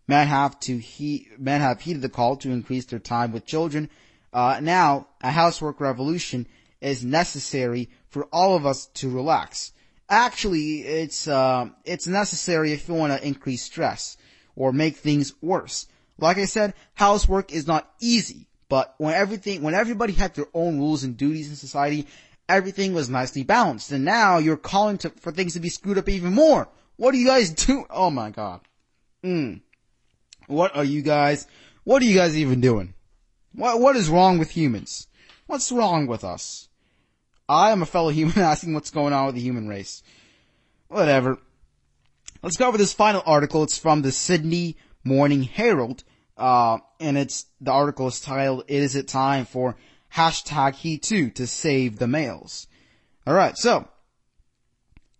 Men 0.07 0.27
have 0.27 0.59
to 0.61 0.77
he, 0.77 1.27
men 1.37 1.61
have 1.61 1.81
heeded 1.81 2.01
the 2.01 2.09
call 2.09 2.35
to 2.37 2.51
increase 2.51 2.85
their 2.85 2.99
time 2.99 3.31
with 3.31 3.45
children. 3.45 3.89
Uh, 4.31 4.59
now, 4.61 5.07
a 5.21 5.31
housework 5.31 5.79
revolution 5.79 6.45
is 6.83 7.03
necessary 7.03 7.89
for 8.09 8.25
all 8.25 8.55
of 8.55 8.65
us 8.65 8.87
to 8.87 9.09
relax 9.09 9.73
actually 10.09 10.81
it's 10.81 11.27
uh, 11.27 11.69
it's 11.85 12.07
necessary 12.07 12.71
if 12.71 12.87
you 12.87 12.93
want 12.93 13.13
to 13.13 13.27
increase 13.27 13.63
stress 13.63 14.17
or 14.55 14.71
make 14.71 14.97
things 14.97 15.33
worse. 15.41 15.87
Like 16.19 16.37
I 16.37 16.45
said, 16.45 16.73
housework 16.93 17.51
is 17.51 17.65
not 17.65 17.91
easy, 17.99 18.47
but 18.69 18.93
when 18.97 19.13
everything 19.13 19.61
when 19.61 19.73
everybody 19.73 20.13
had 20.13 20.35
their 20.35 20.47
own 20.53 20.77
rules 20.77 21.03
and 21.03 21.17
duties 21.17 21.49
in 21.49 21.55
society, 21.55 22.07
everything 22.47 22.93
was 22.93 23.09
nicely 23.09 23.43
balanced. 23.43 23.91
And 23.91 24.05
now 24.05 24.37
you're 24.37 24.57
calling 24.57 24.99
to, 24.99 25.09
for 25.09 25.31
things 25.31 25.53
to 25.53 25.59
be 25.59 25.69
screwed 25.69 25.97
up 25.97 26.09
even 26.09 26.33
more. 26.33 26.69
What 26.95 27.11
do 27.11 27.17
you 27.17 27.27
guys 27.27 27.49
do? 27.65 27.85
Oh 27.89 28.09
my 28.09 28.29
god. 28.29 28.61
Mm. 29.23 29.61
What 30.47 30.75
are 30.75 30.83
you 30.83 31.01
guys? 31.01 31.47
What 31.83 32.01
are 32.01 32.05
you 32.05 32.15
guys 32.15 32.37
even 32.37 32.61
doing? 32.61 32.93
What 33.53 33.79
what 33.79 33.95
is 33.95 34.09
wrong 34.09 34.37
with 34.37 34.51
humans? 34.51 35.07
What's 35.47 35.71
wrong 35.71 36.07
with 36.07 36.23
us? 36.23 36.69
I 37.47 37.71
am 37.71 37.81
a 37.81 37.85
fellow 37.85 38.09
human 38.09 38.37
asking 38.39 38.73
what's 38.73 38.91
going 38.91 39.13
on 39.13 39.27
with 39.27 39.35
the 39.35 39.41
human 39.41 39.67
race. 39.67 40.03
Whatever. 40.87 41.39
Let's 42.41 42.57
go 42.57 42.67
over 42.67 42.77
this 42.77 42.93
final 42.93 43.23
article. 43.25 43.63
It's 43.63 43.77
from 43.77 44.01
the 44.01 44.11
Sydney 44.11 44.77
Morning 45.03 45.43
Herald. 45.43 46.03
Uh, 46.37 46.79
and 46.99 47.17
it's, 47.17 47.45
the 47.61 47.71
article 47.71 48.07
is 48.07 48.19
titled, 48.19 48.63
Is 48.67 48.95
It 48.95 49.07
Time 49.07 49.45
for 49.45 49.75
Hashtag 50.13 50.75
He 50.75 50.97
Too 50.97 51.29
to 51.31 51.45
Save 51.47 51.99
the 51.99 52.07
Males? 52.07 52.67
Alright, 53.27 53.57
so, 53.57 53.87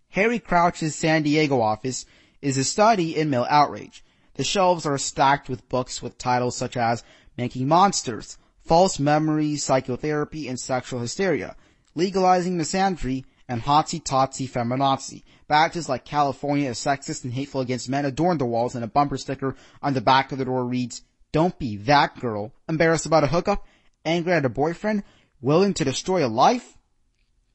Harry 0.09 0.39
Crouch's 0.39 0.95
San 0.95 1.23
Diego 1.23 1.61
office 1.61 2.05
is 2.41 2.57
a 2.57 2.63
study 2.63 3.15
in 3.15 3.29
male 3.29 3.47
outrage. 3.49 4.03
The 4.33 4.43
shelves 4.43 4.85
are 4.85 4.97
stacked 4.97 5.49
with 5.49 5.69
books 5.69 6.01
with 6.01 6.17
titles 6.17 6.57
such 6.57 6.75
as 6.75 7.03
Making 7.37 7.67
Monsters, 7.67 8.37
False 8.59 8.99
Memories, 8.99 9.63
Psychotherapy, 9.63 10.47
and 10.47 10.59
Sexual 10.59 10.99
Hysteria 10.99 11.55
legalizing 11.95 12.57
misandry, 12.57 13.25
and 13.47 13.61
hotsy-totsy 13.61 14.49
feminazi. 14.49 15.23
Badges 15.47 15.89
like 15.89 16.05
California 16.05 16.69
is 16.69 16.79
sexist 16.79 17.23
and 17.23 17.33
hateful 17.33 17.61
against 17.61 17.89
men 17.89 18.05
adorn 18.05 18.37
the 18.37 18.45
walls 18.45 18.75
and 18.75 18.83
a 18.83 18.87
bumper 18.87 19.17
sticker 19.17 19.55
on 19.81 19.93
the 19.93 20.01
back 20.01 20.31
of 20.31 20.37
the 20.37 20.45
door 20.45 20.65
reads, 20.65 21.03
don't 21.31 21.57
be 21.59 21.75
that 21.77 22.19
girl, 22.19 22.53
embarrassed 22.69 23.05
about 23.05 23.23
a 23.23 23.27
hookup, 23.27 23.65
angry 24.05 24.33
at 24.33 24.45
a 24.45 24.49
boyfriend, 24.49 25.03
willing 25.41 25.73
to 25.73 25.83
destroy 25.83 26.25
a 26.25 26.27
life? 26.27 26.77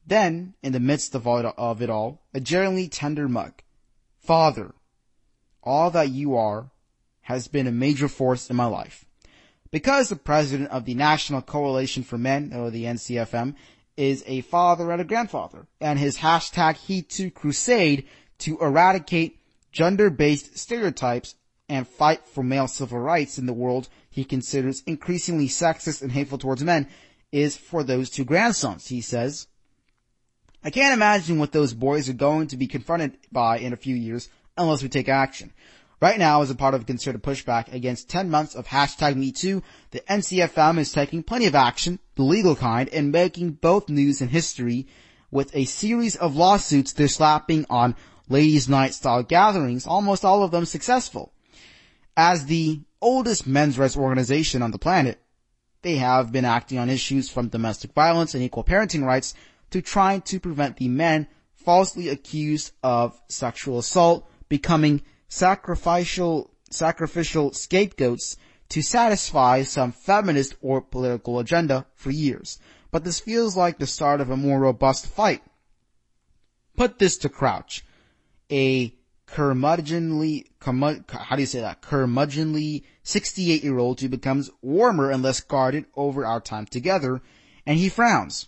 Then, 0.05 0.53
in 0.61 0.73
the 0.73 0.79
midst 0.79 1.15
of, 1.15 1.25
all, 1.25 1.53
of 1.57 1.81
it 1.81 1.89
all, 1.89 2.21
a 2.33 2.39
genuinely 2.39 2.87
tender 2.87 3.29
mug. 3.29 3.61
Father, 4.19 4.73
all 5.63 5.89
that 5.91 6.09
you 6.09 6.35
are 6.35 6.71
has 7.21 7.47
been 7.47 7.67
a 7.67 7.71
major 7.71 8.07
force 8.07 8.49
in 8.49 8.55
my 8.55 8.65
life. 8.65 9.05
Because 9.71 10.09
the 10.09 10.15
president 10.15 10.69
of 10.71 10.85
the 10.85 10.95
National 10.95 11.41
Coalition 11.41 12.03
for 12.03 12.17
Men, 12.17 12.51
or 12.53 12.69
the 12.69 12.85
NCFM, 12.85 13.55
is 13.99 14.23
a 14.25 14.39
father 14.41 14.91
and 14.91 15.01
a 15.01 15.05
grandfather. 15.05 15.67
And 15.81 15.99
his 15.99 16.17
hashtag 16.17 16.77
He 16.77 17.01
Too 17.01 17.29
crusade 17.29 18.07
to 18.39 18.57
eradicate 18.59 19.37
gender-based 19.73 20.57
stereotypes 20.57 21.35
and 21.67 21.85
fight 21.85 22.25
for 22.25 22.41
male 22.41 22.69
civil 22.69 22.97
rights 22.97 23.37
in 23.37 23.45
the 23.45 23.53
world 23.53 23.89
he 24.09 24.23
considers 24.23 24.81
increasingly 24.87 25.47
sexist 25.49 26.01
and 26.01 26.13
hateful 26.13 26.37
towards 26.37 26.63
men 26.63 26.87
is 27.31 27.57
for 27.57 27.83
those 27.83 28.09
two 28.09 28.23
grandsons, 28.23 28.87
he 28.87 29.01
says. 29.01 29.47
I 30.63 30.71
can't 30.71 30.93
imagine 30.93 31.37
what 31.37 31.51
those 31.51 31.73
boys 31.73 32.09
are 32.09 32.13
going 32.13 32.47
to 32.47 32.57
be 32.57 32.67
confronted 32.67 33.17
by 33.31 33.59
in 33.59 33.73
a 33.73 33.77
few 33.77 33.95
years 33.95 34.29
unless 34.57 34.81
we 34.81 34.89
take 34.89 35.09
action. 35.09 35.51
Right 36.01 36.17
now, 36.17 36.41
as 36.41 36.49
a 36.49 36.55
part 36.55 36.73
of 36.73 36.81
a 36.81 36.85
concerted 36.85 37.21
pushback 37.21 37.73
against 37.73 38.09
10 38.09 38.29
months 38.29 38.55
of 38.55 38.67
hashtag 38.67 39.15
MeToo, 39.15 39.61
the 39.91 39.99
NCFM 40.01 40.79
is 40.79 40.93
taking 40.93 41.23
plenty 41.23 41.45
of 41.45 41.55
action, 41.55 41.99
the 42.15 42.23
legal 42.23 42.55
kind, 42.55 42.87
and 42.89 43.11
making 43.11 43.51
both 43.53 43.89
news 43.89 44.21
and 44.21 44.29
history 44.29 44.87
with 45.29 45.53
a 45.53 45.65
series 45.65 46.15
of 46.15 46.37
lawsuits 46.37 46.93
they're 46.93 47.09
slapping 47.09 47.65
on 47.69 47.97
ladies' 48.29 48.69
night 48.69 48.93
style 48.93 49.23
gatherings, 49.23 49.85
almost 49.85 50.23
all 50.23 50.41
of 50.41 50.51
them 50.51 50.65
successful. 50.65 51.33
As 52.15 52.45
the 52.45 52.81
oldest 53.01 53.45
men's 53.45 53.77
rights 53.77 53.97
organization 53.97 54.61
on 54.61 54.71
the 54.71 54.79
planet, 54.79 55.21
they 55.81 55.95
have 55.95 56.31
been 56.31 56.45
acting 56.45 56.77
on 56.77 56.89
issues 56.89 57.29
from 57.29 57.49
domestic 57.49 57.91
violence 57.93 58.33
and 58.33 58.43
equal 58.43 58.63
parenting 58.63 59.03
rights 59.03 59.33
to 59.71 59.81
trying 59.81 60.21
to 60.21 60.39
prevent 60.39 60.77
the 60.77 60.87
men 60.87 61.27
falsely 61.55 62.07
accused 62.07 62.71
of 62.83 63.19
sexual 63.27 63.79
assault 63.79 64.29
becoming 64.47 65.01
sacrificial, 65.29 66.51
sacrificial 66.69 67.53
scapegoats 67.53 68.35
to 68.69 68.81
satisfy 68.81 69.63
some 69.63 69.91
feminist 69.91 70.55
or 70.61 70.81
political 70.81 71.39
agenda 71.39 71.85
for 71.95 72.11
years. 72.11 72.59
But 72.91 73.03
this 73.03 73.19
feels 73.19 73.55
like 73.55 73.77
the 73.77 73.87
start 73.87 74.19
of 74.19 74.29
a 74.29 74.37
more 74.37 74.59
robust 74.59 75.07
fight. 75.07 75.43
Put 76.75 76.99
this 76.99 77.17
to 77.19 77.29
Crouch. 77.29 77.85
A 78.51 78.93
curmudgeonly, 79.27 80.47
how 80.61 81.35
do 81.35 81.41
you 81.41 81.45
say 81.45 81.61
that? 81.61 81.81
Curmudgeonly 81.81 82.83
68 83.03 83.63
year 83.63 83.77
old 83.77 84.01
who 84.01 84.09
becomes 84.09 84.49
warmer 84.61 85.11
and 85.11 85.21
less 85.21 85.39
guarded 85.39 85.85
over 85.95 86.25
our 86.25 86.41
time 86.41 86.65
together, 86.65 87.21
and 87.65 87.77
he 87.77 87.89
frowns. 87.89 88.47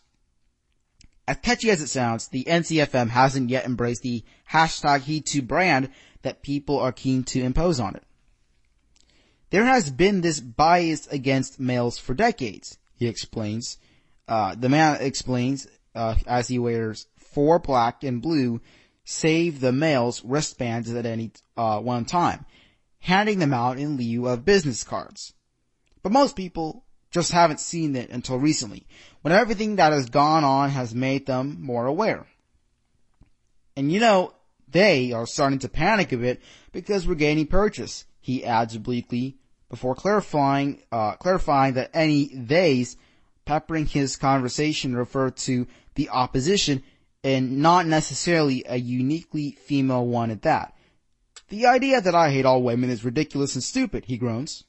As 1.27 1.37
catchy 1.37 1.69
as 1.69 1.81
it 1.81 1.87
sounds, 1.87 2.27
the 2.27 2.43
NCFM 2.45 3.09
hasn't 3.09 3.49
yet 3.49 3.65
embraced 3.65 4.01
the 4.01 4.23
hashtag 4.51 5.01
he 5.01 5.21
too 5.21 5.41
brand 5.41 5.89
that 6.21 6.41
people 6.41 6.79
are 6.79 6.91
keen 6.91 7.23
to 7.23 7.41
impose 7.41 7.79
on 7.79 7.95
it. 7.95 8.03
There 9.49 9.65
has 9.65 9.91
been 9.91 10.21
this 10.21 10.39
bias 10.39 11.07
against 11.07 11.60
males 11.60 11.97
for 11.97 12.13
decades, 12.13 12.77
he 12.95 13.07
explains. 13.07 13.77
Uh, 14.27 14.55
the 14.55 14.69
man 14.69 14.97
explains, 15.01 15.67
uh, 15.93 16.15
as 16.25 16.47
he 16.47 16.57
wears 16.57 17.07
four 17.17 17.60
black 17.60 18.03
and 18.03 18.21
blue 18.21 18.62
save 19.03 19.60
the 19.60 19.71
males 19.71 20.23
wristbands 20.23 20.89
at 20.93 21.05
any, 21.05 21.31
uh, 21.57 21.79
one 21.79 22.05
time, 22.05 22.45
handing 22.99 23.39
them 23.39 23.53
out 23.53 23.78
in 23.78 23.97
lieu 23.97 24.28
of 24.28 24.45
business 24.45 24.84
cards. 24.84 25.34
But 26.01 26.11
most 26.11 26.36
people 26.36 26.86
just 27.11 27.32
haven't 27.32 27.59
seen 27.59 27.95
it 27.95 28.09
until 28.09 28.38
recently, 28.38 28.88
when 29.22 29.34
everything 29.34 29.76
that 29.76 29.91
has 29.91 30.09
gone 30.09 30.43
on 30.43 30.69
has 30.69 30.95
made 30.95 31.26
them 31.26 31.57
more 31.59 31.86
aware. 31.86 32.26
And 33.76 33.91
you 33.91 33.99
know, 33.99 34.34
they 34.72 35.11
are 35.11 35.26
starting 35.26 35.59
to 35.59 35.69
panic 35.69 36.11
a 36.11 36.17
bit 36.17 36.41
because 36.72 37.07
we're 37.07 37.15
gaining 37.15 37.47
purchase, 37.47 38.05
he 38.19 38.45
adds 38.45 38.76
obliquely 38.76 39.38
before 39.69 39.95
clarifying, 39.95 40.82
uh, 40.91 41.13
clarifying 41.13 41.76
that 41.76 41.91
any 41.93 42.26
theys 42.28 42.97
peppering 43.45 43.86
his 43.86 44.17
conversation 44.17 44.95
refer 44.95 45.30
to 45.30 45.65
the 45.95 46.09
opposition 46.09 46.84
and 47.24 47.59
not 47.59 47.86
necessarily 47.86 48.63
a 48.67 48.78
uniquely 48.78 49.51
female 49.51 50.05
one 50.05 50.32
at 50.32 50.41
that. 50.43 50.76
The 51.49 51.65
idea 51.65 52.01
that 52.01 52.15
I 52.15 52.32
hate 52.32 52.45
all 52.45 52.63
women 52.63 52.89
is 52.89 53.03
ridiculous 53.05 53.55
and 53.55 53.63
stupid, 53.63 54.05
he 54.05 54.17
groans. 54.17 54.63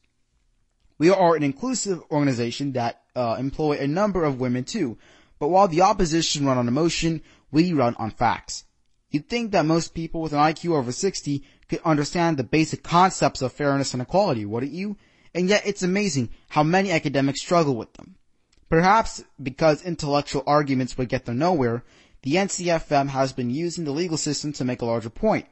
We 0.99 1.11
are 1.11 1.35
an 1.35 1.43
inclusive 1.43 2.01
organization 2.11 2.73
that 2.73 3.03
uh, 3.15 3.37
employ 3.39 3.79
a 3.79 3.87
number 3.87 4.25
of 4.25 4.41
women 4.41 4.65
too, 4.65 4.99
but 5.39 5.49
while 5.49 5.69
the 5.69 5.83
opposition 5.83 6.47
run 6.47 6.59
on 6.59 6.69
emotion, 6.69 7.23
we 7.51 7.73
run 7.73 7.95
on 7.97 8.11
facts. 8.11 8.65
You'd 9.13 9.29
think 9.29 9.53
that 9.53 9.67
most 9.67 9.95
people 9.95 10.23
with 10.23 10.33
an 10.33 10.39
IQ 10.39 10.75
over 10.75 10.91
60 10.91 11.45
could 11.69 11.81
understand 11.85 12.37
the 12.37 12.45
basic 12.45 12.83
concepts 12.83 13.43
of 13.43 13.53
fairness 13.53 13.93
and 13.93 14.03
equality, 14.03 14.47
wouldn't 14.47 14.73
you? 14.73 14.97
And 15.35 15.49
yet 15.49 15.63
it's 15.67 15.83
amazing 15.83 16.31
how 16.49 16.63
many 16.63 16.91
academics 16.91 17.43
struggle 17.43 17.77
with 17.77 17.93
them. 17.93 18.17
Perhaps 18.71 19.23
because 19.41 19.85
intellectual 19.85 20.43
arguments 20.47 20.97
would 20.97 21.11
get 21.11 21.27
them 21.27 21.39
nowhere, 21.39 21.85
the 22.23 22.37
NCFM 22.37 23.09
has 23.09 23.35
been 23.35 23.51
using 23.51 23.85
the 23.85 23.91
legal 23.91 24.17
system 24.17 24.53
to 24.55 24.65
make 24.65 24.81
a 24.81 24.87
larger 24.87 25.11
point 25.11 25.47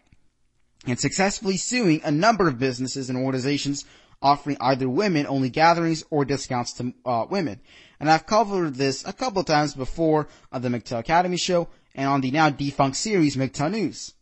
and 0.86 0.98
successfully 0.98 1.58
suing 1.58 2.00
a 2.02 2.10
number 2.10 2.48
of 2.48 2.58
businesses 2.58 3.10
and 3.10 3.18
organizations 3.18 3.84
offering 4.22 4.56
either 4.60 4.88
women 4.88 5.26
only 5.26 5.50
gatherings 5.50 6.04
or 6.10 6.24
discounts 6.24 6.72
to 6.74 6.94
uh, 7.04 7.26
women. 7.28 7.60
And 7.98 8.10
I've 8.10 8.26
covered 8.26 8.74
this 8.74 9.06
a 9.06 9.12
couple 9.12 9.40
of 9.40 9.46
times 9.46 9.74
before 9.74 10.28
on 10.52 10.62
the 10.62 10.68
MGTOW 10.68 10.98
Academy 10.98 11.36
show 11.36 11.68
and 11.94 12.08
on 12.08 12.20
the 12.20 12.30
now 12.30 12.50
defunct 12.50 12.96
series 12.96 13.36
MGTOW 13.36 13.70
News. 13.70 14.14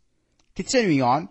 Continuing 0.54 1.02
on, 1.02 1.28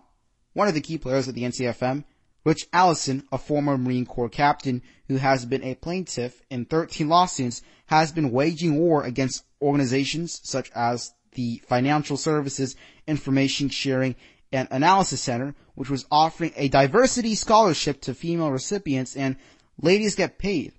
one 0.52 0.68
of 0.68 0.74
the 0.74 0.80
key 0.80 0.98
players 0.98 1.28
of 1.28 1.34
the 1.34 1.42
NCFM, 1.42 2.04
Rich 2.44 2.66
Allison, 2.72 3.24
a 3.30 3.38
former 3.38 3.76
Marine 3.76 4.06
Corps 4.06 4.28
captain 4.28 4.82
who 5.08 5.16
has 5.16 5.44
been 5.44 5.62
a 5.62 5.74
plaintiff 5.74 6.40
in 6.48 6.64
13 6.64 7.08
lawsuits, 7.08 7.62
has 7.86 8.12
been 8.12 8.30
waging 8.30 8.78
war 8.78 9.04
against 9.04 9.44
organizations 9.60 10.40
such 10.44 10.70
as 10.74 11.12
the 11.32 11.62
Financial 11.66 12.16
Services 12.16 12.74
Information 13.06 13.68
Sharing 13.68 14.16
and 14.50 14.66
Analysis 14.70 15.20
Center, 15.20 15.54
which 15.74 15.90
was 15.90 16.06
offering 16.10 16.52
a 16.56 16.68
diversity 16.68 17.34
scholarship 17.34 18.00
to 18.02 18.14
female 18.14 18.50
recipients 18.50 19.16
and 19.16 19.36
Ladies 19.80 20.14
Get 20.14 20.38
Paid. 20.38 20.72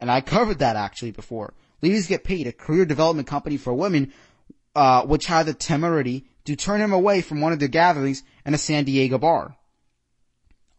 And 0.00 0.10
I 0.10 0.20
covered 0.20 0.60
that 0.60 0.76
actually 0.76 1.10
before. 1.10 1.54
Ladies 1.82 2.06
Get 2.06 2.24
Paid, 2.24 2.46
a 2.46 2.52
career 2.52 2.84
development 2.84 3.28
company 3.28 3.56
for 3.56 3.74
women, 3.74 4.12
uh, 4.76 5.06
which 5.06 5.24
had 5.24 5.46
the 5.46 5.54
temerity 5.54 6.26
to 6.44 6.54
turn 6.54 6.82
him 6.82 6.92
away 6.92 7.22
from 7.22 7.40
one 7.40 7.52
of 7.52 7.58
their 7.58 7.66
gatherings 7.66 8.22
in 8.44 8.52
a 8.52 8.58
San 8.58 8.84
Diego 8.84 9.16
bar. 9.16 9.56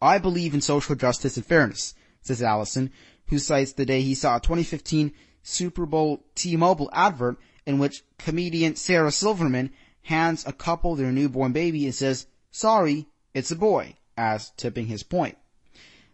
I 0.00 0.18
believe 0.18 0.54
in 0.54 0.60
social 0.60 0.94
justice 0.94 1.36
and 1.36 1.44
fairness, 1.44 1.94
says 2.22 2.40
Allison, 2.40 2.92
who 3.26 3.40
cites 3.40 3.72
the 3.72 3.84
day 3.84 4.00
he 4.00 4.14
saw 4.14 4.36
a 4.36 4.40
2015 4.40 5.12
Super 5.42 5.84
Bowl 5.84 6.24
T-Mobile 6.36 6.88
advert 6.92 7.38
in 7.66 7.80
which 7.80 8.04
comedian 8.18 8.76
Sarah 8.76 9.10
Silverman 9.10 9.72
hands 10.02 10.46
a 10.46 10.52
couple 10.52 10.94
their 10.94 11.10
newborn 11.10 11.50
baby 11.50 11.84
and 11.84 11.94
says, 11.94 12.28
sorry, 12.52 13.08
it's 13.34 13.50
a 13.50 13.56
boy, 13.56 13.96
as 14.16 14.50
tipping 14.56 14.86
his 14.86 15.02
point. 15.02 15.36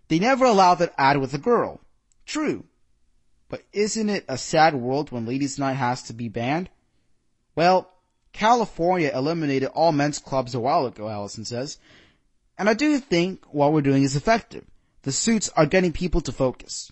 They 0.08 0.18
never 0.18 0.46
allow 0.46 0.74
that 0.76 0.94
ad 0.96 1.18
with 1.18 1.34
a 1.34 1.38
girl. 1.38 1.82
True. 2.24 2.64
But 3.50 3.62
isn't 3.74 4.08
it 4.08 4.24
a 4.26 4.38
sad 4.38 4.74
world 4.74 5.12
when 5.12 5.26
ladies 5.26 5.58
night 5.58 5.74
has 5.74 6.02
to 6.04 6.14
be 6.14 6.30
banned? 6.30 6.70
Well, 7.54 7.90
California 8.32 9.12
eliminated 9.14 9.68
all 9.68 9.92
men's 9.92 10.18
clubs 10.18 10.54
a 10.54 10.60
while 10.60 10.86
ago, 10.86 11.08
Allison 11.08 11.44
says. 11.44 11.78
And 12.58 12.68
I 12.68 12.74
do 12.74 12.98
think 12.98 13.44
what 13.52 13.72
we're 13.72 13.80
doing 13.80 14.02
is 14.02 14.16
effective. 14.16 14.64
The 15.02 15.12
suits 15.12 15.50
are 15.50 15.66
getting 15.66 15.92
people 15.92 16.20
to 16.22 16.32
focus. 16.32 16.90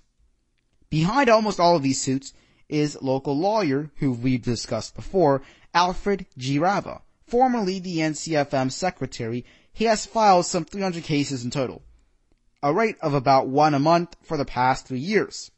Behind 0.90 1.28
almost 1.28 1.58
all 1.58 1.76
of 1.76 1.82
these 1.82 2.00
suits 2.00 2.32
is 2.68 3.00
local 3.00 3.36
lawyer, 3.36 3.90
who 3.96 4.12
we've 4.12 4.42
discussed 4.42 4.94
before, 4.94 5.42
Alfred 5.74 6.26
G. 6.36 6.58
Rava. 6.58 7.02
Formerly 7.26 7.78
the 7.78 7.98
NCFM 7.98 8.70
secretary, 8.70 9.44
he 9.72 9.86
has 9.86 10.06
filed 10.06 10.46
some 10.46 10.64
300 10.64 11.02
cases 11.02 11.44
in 11.44 11.50
total. 11.50 11.82
A 12.62 12.72
rate 12.72 12.96
of 13.00 13.14
about 13.14 13.48
one 13.48 13.74
a 13.74 13.78
month 13.78 14.16
for 14.22 14.36
the 14.36 14.44
past 14.44 14.86
three 14.86 14.98
years. 14.98 15.50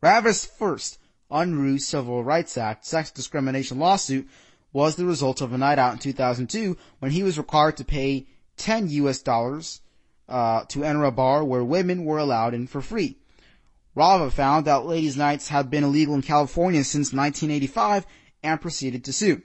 Rava's 0.00 0.44
first 0.44 0.98
Unruh 1.34 1.80
Civil 1.80 2.22
Rights 2.22 2.56
Act 2.56 2.86
sex 2.86 3.10
discrimination 3.10 3.80
lawsuit 3.80 4.28
was 4.72 4.94
the 4.94 5.04
result 5.04 5.40
of 5.40 5.52
a 5.52 5.58
night 5.58 5.80
out 5.80 5.92
in 5.92 5.98
2002 5.98 6.76
when 7.00 7.10
he 7.10 7.24
was 7.24 7.36
required 7.36 7.76
to 7.78 7.84
pay 7.84 8.28
10 8.56 8.88
US 8.88 9.20
dollars 9.20 9.80
uh, 10.28 10.64
to 10.66 10.84
enter 10.84 11.04
a 11.04 11.10
bar 11.10 11.44
where 11.44 11.64
women 11.64 12.04
were 12.04 12.18
allowed 12.18 12.54
in 12.54 12.68
for 12.68 12.80
free. 12.80 13.18
Rava 13.96 14.30
found 14.30 14.66
that 14.66 14.86
ladies' 14.86 15.16
nights 15.16 15.48
had 15.48 15.70
been 15.70 15.84
illegal 15.84 16.14
in 16.14 16.22
California 16.22 16.84
since 16.84 17.12
1985 17.12 18.06
and 18.44 18.60
proceeded 18.60 19.04
to 19.04 19.12
sue. 19.12 19.42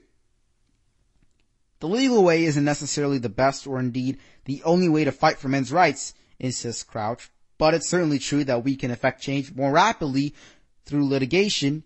The 1.80 1.88
legal 1.88 2.24
way 2.24 2.46
isn't 2.46 2.64
necessarily 2.64 3.18
the 3.18 3.30
best 3.30 3.66
or 3.66 3.80
indeed 3.80 4.20
the 4.46 4.62
only 4.64 4.90
way 4.90 5.06
to 5.06 5.12
fight 5.12 5.38
for 5.38 5.48
men's 5.48 5.72
rights, 5.72 6.14
insists 6.40 6.84
Crouch, 6.84 7.32
but 7.58 7.74
it's 7.74 7.90
certainly 7.90 8.20
true 8.20 8.44
that 8.44 8.64
we 8.64 8.76
can 8.76 8.92
effect 8.92 9.22
change 9.22 9.56
more 9.56 9.72
rapidly 9.72 10.34
through 10.90 11.08
litigation 11.08 11.84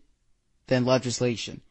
than 0.67 0.85
legislation. 0.85 1.61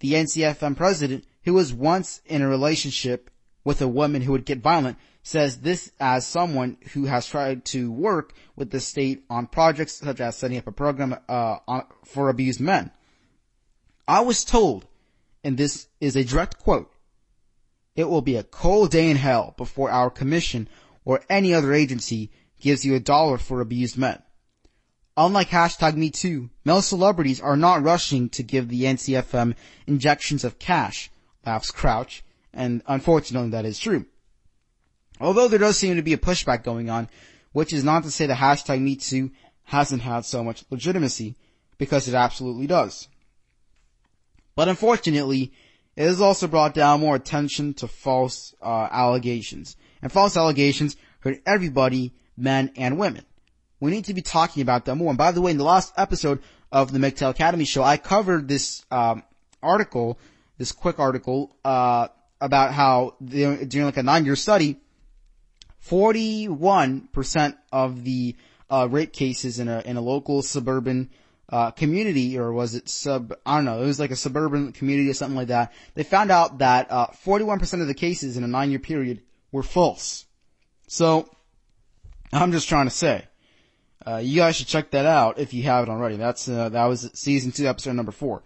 The 0.00 0.14
NCFM 0.14 0.76
president, 0.76 1.24
who 1.42 1.54
was 1.54 1.72
once 1.72 2.20
in 2.26 2.42
a 2.42 2.48
relationship 2.48 3.30
with 3.64 3.82
a 3.82 3.88
woman 3.88 4.22
who 4.22 4.32
would 4.32 4.46
get 4.46 4.58
violent, 4.58 4.96
says 5.22 5.58
this 5.58 5.92
as 6.00 6.26
someone 6.26 6.78
who 6.94 7.04
has 7.04 7.26
tried 7.26 7.64
to 7.66 7.92
work 7.92 8.32
with 8.56 8.70
the 8.70 8.80
state 8.80 9.24
on 9.28 9.46
projects 9.46 9.94
such 9.94 10.20
as 10.20 10.36
setting 10.36 10.56
up 10.56 10.66
a 10.66 10.72
program 10.72 11.14
uh, 11.28 11.58
on, 11.68 11.84
for 12.04 12.30
abused 12.30 12.60
men. 12.60 12.90
I 14.06 14.20
was 14.20 14.44
told, 14.44 14.86
and 15.44 15.58
this 15.58 15.88
is 16.00 16.16
a 16.16 16.24
direct 16.24 16.58
quote, 16.58 16.90
it 17.94 18.08
will 18.08 18.22
be 18.22 18.36
a 18.36 18.44
cold 18.44 18.90
day 18.90 19.10
in 19.10 19.16
hell 19.16 19.54
before 19.58 19.90
our 19.90 20.08
commission 20.08 20.68
or 21.04 21.20
any 21.28 21.52
other 21.52 21.74
agency 21.74 22.30
gives 22.60 22.84
you 22.84 22.94
a 22.94 23.00
dollar 23.00 23.36
for 23.36 23.60
abused 23.60 23.98
men. 23.98 24.22
Unlike 25.20 25.48
hashtag 25.48 25.96
me 25.96 26.10
too, 26.10 26.48
male 26.64 26.80
celebrities 26.80 27.40
are 27.40 27.56
not 27.56 27.82
rushing 27.82 28.28
to 28.28 28.44
give 28.44 28.68
the 28.68 28.84
NCFM 28.84 29.56
injections 29.84 30.44
of 30.44 30.60
cash, 30.60 31.10
laughs 31.44 31.72
Crouch, 31.72 32.22
and 32.54 32.82
unfortunately 32.86 33.50
that 33.50 33.64
is 33.64 33.80
true. 33.80 34.06
Although 35.20 35.48
there 35.48 35.58
does 35.58 35.76
seem 35.76 35.96
to 35.96 36.02
be 36.02 36.12
a 36.12 36.18
pushback 36.18 36.62
going 36.62 36.88
on, 36.88 37.08
which 37.50 37.72
is 37.72 37.82
not 37.82 38.04
to 38.04 38.12
say 38.12 38.26
the 38.26 38.34
hashtag 38.34 38.80
me 38.80 38.94
too 38.94 39.32
hasn't 39.64 40.02
had 40.02 40.24
so 40.24 40.44
much 40.44 40.64
legitimacy, 40.70 41.34
because 41.78 42.06
it 42.06 42.14
absolutely 42.14 42.68
does. 42.68 43.08
But 44.54 44.68
unfortunately, 44.68 45.52
it 45.96 46.04
has 46.04 46.20
also 46.20 46.46
brought 46.46 46.74
down 46.74 47.00
more 47.00 47.16
attention 47.16 47.74
to 47.74 47.88
false 47.88 48.54
uh, 48.62 48.86
allegations. 48.92 49.74
And 50.00 50.12
false 50.12 50.36
allegations 50.36 50.96
hurt 51.18 51.42
everybody, 51.44 52.14
men 52.36 52.70
and 52.76 53.00
women. 53.00 53.24
We 53.80 53.90
need 53.90 54.06
to 54.06 54.14
be 54.14 54.22
talking 54.22 54.62
about 54.62 54.84
them 54.84 54.98
more. 54.98 55.10
And 55.10 55.18
by 55.18 55.32
the 55.32 55.40
way, 55.40 55.50
in 55.50 55.58
the 55.58 55.64
last 55.64 55.92
episode 55.96 56.40
of 56.72 56.92
the 56.92 56.98
MGTOW 56.98 57.30
Academy 57.30 57.64
show, 57.64 57.82
I 57.82 57.96
covered 57.96 58.48
this 58.48 58.84
um, 58.90 59.22
article, 59.62 60.18
this 60.58 60.72
quick 60.72 60.98
article, 60.98 61.56
uh, 61.64 62.08
about 62.40 62.72
how 62.72 63.16
during 63.24 63.84
like 63.84 63.96
a 63.96 64.02
nine-year 64.02 64.36
study, 64.36 64.80
41% 65.86 67.56
of 67.72 68.04
the 68.04 68.36
uh, 68.70 68.88
rape 68.90 69.12
cases 69.12 69.58
in 69.58 69.68
a 69.68 69.80
in 69.84 69.96
a 69.96 70.00
local 70.00 70.42
suburban 70.42 71.10
uh, 71.48 71.70
community, 71.70 72.38
or 72.38 72.52
was 72.52 72.74
it 72.74 72.88
sub? 72.88 73.32
I 73.46 73.56
don't 73.56 73.64
know. 73.64 73.82
It 73.82 73.86
was 73.86 73.98
like 73.98 74.10
a 74.10 74.16
suburban 74.16 74.72
community 74.72 75.08
or 75.08 75.14
something 75.14 75.36
like 75.36 75.48
that. 75.48 75.72
They 75.94 76.02
found 76.02 76.30
out 76.30 76.58
that 76.58 76.90
uh, 76.90 77.06
41% 77.24 77.80
of 77.80 77.86
the 77.86 77.94
cases 77.94 78.36
in 78.36 78.44
a 78.44 78.48
nine-year 78.48 78.80
period 78.80 79.22
were 79.50 79.62
false. 79.62 80.26
So, 80.88 81.30
I'm 82.32 82.52
just 82.52 82.68
trying 82.68 82.86
to 82.86 82.90
say, 82.90 83.27
uh, 84.06 84.16
you 84.16 84.36
guys 84.36 84.56
should 84.56 84.66
check 84.66 84.90
that 84.92 85.06
out 85.06 85.38
if 85.38 85.52
you 85.52 85.62
haven't 85.64 85.90
already. 85.90 86.16
That's 86.16 86.48
uh, 86.48 86.68
that 86.70 86.84
was 86.86 87.10
season 87.14 87.52
two, 87.52 87.66
episode 87.66 87.94
number 87.94 88.12
four. 88.12 88.42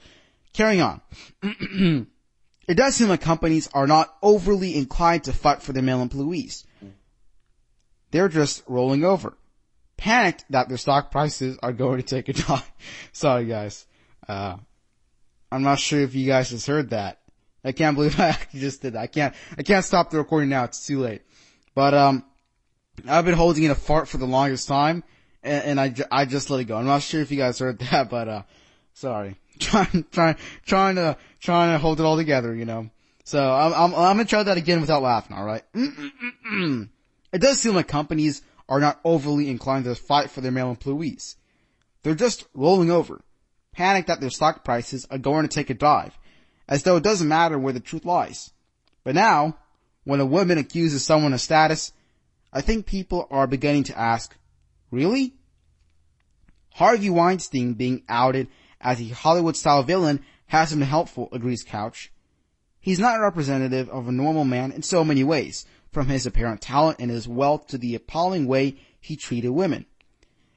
Carrying 0.52 0.80
on. 0.80 1.00
it 1.42 2.74
does 2.74 2.94
seem 2.96 3.08
like 3.08 3.20
companies 3.20 3.68
are 3.72 3.86
not 3.86 4.14
overly 4.22 4.76
inclined 4.76 5.24
to 5.24 5.32
fight 5.32 5.62
for 5.62 5.72
their 5.72 5.82
male 5.82 6.02
employees. 6.02 6.66
They're 8.10 8.28
just 8.28 8.62
rolling 8.66 9.04
over. 9.04 9.36
Panicked 9.96 10.44
that 10.50 10.68
their 10.68 10.76
stock 10.78 11.10
prices 11.10 11.58
are 11.62 11.72
going 11.72 11.98
to 11.98 12.02
take 12.02 12.28
a 12.28 12.32
dive. 12.32 12.70
Sorry 13.12 13.46
guys. 13.46 13.86
Uh, 14.28 14.56
I'm 15.50 15.62
not 15.62 15.78
sure 15.78 16.00
if 16.00 16.14
you 16.14 16.26
guys 16.26 16.50
just 16.50 16.66
heard 16.66 16.90
that. 16.90 17.20
I 17.64 17.72
can't 17.72 17.96
believe 17.96 18.18
I 18.20 18.36
just 18.54 18.82
did 18.82 18.94
that. 18.94 19.00
I 19.00 19.06
can't, 19.06 19.34
I 19.56 19.62
can't 19.62 19.84
stop 19.84 20.10
the 20.10 20.18
recording 20.18 20.48
now. 20.48 20.64
It's 20.64 20.86
too 20.86 21.00
late. 21.00 21.22
But, 21.74 21.94
um, 21.94 22.24
I've 23.08 23.24
been 23.24 23.34
holding 23.34 23.62
in 23.62 23.70
a 23.70 23.74
fart 23.74 24.08
for 24.08 24.18
the 24.18 24.26
longest 24.26 24.68
time 24.68 25.02
and, 25.42 25.78
and 25.78 25.80
I, 25.80 25.94
I 26.10 26.24
just 26.24 26.50
let 26.50 26.60
it 26.60 26.64
go. 26.64 26.76
I'm 26.76 26.86
not 26.86 27.02
sure 27.02 27.20
if 27.20 27.30
you 27.30 27.36
guys 27.36 27.58
heard 27.58 27.78
that, 27.90 28.10
but, 28.10 28.28
uh, 28.28 28.42
sorry. 28.94 29.36
trying, 29.58 30.04
trying, 30.10 30.36
trying 30.66 30.96
to, 30.96 31.16
trying 31.40 31.72
to 31.74 31.78
hold 31.78 32.00
it 32.00 32.04
all 32.04 32.16
together, 32.16 32.54
you 32.54 32.64
know. 32.64 32.90
So 33.24 33.52
I'm, 33.52 33.72
I'm, 33.72 33.94
I'm 33.94 34.16
gonna 34.16 34.24
try 34.24 34.42
that 34.42 34.56
again 34.56 34.80
without 34.80 35.02
laughing, 35.02 35.36
alright? 35.36 35.62
Mm, 35.74 35.94
mm, 35.94 36.10
mm, 36.52 36.88
it 37.32 37.40
does 37.40 37.60
seem 37.60 37.74
like 37.74 37.86
companies 37.86 38.42
are 38.68 38.80
not 38.80 39.00
overly 39.04 39.48
inclined 39.48 39.84
to 39.84 39.94
fight 39.94 40.30
for 40.30 40.40
their 40.40 40.50
male 40.50 40.70
employees. 40.70 41.36
They're 42.02 42.14
just 42.14 42.44
rolling 42.54 42.90
over, 42.90 43.22
panicked 43.72 44.08
that 44.08 44.20
their 44.20 44.30
stock 44.30 44.64
prices 44.64 45.06
are 45.10 45.18
going 45.18 45.46
to 45.46 45.54
take 45.54 45.70
a 45.70 45.74
dive, 45.74 46.18
as 46.68 46.82
though 46.82 46.96
it 46.96 47.04
doesn't 47.04 47.28
matter 47.28 47.58
where 47.58 47.72
the 47.72 47.80
truth 47.80 48.04
lies. 48.04 48.52
But 49.04 49.14
now, 49.14 49.56
when 50.04 50.20
a 50.20 50.26
woman 50.26 50.58
accuses 50.58 51.04
someone 51.04 51.32
of 51.32 51.40
status, 51.40 51.92
I 52.52 52.60
think 52.60 52.86
people 52.86 53.26
are 53.30 53.46
beginning 53.46 53.84
to 53.84 53.98
ask, 53.98 54.36
really? 54.92 55.34
Harvey 56.74 57.10
Weinstein 57.10 57.74
being 57.74 58.04
outed 58.08 58.46
as 58.80 59.00
a 59.00 59.08
Hollywood 59.08 59.56
style 59.56 59.82
villain 59.82 60.20
hasn't 60.46 60.78
been 60.78 60.88
helpful, 60.88 61.28
agrees 61.32 61.64
Crouch. 61.64 62.12
He's 62.78 62.98
not 62.98 63.20
representative 63.20 63.88
of 63.88 64.08
a 64.08 64.12
normal 64.12 64.44
man 64.44 64.72
in 64.72 64.82
so 64.82 65.04
many 65.04 65.24
ways, 65.24 65.66
from 65.92 66.08
his 66.08 66.26
apparent 66.26 66.60
talent 66.60 66.98
and 66.98 67.10
his 67.10 67.28
wealth 67.28 67.68
to 67.68 67.78
the 67.78 67.94
appalling 67.94 68.46
way 68.46 68.76
he 69.00 69.16
treated 69.16 69.50
women. 69.50 69.86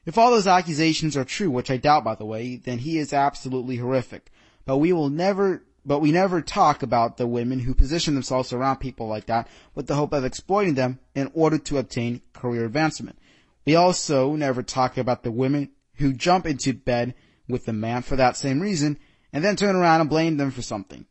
If 0.04 0.16
all 0.16 0.30
those 0.30 0.46
accusations 0.46 1.16
are 1.16 1.24
true, 1.24 1.50
which 1.50 1.70
I 1.70 1.76
doubt 1.76 2.04
by 2.04 2.14
the 2.14 2.24
way, 2.24 2.56
then 2.56 2.78
he 2.78 2.98
is 2.98 3.12
absolutely 3.12 3.76
horrific. 3.76 4.30
But 4.64 4.78
we 4.78 4.92
will 4.92 5.10
never, 5.10 5.64
but 5.84 6.00
we 6.00 6.12
never 6.12 6.40
talk 6.40 6.82
about 6.82 7.16
the 7.16 7.26
women 7.26 7.60
who 7.60 7.74
position 7.74 8.14
themselves 8.14 8.52
around 8.52 8.76
people 8.76 9.08
like 9.08 9.26
that 9.26 9.48
with 9.74 9.86
the 9.86 9.96
hope 9.96 10.12
of 10.12 10.24
exploiting 10.24 10.74
them 10.74 11.00
in 11.14 11.30
order 11.34 11.58
to 11.58 11.78
obtain 11.78 12.22
career 12.32 12.64
advancement. 12.64 13.18
We 13.66 13.74
also 13.74 14.36
never 14.36 14.62
talk 14.62 14.96
about 14.96 15.24
the 15.24 15.32
women 15.32 15.70
who 15.96 16.12
jump 16.12 16.46
into 16.46 16.72
bed 16.72 17.14
with 17.48 17.66
the 17.66 17.72
man 17.72 18.02
for 18.02 18.16
that 18.16 18.36
same 18.36 18.60
reason 18.60 18.98
and 19.32 19.44
then 19.44 19.56
turn 19.56 19.76
around 19.76 20.00
and 20.00 20.10
blame 20.10 20.36
them 20.36 20.52
for 20.52 20.62
something. 20.62 21.06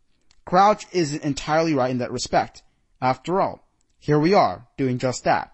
Crouch 0.45 0.85
isn't 0.91 1.23
entirely 1.23 1.73
right 1.73 1.91
in 1.91 1.97
that 1.97 2.11
respect. 2.11 2.63
After 3.01 3.41
all, 3.41 3.67
here 3.99 4.19
we 4.19 4.33
are, 4.33 4.67
doing 4.77 4.99
just 4.99 5.25
that. 5.25 5.51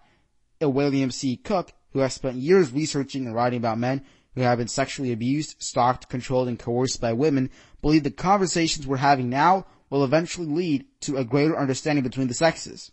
A 0.60 0.68
William 0.68 1.10
C. 1.10 1.36
Cook, 1.36 1.72
who 1.92 1.98
has 1.98 2.14
spent 2.14 2.36
years 2.36 2.72
researching 2.72 3.26
and 3.26 3.34
writing 3.34 3.58
about 3.58 3.78
men 3.78 4.04
who 4.34 4.42
have 4.42 4.58
been 4.58 4.68
sexually 4.68 5.12
abused, 5.12 5.56
stalked, 5.58 6.08
controlled, 6.08 6.48
and 6.48 6.58
coerced 6.58 7.00
by 7.00 7.12
women, 7.12 7.50
believe 7.80 8.04
the 8.04 8.10
conversations 8.10 8.86
we're 8.86 8.96
having 8.98 9.28
now 9.28 9.66
will 9.90 10.04
eventually 10.04 10.46
lead 10.46 10.84
to 11.00 11.16
a 11.16 11.24
greater 11.24 11.58
understanding 11.58 12.04
between 12.04 12.28
the 12.28 12.34
sexes. 12.34 12.92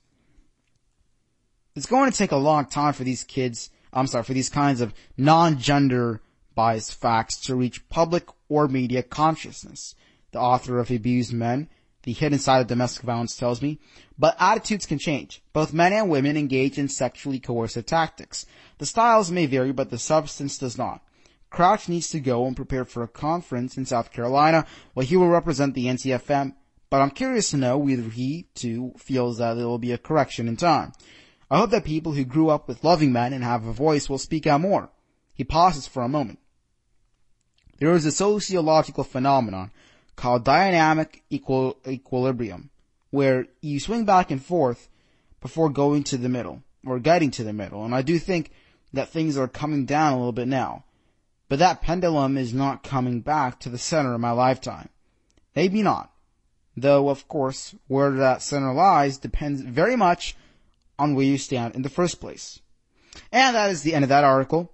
It's 1.76 1.86
going 1.86 2.12
to 2.12 2.18
take 2.18 2.32
a 2.32 2.38
long 2.38 2.66
time 2.66 2.94
for 2.94 3.04
these 3.04 3.24
kids, 3.24 3.70
I'm 3.94 4.08
sorry, 4.08 4.24
for 4.24 4.34
these 4.34 4.50
kinds 4.50 4.82
of 4.82 4.94
non-gender 5.18 6.22
biased 6.56 6.96
facts 6.96 7.40
to 7.42 7.56
reach 7.56 7.88
public 7.90 8.28
or 8.48 8.68
media 8.68 9.04
consciousness. 9.04 9.96
The 10.32 10.40
author 10.40 10.80
of 10.80 10.92
Abused 10.92 11.34
Men 11.34 11.70
the 12.04 12.14
hidden 12.14 12.40
side 12.40 12.62
of 12.62 12.68
domestic 12.68 13.04
violence 13.04 13.36
tells 13.36 13.62
me. 13.62 13.80
But 14.18 14.36
attitudes 14.40 14.86
can 14.86 15.00
change. 15.00 15.42
Both 15.54 15.74
men 15.74 15.94
and 15.94 16.10
women 16.10 16.38
engage 16.38 16.78
in 16.78 16.88
sexually 16.88 17.40
coercive 17.40 17.86
tactics. 17.86 18.46
The 18.78 18.86
styles 18.86 19.32
may 19.32 19.46
vary, 19.46 19.72
but 19.72 19.90
the 19.90 19.98
substance 19.98 20.58
does 20.58 20.78
not. 20.78 21.02
Crouch 21.50 21.90
needs 21.90 22.10
to 22.10 22.20
go 22.20 22.46
and 22.46 22.56
prepare 22.56 22.86
for 22.86 23.04
a 23.04 23.08
conference 23.08 23.78
in 23.78 23.86
South 23.86 24.12
Carolina 24.12 24.66
where 24.94 25.06
he 25.06 25.18
will 25.18 25.30
represent 25.30 25.74
the 25.74 25.88
NCFM, 25.88 26.54
but 26.90 27.02
I'm 27.02 27.10
curious 27.12 27.52
to 27.52 27.58
know 27.58 27.78
whether 27.78 28.04
he, 28.04 28.48
too, 28.54 28.94
feels 28.98 29.40
that 29.40 29.56
there 29.56 29.68
will 29.68 29.80
be 29.80 29.92
a 29.92 29.98
correction 29.98 30.48
in 30.48 30.58
time. 30.58 30.94
I 31.52 31.58
hope 31.58 31.72
that 31.72 31.84
people 31.84 32.12
who 32.12 32.26
grew 32.26 32.50
up 32.50 32.68
with 32.68 32.84
loving 32.84 33.12
men 33.12 33.34
and 33.34 33.44
have 33.44 33.66
a 33.66 33.74
voice 33.74 34.08
will 34.08 34.20
speak 34.20 34.46
out 34.46 34.62
more. 34.62 34.90
He 35.34 35.44
pauses 35.44 35.88
for 35.88 36.04
a 36.04 36.10
moment. 36.10 36.40
There 37.80 37.94
is 37.94 38.06
a 38.06 38.12
sociological 38.12 39.04
phenomenon 39.04 39.72
called 40.16 40.44
dynamic 40.44 41.24
equal, 41.30 41.78
equilibrium, 41.88 42.70
where 43.10 43.48
you 43.62 43.80
swing 43.80 44.06
back 44.06 44.32
and 44.32 44.44
forth 44.44 44.90
before 45.40 45.70
going 45.70 46.04
to 46.04 46.18
the 46.18 46.30
middle, 46.30 46.62
or 46.86 47.00
getting 47.00 47.32
to 47.32 47.44
the 47.44 47.54
middle. 47.54 47.86
And 47.86 47.96
I 47.96 48.02
do 48.02 48.20
think 48.20 48.52
that 48.92 49.10
things 49.10 49.38
are 49.38 49.48
coming 49.48 49.86
down 49.86 50.14
a 50.14 50.18
little 50.18 50.34
bit 50.34 50.48
now. 50.48 50.84
But 51.48 51.60
that 51.60 51.82
pendulum 51.82 52.38
is 52.38 52.54
not 52.54 52.84
coming 52.84 53.22
back 53.22 53.60
to 53.62 53.70
the 53.70 53.78
center 53.78 54.14
of 54.14 54.20
my 54.20 54.32
lifetime. 54.32 54.90
Maybe 55.56 55.82
not. 55.82 56.12
Though, 56.76 57.10
of 57.10 57.28
course, 57.28 57.74
where 57.88 58.12
that 58.12 58.42
center 58.42 58.74
lies 58.74 59.18
depends 59.18 59.62
very 59.62 59.96
much 59.96 60.36
on 61.00 61.16
where 61.16 61.26
you 61.26 61.38
stand 61.38 61.76
in 61.76 61.82
the 61.82 61.90
first 61.90 62.20
place. 62.20 62.60
And 63.32 63.56
that 63.56 63.72
is 63.72 63.82
the 63.82 63.94
end 63.96 64.04
of 64.04 64.10
that 64.10 64.24
article. 64.24 64.72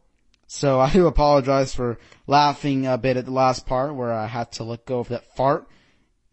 So 0.47 0.79
I 0.81 0.91
do 0.91 1.07
apologize 1.07 1.73
for 1.73 1.97
laughing 2.27 2.85
a 2.87 2.97
bit 2.97 3.17
at 3.17 3.25
the 3.25 3.31
last 3.31 3.65
part 3.65 3.95
where 3.95 4.11
I 4.11 4.27
had 4.27 4.51
to 4.53 4.63
let 4.63 4.85
go 4.85 4.99
of 4.99 5.09
that 5.09 5.35
fart. 5.35 5.67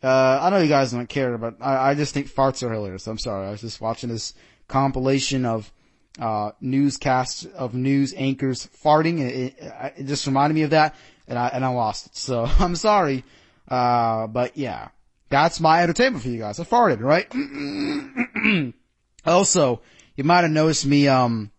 Uh, 0.02 0.40
I 0.42 0.50
know 0.50 0.58
you 0.58 0.68
guys 0.68 0.90
don't 0.90 1.08
care, 1.08 1.38
but 1.38 1.56
I, 1.60 1.90
I 1.90 1.94
just 1.94 2.12
think 2.12 2.28
farts 2.28 2.62
are 2.64 2.72
hilarious. 2.72 3.06
I'm 3.06 3.18
sorry. 3.18 3.46
I 3.46 3.50
was 3.52 3.60
just 3.60 3.80
watching 3.80 4.10
this 4.10 4.34
compilation 4.66 5.44
of, 5.44 5.72
uh, 6.18 6.50
newscasts 6.60 7.46
of 7.46 7.74
news 7.74 8.12
anchors 8.16 8.68
farting 8.84 9.20
it, 9.20 9.34
it, 9.34 9.72
it, 9.96 10.06
just 10.06 10.26
reminded 10.26 10.54
me 10.54 10.62
of 10.62 10.70
that 10.70 10.94
and 11.26 11.38
I, 11.38 11.48
and 11.48 11.64
I 11.64 11.68
lost 11.68 12.06
it. 12.06 12.16
So 12.16 12.44
I'm 12.58 12.76
sorry. 12.76 13.24
Uh, 13.68 14.26
but 14.26 14.56
yeah, 14.56 14.88
that's 15.30 15.60
my 15.60 15.82
entertainment 15.82 16.22
for 16.22 16.28
you 16.28 16.38
guys. 16.38 16.60
I 16.60 16.64
farted, 16.64 17.00
right? 17.00 17.26
also, 19.24 19.82
you 20.16 20.24
might 20.24 20.42
have 20.42 20.50
noticed 20.50 20.86
me, 20.86 21.08
um, 21.08 21.50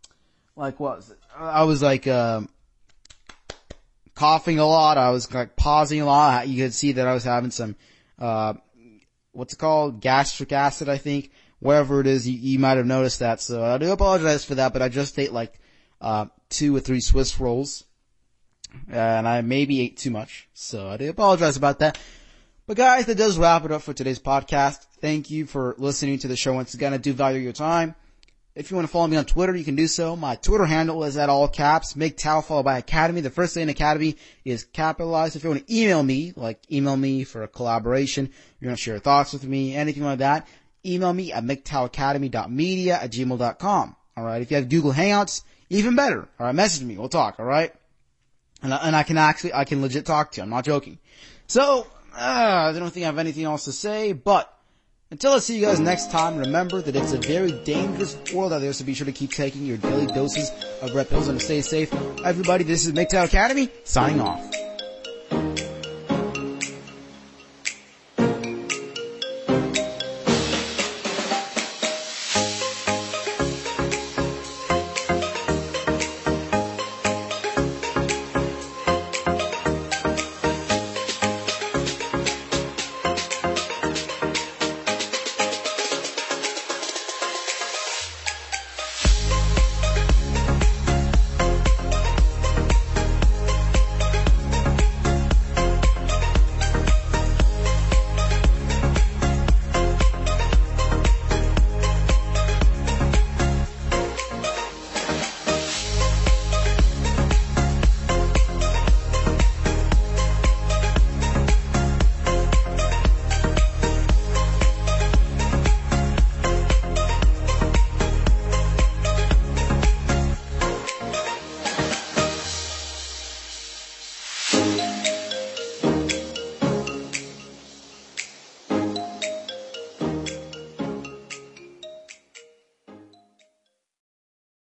like 0.55 0.79
what 0.79 0.97
was 0.97 1.11
it? 1.11 1.17
I 1.37 1.63
was 1.63 1.81
like, 1.81 2.07
um, 2.07 2.49
coughing 4.15 4.59
a 4.59 4.65
lot. 4.65 4.97
I 4.97 5.09
was 5.09 5.33
like 5.33 5.55
pausing 5.55 6.01
a 6.01 6.05
lot. 6.05 6.47
You 6.47 6.63
could 6.63 6.73
see 6.73 6.93
that 6.93 7.07
I 7.07 7.13
was 7.13 7.23
having 7.23 7.51
some, 7.51 7.75
uh, 8.19 8.53
what's 9.31 9.53
it 9.53 9.59
called? 9.59 10.01
Gastric 10.01 10.51
acid, 10.51 10.89
I 10.89 10.97
think. 10.97 11.31
Wherever 11.59 12.01
it 12.01 12.07
is, 12.07 12.27
you, 12.27 12.37
you 12.37 12.59
might 12.59 12.77
have 12.77 12.85
noticed 12.85 13.19
that. 13.19 13.41
So 13.41 13.63
I 13.63 13.77
do 13.77 13.91
apologize 13.91 14.43
for 14.45 14.55
that, 14.55 14.73
but 14.73 14.81
I 14.81 14.89
just 14.89 15.17
ate 15.17 15.31
like, 15.31 15.59
uh, 16.01 16.25
two 16.49 16.75
or 16.75 16.79
three 16.79 16.99
Swiss 16.99 17.39
rolls. 17.39 17.85
And 18.89 19.27
I 19.27 19.41
maybe 19.41 19.81
ate 19.81 19.97
too 19.97 20.11
much. 20.11 20.49
So 20.53 20.87
I 20.87 20.97
do 20.97 21.09
apologize 21.09 21.57
about 21.57 21.79
that. 21.79 21.97
But 22.65 22.77
guys, 22.77 23.07
that 23.07 23.17
does 23.17 23.37
wrap 23.37 23.65
it 23.65 23.73
up 23.73 23.81
for 23.81 23.93
today's 23.93 24.19
podcast. 24.19 24.87
Thank 25.01 25.29
you 25.29 25.45
for 25.45 25.75
listening 25.77 26.19
to 26.19 26.29
the 26.29 26.37
show 26.37 26.53
once 26.53 26.73
again. 26.73 26.93
I 26.93 26.97
do 26.97 27.11
value 27.11 27.41
your 27.41 27.51
time. 27.51 27.93
If 28.55 28.71
you 28.71 28.77
want 28.77 28.87
to 28.87 28.91
follow 28.91 29.07
me 29.07 29.17
on 29.17 29.25
Twitter, 29.25 29.53
you 29.53 29.65
can 29.65 29.75
do 29.75 29.85
so. 29.85 30.15
My 30.15 30.35
Twitter 30.35 30.63
handle 30.63 31.03
is 31.03 31.17
at 31.17 31.27
all 31.29 31.49
caps, 31.49 31.93
MGTOW 31.95 32.45
followed 32.45 32.63
by 32.63 32.77
Academy. 32.77 33.19
The 33.19 33.29
first 33.29 33.53
thing 33.53 33.63
in 33.63 33.69
Academy 33.69 34.15
is 34.45 34.63
capitalized. 34.63 35.35
If 35.35 35.43
you 35.43 35.49
want 35.49 35.67
to 35.67 35.75
email 35.77 36.01
me, 36.03 36.31
like 36.37 36.61
email 36.71 36.95
me 36.95 37.25
for 37.25 37.43
a 37.43 37.49
collaboration, 37.49 38.29
you 38.61 38.69
want 38.69 38.77
to 38.77 38.81
share 38.81 38.97
thoughts 38.97 39.33
with 39.33 39.43
me, 39.43 39.75
anything 39.75 40.03
like 40.03 40.19
that, 40.19 40.47
email 40.85 41.11
me 41.11 41.33
at 41.33 41.43
MGTOWacademy.media 41.43 42.93
at 42.95 43.11
gmail.com. 43.11 43.95
Alright. 44.17 44.41
If 44.41 44.51
you 44.51 44.55
have 44.55 44.69
Google 44.69 44.93
Hangouts, 44.93 45.41
even 45.69 45.97
better. 45.97 46.29
Alright. 46.39 46.55
Message 46.55 46.83
me. 46.83 46.97
We'll 46.97 47.09
talk. 47.09 47.41
Alright. 47.41 47.73
And, 48.61 48.73
I, 48.73 48.77
and 48.77 48.95
I 48.95 49.03
can 49.03 49.17
actually, 49.17 49.53
I 49.53 49.65
can 49.65 49.81
legit 49.81 50.05
talk 50.05 50.31
to 50.31 50.37
you. 50.37 50.43
I'm 50.43 50.49
not 50.49 50.63
joking. 50.63 50.99
So, 51.47 51.87
Ah, 52.15 52.69
I 52.69 52.73
don't 52.73 52.91
think 52.91 53.03
I 53.03 53.07
have 53.07 53.17
anything 53.17 53.45
else 53.45 53.65
to 53.65 53.71
say, 53.71 54.13
but 54.13 54.53
until 55.09 55.33
I 55.33 55.39
see 55.39 55.59
you 55.59 55.65
guys 55.65 55.79
next 55.79 56.11
time, 56.11 56.37
remember 56.37 56.81
that 56.81 56.95
it's 56.95 57.13
a 57.13 57.17
very 57.17 57.51
dangerous 57.51 58.17
world 58.33 58.53
out 58.53 58.61
there, 58.61 58.73
so 58.73 58.85
be 58.85 58.93
sure 58.93 59.05
to 59.05 59.11
keep 59.11 59.31
taking 59.31 59.65
your 59.65 59.77
daily 59.77 60.07
doses 60.07 60.51
of 60.81 60.93
red 60.93 61.09
pills 61.09 61.27
and 61.27 61.41
stay 61.41 61.61
safe. 61.61 61.91
Everybody, 62.23 62.63
this 62.63 62.85
is 62.85 62.93
MGTOW 62.93 63.25
Academy, 63.25 63.69
signing 63.83 64.21
off. 64.21 64.52